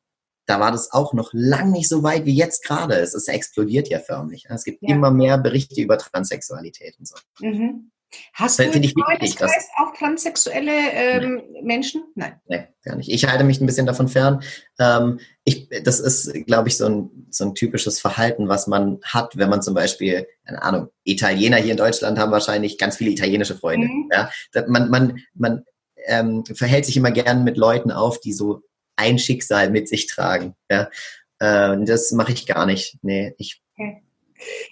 [0.47, 2.95] da war das auch noch lang nicht so weit wie jetzt gerade.
[2.95, 4.47] Es ist explodiert ja förmlich.
[4.49, 4.89] Es gibt ja.
[4.89, 7.15] immer mehr Berichte über Transsexualität und so.
[7.41, 7.93] Mhm.
[8.33, 12.05] Hast du im Freundeskreis auch transsexuelle ähm, Menschen?
[12.15, 12.41] Nein.
[12.47, 13.11] Nein, gar nicht.
[13.11, 14.43] Ich halte mich ein bisschen davon fern.
[14.79, 19.37] Ähm, ich, das ist, glaube ich, so ein, so ein typisches Verhalten, was man hat,
[19.37, 23.57] wenn man zum Beispiel, keine Ahnung, Italiener hier in Deutschland haben wahrscheinlich ganz viele italienische
[23.57, 23.87] Freunde.
[23.87, 24.11] Mhm.
[24.13, 24.31] Ja?
[24.67, 25.65] Man, man, man
[26.07, 28.63] ähm, verhält sich immer gern mit Leuten auf, die so
[28.97, 30.55] ein Schicksal mit sich tragen.
[30.71, 30.91] Ja?
[31.39, 32.99] Äh, das mache ich gar nicht.
[33.03, 33.63] Nee, ich.
[33.77, 34.03] Okay.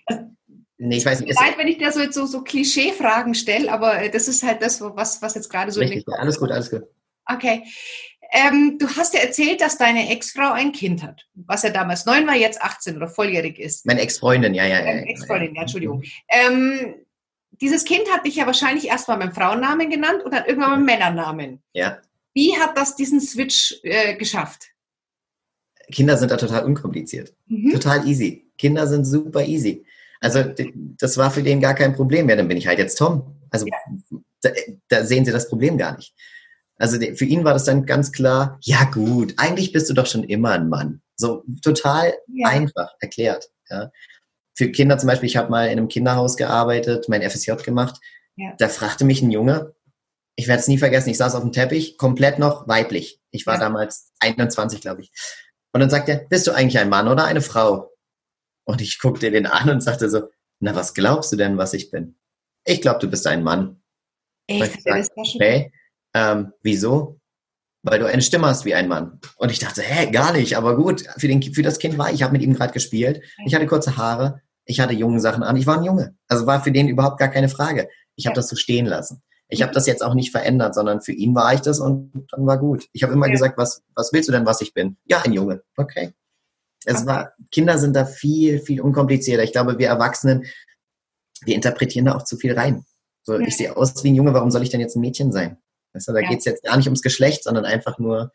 [0.07, 0.23] Also,
[0.79, 1.35] Nee, ich weiß nicht.
[1.35, 4.81] Leid, wenn ich da so, so, so Klischee-Fragen stelle, aber äh, das ist halt das,
[4.81, 5.81] was, was jetzt gerade so.
[5.81, 6.85] Richtig, ja, alles gut, alles gut.
[7.27, 7.65] Okay.
[8.31, 12.27] Ähm, du hast ja erzählt, dass deine Ex-Frau ein Kind hat, was ja damals neun
[12.27, 13.87] war, jetzt 18 oder volljährig ist.
[13.87, 15.01] Meine Ex-Freundin, ja, ja, ja.
[15.03, 16.03] Ex-Freundin, ja, Entschuldigung.
[16.29, 16.95] Ähm,
[17.61, 21.63] dieses Kind hat dich ja wahrscheinlich erstmal beim Frauennamen genannt und dann irgendwann beim Männernamen.
[21.73, 21.99] Ja.
[22.35, 24.67] Wie hat das diesen Switch äh, geschafft?
[25.91, 27.35] Kinder sind da total unkompliziert.
[27.47, 27.73] Mhm.
[27.73, 28.47] Total easy.
[28.59, 29.85] Kinder sind super easy.
[30.21, 30.45] Also
[30.99, 32.37] das war für den gar kein Problem mehr.
[32.37, 33.37] Dann bin ich halt jetzt Tom.
[33.51, 33.77] Also ja.
[34.43, 34.51] da,
[34.89, 36.15] da, sehen sie das Problem gar nicht.
[36.77, 40.25] Also für ihn war das dann ganz klar, ja gut, eigentlich bist du doch schon
[40.25, 41.03] immer ein Mann.
[41.17, 42.49] So total ja.
[42.49, 43.51] einfach erklärt.
[43.69, 43.91] Ja.
[44.55, 48.01] Für Kinder zum Beispiel, ich habe mal in einem Kinderhaus gearbeitet, mein FSJ gemacht.
[48.37, 48.55] Ja.
[48.59, 49.75] Da fragte mich ein Junge,
[50.37, 53.21] ich werde es nie vergessen, ich saß auf dem Teppich, komplett noch weiblich.
[53.33, 55.11] Ich war damals 21, glaube ich.
[55.73, 57.91] Und dann sagt er, bist du eigentlich ein Mann oder eine Frau?
[58.69, 60.25] Und ich guckte den an und sagte so,
[60.61, 62.17] na, was glaubst du denn, was ich bin?
[62.67, 63.81] Ich glaube, du bist ein Mann.
[64.47, 64.77] Echt?
[64.77, 65.73] Ich gesagt, hey,
[66.13, 67.19] ähm, wieso?
[67.83, 69.21] Weil du eine Stimme hast wie ein Mann.
[69.37, 72.23] Und ich dachte, hä, gar nicht, aber gut, für, den, für das Kind war ich,
[72.23, 73.23] habe mit ihm gerade gespielt.
[73.47, 76.15] Ich hatte kurze Haare, ich hatte junge Sachen an, ich war ein Junge.
[76.29, 77.89] Also war für den überhaupt gar keine Frage.
[78.17, 79.23] Ich habe das so stehen lassen.
[79.49, 82.47] Ich habe das jetzt auch nicht verändert, sondern für ihn war ich das und dann
[82.47, 82.87] war gut.
[82.93, 83.33] Ich habe immer ja.
[83.33, 84.99] gesagt, was, was willst du denn, was ich bin?
[85.07, 85.63] Ja, ein Junge.
[85.79, 86.13] Okay.
[86.85, 89.43] Es war, Kinder sind da viel, viel unkomplizierter.
[89.43, 90.47] Ich glaube, wir Erwachsenen,
[91.43, 92.85] wir interpretieren da auch zu viel rein.
[93.23, 93.47] So, ja.
[93.47, 95.59] ich sehe aus wie ein Junge, warum soll ich denn jetzt ein Mädchen sein?
[95.93, 96.29] Du, da ja.
[96.29, 98.33] geht es jetzt gar nicht ums Geschlecht, sondern einfach nur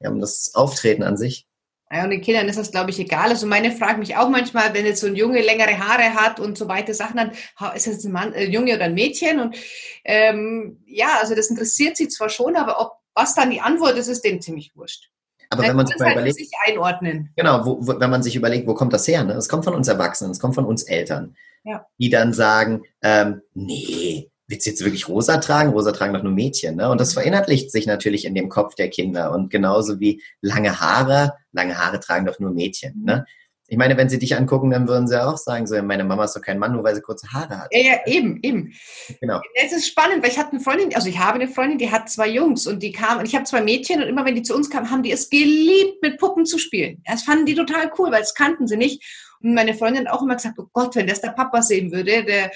[0.00, 1.46] ja, um das Auftreten an sich.
[1.90, 3.30] Ja, und den Kindern ist das, glaube ich, egal.
[3.30, 6.58] Also meine fragt mich auch manchmal, wenn jetzt so ein Junge längere Haare hat und
[6.58, 7.32] so weiter Sachen, dann
[7.74, 9.40] ist es ein Mann, ein äh, Junge oder ein Mädchen?
[9.40, 9.56] Und
[10.04, 14.08] ähm, ja, also das interessiert sie zwar schon, aber ob was dann die Antwort ist,
[14.08, 15.10] ist denen ziemlich wurscht.
[15.50, 17.30] Aber wenn man sich mal halt überlegt, sich einordnen.
[17.36, 19.24] Genau, wo, wo, wenn man sich überlegt, wo kommt das her?
[19.24, 19.32] Ne?
[19.34, 21.86] Es kommt von uns Erwachsenen, es kommt von uns Eltern, ja.
[21.98, 25.70] die dann sagen, ähm, nee, willst du jetzt wirklich rosa tragen?
[25.70, 26.76] Rosa tragen doch nur Mädchen.
[26.76, 26.90] Ne?
[26.90, 29.32] Und das verinnerlicht sich natürlich in dem Kopf der Kinder.
[29.32, 33.04] Und genauso wie lange Haare, lange Haare tragen doch nur Mädchen.
[33.04, 33.26] Ne?
[33.70, 36.34] Ich meine, wenn sie dich angucken, dann würden sie auch sagen, so, meine Mama ist
[36.34, 37.68] doch kein Mann, nur weil sie kurze Haare hat.
[37.70, 38.72] Ja, ja eben, eben.
[39.20, 39.42] Genau.
[39.54, 42.08] Es ist spannend, weil ich hatte eine Freundin, also ich habe eine Freundin, die hat
[42.08, 44.54] zwei Jungs und die kamen, und ich habe zwei Mädchen und immer wenn die zu
[44.54, 47.02] uns kamen, haben die es geliebt, mit Puppen zu spielen.
[47.06, 49.04] Das fanden die total cool, weil das kannten sie nicht.
[49.40, 52.24] Und meine Freundin hat auch immer gesagt, oh Gott, wenn das der Papa sehen würde,
[52.24, 52.50] der,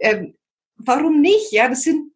[0.00, 0.34] ähm,
[0.78, 1.52] warum nicht?
[1.52, 2.10] Ja, das sind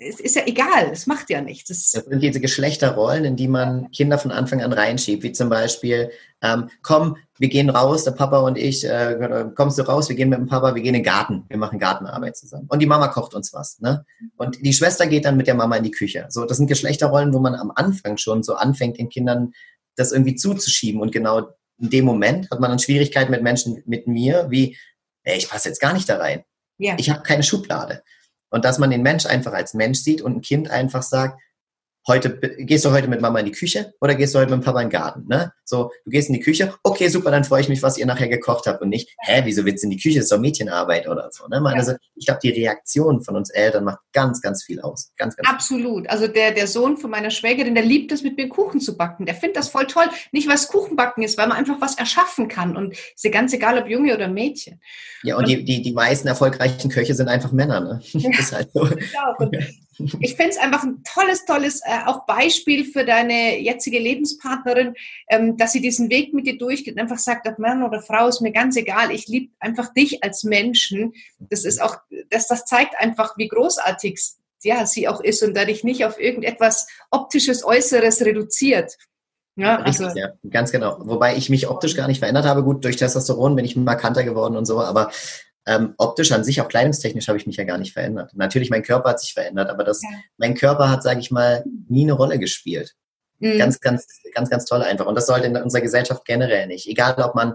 [0.00, 1.68] es ist ja egal, es macht ja nichts.
[1.68, 5.48] Das, das sind diese Geschlechterrollen, in die man Kinder von Anfang an reinschiebt, wie zum
[5.48, 6.10] Beispiel,
[6.40, 10.28] ähm, komm, wir gehen raus, der Papa und ich, äh, kommst du raus, wir gehen
[10.28, 12.66] mit dem Papa, wir gehen in den Garten, wir machen Gartenarbeit zusammen.
[12.68, 13.80] Und die Mama kocht uns was.
[13.80, 14.04] Ne?
[14.36, 16.26] Und die Schwester geht dann mit der Mama in die Küche.
[16.28, 19.52] So, das sind Geschlechterrollen, wo man am Anfang schon so anfängt, den Kindern
[19.96, 21.00] das irgendwie zuzuschieben.
[21.00, 21.48] Und genau
[21.80, 24.76] in dem Moment hat man dann Schwierigkeiten mit Menschen, mit mir, wie,
[25.24, 26.44] ey, ich passe jetzt gar nicht da rein.
[26.78, 26.94] Ja.
[26.98, 28.02] Ich habe keine Schublade.
[28.50, 31.40] Und dass man den Mensch einfach als Mensch sieht und ein Kind einfach sagt,
[32.08, 34.80] heute gehst du heute mit Mama in die Küche oder gehst du heute mit Papa
[34.80, 35.26] in den Garten?
[35.28, 35.52] Ne?
[35.64, 38.28] So, du gehst in die Küche, okay, super, dann freue ich mich, was ihr nachher
[38.28, 40.16] gekocht habt und nicht, hä, wieso willst du in die Küche?
[40.16, 41.46] Das ist doch Mädchenarbeit oder so.
[41.46, 41.62] Ne?
[41.74, 45.12] Also ich glaube, die Reaktion von uns Eltern macht ganz, ganz viel aus.
[45.16, 46.02] Ganz, ganz Absolut.
[46.02, 46.10] Viel.
[46.10, 49.26] Also der, der Sohn von meiner Schwägerin, der liebt es, mit mir Kuchen zu backen.
[49.26, 50.06] Der findet das voll toll.
[50.32, 52.76] Nicht, weil es Kuchenbacken ist, weil man einfach was erschaffen kann.
[52.76, 54.80] Und ist ja ganz egal, ob Junge oder Mädchen.
[55.22, 57.80] Ja, und, und die, die, die meisten erfolgreichen Köche sind einfach Männer.
[57.80, 58.00] Ne?
[58.02, 58.80] Ja, ist halt so.
[58.80, 59.50] Genau.
[60.20, 64.94] Ich finde es einfach ein tolles, tolles äh, auch Beispiel für deine jetzige Lebenspartnerin,
[65.28, 68.28] ähm, dass sie diesen Weg mit dir durchgeht und einfach sagt, ob Mann oder Frau
[68.28, 69.10] ist mir ganz egal.
[69.10, 71.14] Ich liebe einfach dich als Menschen.
[71.38, 71.96] Das ist auch,
[72.30, 74.20] das, das zeigt einfach, wie großartig
[74.62, 78.96] ja, sie auch ist und dadurch nicht auf irgendetwas optisches Äußeres reduziert.
[79.56, 80.98] Ja, Richtig, also, ja, ganz genau.
[81.00, 82.62] Wobei ich mich optisch gar nicht verändert habe.
[82.62, 85.10] Gut, durch Testosteron bin ich markanter geworden und so, aber
[85.68, 88.32] ähm, optisch an sich, auch kleidungstechnisch, habe ich mich ja gar nicht verändert.
[88.34, 90.08] Natürlich, mein Körper hat sich verändert, aber das, ja.
[90.38, 92.94] mein Körper hat, sage ich mal, nie eine Rolle gespielt.
[93.38, 93.58] Mhm.
[93.58, 95.06] Ganz, ganz, ganz, ganz toll einfach.
[95.06, 96.88] Und das sollte in unserer Gesellschaft generell nicht.
[96.88, 97.54] Egal, ob man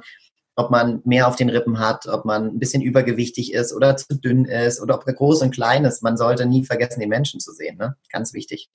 [0.56, 4.14] ob man mehr auf den Rippen hat, ob man ein bisschen übergewichtig ist oder zu
[4.20, 6.04] dünn ist oder ob er groß und klein ist.
[6.04, 7.78] Man sollte nie vergessen, den Menschen zu sehen.
[7.78, 7.96] Ne?
[8.12, 8.70] Ganz wichtig.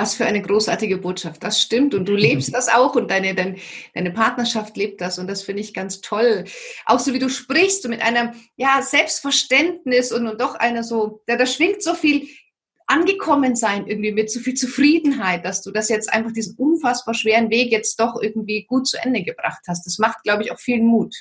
[0.00, 1.42] Was für eine großartige Botschaft.
[1.42, 1.92] Das stimmt.
[1.92, 3.56] Und du lebst das auch und deine, deine,
[3.94, 5.18] deine Partnerschaft lebt das.
[5.18, 6.44] Und das finde ich ganz toll.
[6.86, 11.22] Auch so wie du sprichst, so mit einem ja, Selbstverständnis und, und doch einer so,
[11.26, 12.28] da, da schwingt so viel
[12.86, 17.50] angekommen sein, irgendwie mit so viel Zufriedenheit, dass du das jetzt einfach diesen unfassbar schweren
[17.50, 19.84] Weg jetzt doch irgendwie gut zu Ende gebracht hast.
[19.84, 21.12] Das macht, glaube ich, auch viel Mut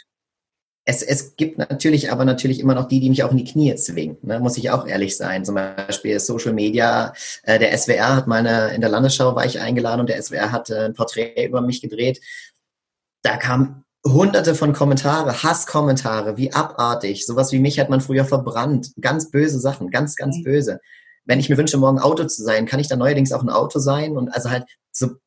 [0.90, 3.76] es, es gibt natürlich aber natürlich immer noch die, die mich auch in die Knie
[3.76, 4.40] zwingen, ne?
[4.40, 5.44] muss ich auch ehrlich sein.
[5.44, 9.60] Zum Beispiel Social Media, äh, der SWR hat mal eine, in der Landesschau war ich
[9.60, 12.22] eingeladen und der SWR hat äh, ein Porträt über mich gedreht.
[13.22, 18.94] Da kamen hunderte von Kommentare, Hasskommentare, wie abartig, sowas wie mich hat man früher verbrannt,
[19.02, 20.44] ganz böse Sachen, ganz, ganz mhm.
[20.44, 20.80] böse.
[21.26, 23.80] Wenn ich mir wünsche, morgen Auto zu sein, kann ich dann neuerdings auch ein Auto
[23.80, 25.18] sein und also halt so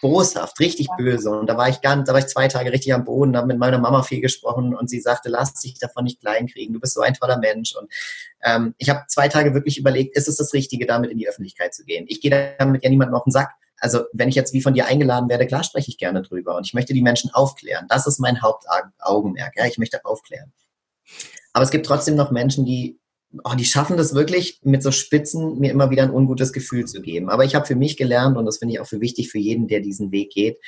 [0.00, 1.30] boshaft, richtig böse.
[1.30, 3.58] Und da war ich ganz, da war ich zwei Tage richtig am Boden, habe mit
[3.58, 7.00] meiner Mama viel gesprochen und sie sagte, lass dich davon nicht kleinkriegen, du bist so
[7.00, 7.74] ein toller Mensch.
[7.76, 7.90] Und
[8.42, 11.74] ähm, ich habe zwei Tage wirklich überlegt, ist es das Richtige, damit in die Öffentlichkeit
[11.74, 12.06] zu gehen?
[12.08, 13.50] Ich gehe damit ja niemandem auf den Sack.
[13.80, 16.66] Also wenn ich jetzt wie von dir eingeladen werde, klar spreche ich gerne drüber und
[16.66, 17.86] ich möchte die Menschen aufklären.
[17.88, 19.54] Das ist mein Hauptaugenmerk.
[19.56, 20.52] Ja, ich möchte aufklären.
[21.52, 22.98] Aber es gibt trotzdem noch Menschen, die
[23.44, 27.02] oh, die schaffen das wirklich mit so Spitzen, mir immer wieder ein ungutes Gefühl zu
[27.02, 27.28] geben.
[27.28, 29.68] Aber ich habe für mich gelernt, und das finde ich auch für wichtig für jeden,
[29.68, 30.58] der diesen Weg geht,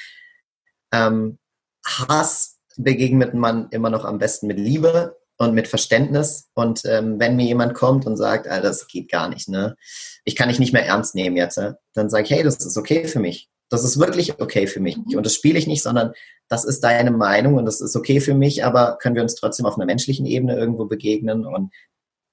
[0.92, 1.38] ähm,
[1.84, 6.50] Hass begegnet man immer noch am besten mit Liebe und mit Verständnis.
[6.54, 9.76] Und ähm, wenn mir jemand kommt und sagt, ah, das geht gar nicht, ne?
[10.24, 11.72] Ich kann dich nicht mehr ernst nehmen jetzt, äh?
[11.94, 13.48] dann sage ich, hey, das ist okay für mich.
[13.70, 14.98] Das ist wirklich okay für mich.
[14.98, 16.12] Und das spiele ich nicht, sondern
[16.48, 19.64] das ist deine Meinung und das ist okay für mich, aber können wir uns trotzdem
[19.64, 21.72] auf einer menschlichen Ebene irgendwo begegnen und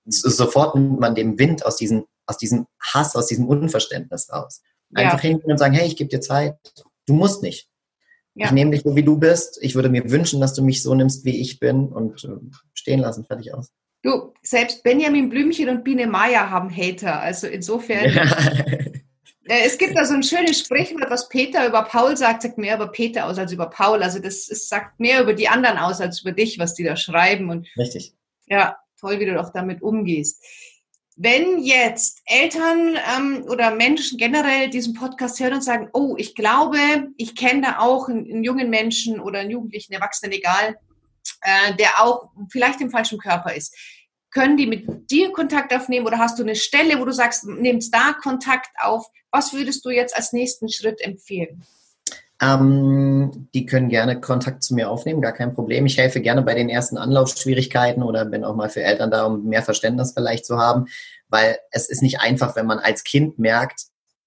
[0.08, 4.62] sofort nimmt man den Wind aus diesem, aus diesem Hass, aus diesem Unverständnis raus.
[4.94, 5.30] Einfach ja.
[5.30, 6.56] hingehen und sagen, hey, ich gebe dir Zeit.
[7.06, 7.70] Du musst nicht.
[8.36, 8.46] Ja.
[8.46, 9.58] Ich nehme dich so, wie du bist.
[9.62, 12.38] Ich würde mir wünschen, dass du mich so nimmst, wie ich bin und äh,
[12.74, 13.72] stehen lassen, fertig aus.
[14.04, 17.20] Du, selbst Benjamin Blümchen und Biene Maya haben Hater.
[17.20, 18.14] Also insofern.
[18.14, 18.26] Ja.
[19.50, 22.76] Äh, es gibt da so ein schönes Sprichwort, was Peter über Paul sagt, sagt mehr
[22.76, 24.04] über Peter aus als über Paul.
[24.04, 26.98] Also das ist, sagt mehr über die anderen aus als über dich, was die da
[26.98, 27.50] schreiben.
[27.50, 28.14] Und Richtig.
[28.48, 30.44] Ja, toll, wie du doch damit umgehst.
[31.16, 36.78] Wenn jetzt Eltern ähm, oder Menschen generell diesen Podcast hören und sagen, oh, ich glaube,
[37.18, 40.78] ich kenne da auch einen, einen, jungen Menschen oder einen Jugendlichen, Erwachsenen, egal,
[41.42, 43.76] äh, der auch vielleicht im falschen Körper ist.
[44.30, 47.92] Können die mit dir Kontakt aufnehmen oder hast du eine Stelle, wo du sagst, nimmst
[47.92, 49.08] da Kontakt auf?
[49.32, 51.66] Was würdest du jetzt als nächsten Schritt empfehlen?
[52.40, 55.86] Ähm, die können gerne Kontakt zu mir aufnehmen, gar kein Problem.
[55.88, 59.46] Ich helfe gerne bei den ersten Anlaufschwierigkeiten oder bin auch mal für Eltern da, um
[59.46, 60.86] mehr Verständnis vielleicht zu haben,
[61.30, 63.86] weil es ist nicht einfach, wenn man als Kind merkt,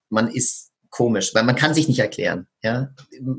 [0.09, 2.47] man ist komisch, weil man kann sich nicht erklären.
[2.61, 2.93] Ja?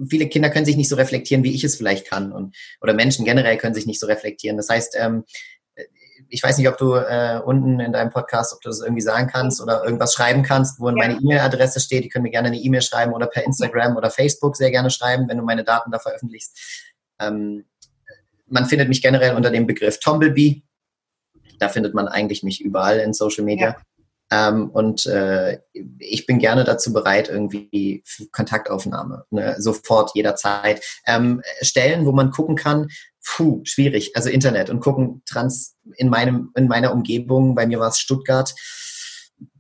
[0.09, 3.27] Viele Kinder können sich nicht so reflektieren, wie ich es vielleicht kann und oder Menschen
[3.27, 4.57] generell können sich nicht so reflektieren.
[4.57, 5.24] Das heißt, ähm,
[6.28, 9.28] ich weiß nicht, ob du äh, unten in deinem Podcast, ob du das irgendwie sagen
[9.28, 10.94] kannst oder irgendwas schreiben kannst, wo ja.
[10.94, 12.05] meine E-Mail-Adresse steht.
[12.05, 15.28] Die können mir gerne eine E-Mail schreiben oder per Instagram oder Facebook sehr gerne schreiben,
[15.28, 16.93] wenn du meine Daten da veröffentlichst.
[17.20, 17.65] Ähm,
[18.47, 20.62] man findet mich generell unter dem Begriff Tomblebee.
[21.59, 23.69] Da findet man eigentlich mich überall in Social Media.
[23.70, 23.77] Ja.
[24.33, 25.59] Ähm, und äh,
[25.99, 28.03] ich bin gerne dazu bereit, irgendwie
[28.33, 30.83] Kontaktaufnahme, ne, sofort, jederzeit.
[31.07, 32.89] Ähm, Stellen, wo man gucken kann,
[33.23, 34.17] puh, schwierig.
[34.17, 37.55] Also Internet und gucken trans in meinem, in meiner Umgebung.
[37.55, 38.55] Bei mir war es Stuttgart,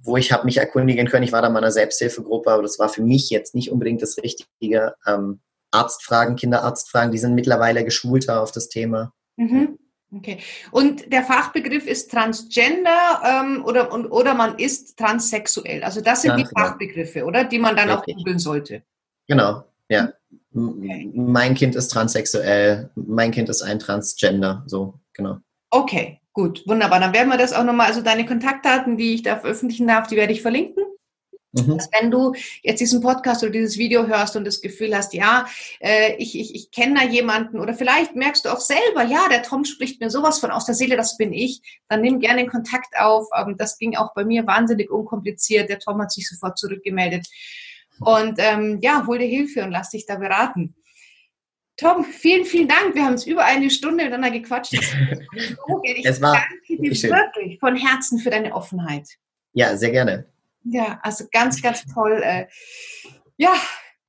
[0.02, 1.24] wo ich habe mich erkundigen können.
[1.24, 4.16] Ich war da in einer Selbsthilfegruppe, aber das war für mich jetzt nicht unbedingt das
[4.16, 4.94] Richtige.
[5.06, 5.40] Ähm,
[5.70, 9.12] Arztfragen, Kinderarztfragen, die sind mittlerweile geschulter auf das Thema.
[9.36, 9.78] Mhm.
[10.14, 10.38] Okay.
[10.70, 15.82] Und der Fachbegriff ist Transgender ähm, oder, und, oder man ist transsexuell.
[15.82, 16.60] Also das sind ja, die genau.
[16.60, 17.44] Fachbegriffe, oder?
[17.44, 18.14] Die man dann Richtig.
[18.14, 18.82] auch googeln sollte.
[19.26, 20.12] Genau, ja.
[20.54, 21.10] Okay.
[21.14, 25.38] Mein Kind ist transsexuell, mein Kind ist ein Transgender, so, genau.
[25.70, 27.00] Okay, gut, wunderbar.
[27.00, 30.16] Dann werden wir das auch nochmal, also deine Kontaktdaten, die ich da veröffentlichen darf, die
[30.16, 30.84] werde ich verlinken.
[31.52, 31.76] Mhm.
[31.76, 35.46] Dass wenn du jetzt diesen Podcast oder dieses Video hörst und das Gefühl hast, ja,
[35.80, 39.42] äh, ich, ich, ich kenne da jemanden oder vielleicht merkst du auch selber, ja, der
[39.42, 42.98] Tom spricht mir sowas von aus der Seele, das bin ich, dann nimm gerne Kontakt
[42.98, 43.28] auf.
[43.36, 45.68] Ähm, das ging auch bei mir wahnsinnig unkompliziert.
[45.68, 47.26] Der Tom hat sich sofort zurückgemeldet.
[48.00, 50.74] Und ähm, ja, hol dir Hilfe und lass dich da beraten.
[51.76, 52.94] Tom, vielen, vielen Dank.
[52.94, 54.74] Wir haben es über eine Stunde miteinander gequatscht.
[55.84, 59.08] Ich es war danke dir wirklich von Herzen für deine Offenheit.
[59.52, 60.31] Ja, sehr gerne.
[60.64, 62.20] Ja, also ganz, ganz toll.
[62.22, 62.46] Äh,
[63.36, 63.54] ja,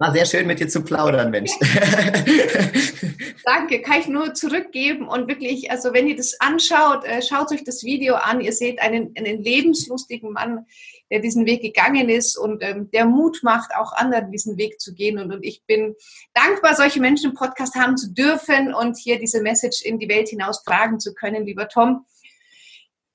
[0.04, 1.52] war sehr schön mit dir zu plaudern, Mensch.
[3.46, 7.64] Danke, kann ich nur zurückgeben und wirklich, also wenn ihr das anschaut, äh, schaut euch
[7.64, 8.42] das Video an.
[8.42, 10.66] Ihr seht einen, einen lebenslustigen Mann,
[11.10, 14.94] der diesen Weg gegangen ist und ähm, der Mut macht, auch anderen diesen Weg zu
[14.94, 15.20] gehen.
[15.20, 15.96] Und, und ich bin
[16.34, 20.28] dankbar, solche Menschen im Podcast haben zu dürfen und hier diese Message in die Welt
[20.28, 22.06] hinaus tragen zu können, lieber Tom.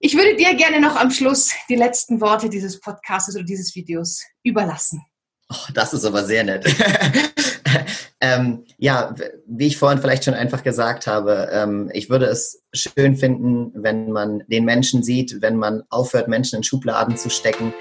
[0.01, 4.23] Ich würde dir gerne noch am Schluss die letzten Worte dieses Podcasts oder dieses Videos
[4.45, 5.05] überlassen.
[5.51, 6.65] Oh, das ist aber sehr nett.
[8.21, 9.13] ähm, ja,
[9.47, 14.13] wie ich vorhin vielleicht schon einfach gesagt habe, ähm, ich würde es schön finden, wenn
[14.13, 17.75] man den Menschen sieht, wenn man aufhört, Menschen in Schubladen zu stecken,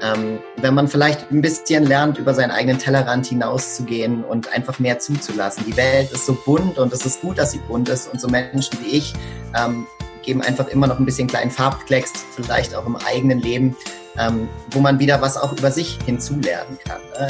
[0.00, 5.00] ähm, wenn man vielleicht ein bisschen lernt, über seinen eigenen Tellerrand hinauszugehen und einfach mehr
[5.00, 5.64] zuzulassen.
[5.66, 8.28] Die Welt ist so bunt und es ist gut, dass sie bunt ist und so
[8.28, 9.12] Menschen wie ich
[9.56, 9.88] ähm,
[10.24, 13.76] geben einfach immer noch ein bisschen kleinen Farbklecks, vielleicht auch im eigenen Leben
[14.18, 17.00] ähm, wo man wieder was auch über sich hinzulernen kann.
[17.18, 17.28] Ne?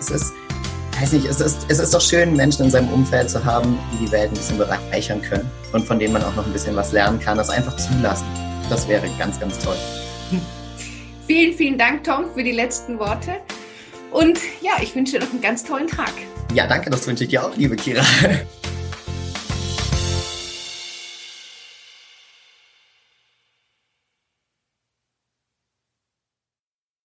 [0.00, 0.32] Es ist,
[1.00, 4.06] weiß nicht, es ist, es ist doch schön, Menschen in seinem Umfeld zu haben, die
[4.06, 6.92] die Welt ein bisschen bereichern können und von denen man auch noch ein bisschen was
[6.92, 8.26] lernen kann, das einfach zulassen.
[8.68, 9.76] Das wäre ganz, ganz toll.
[11.26, 13.32] Vielen, vielen Dank, Tom, für die letzten Worte.
[14.10, 16.12] Und ja, ich wünsche dir noch einen ganz tollen Tag.
[16.54, 18.02] Ja, danke, das wünsche ich dir auch, liebe Kira.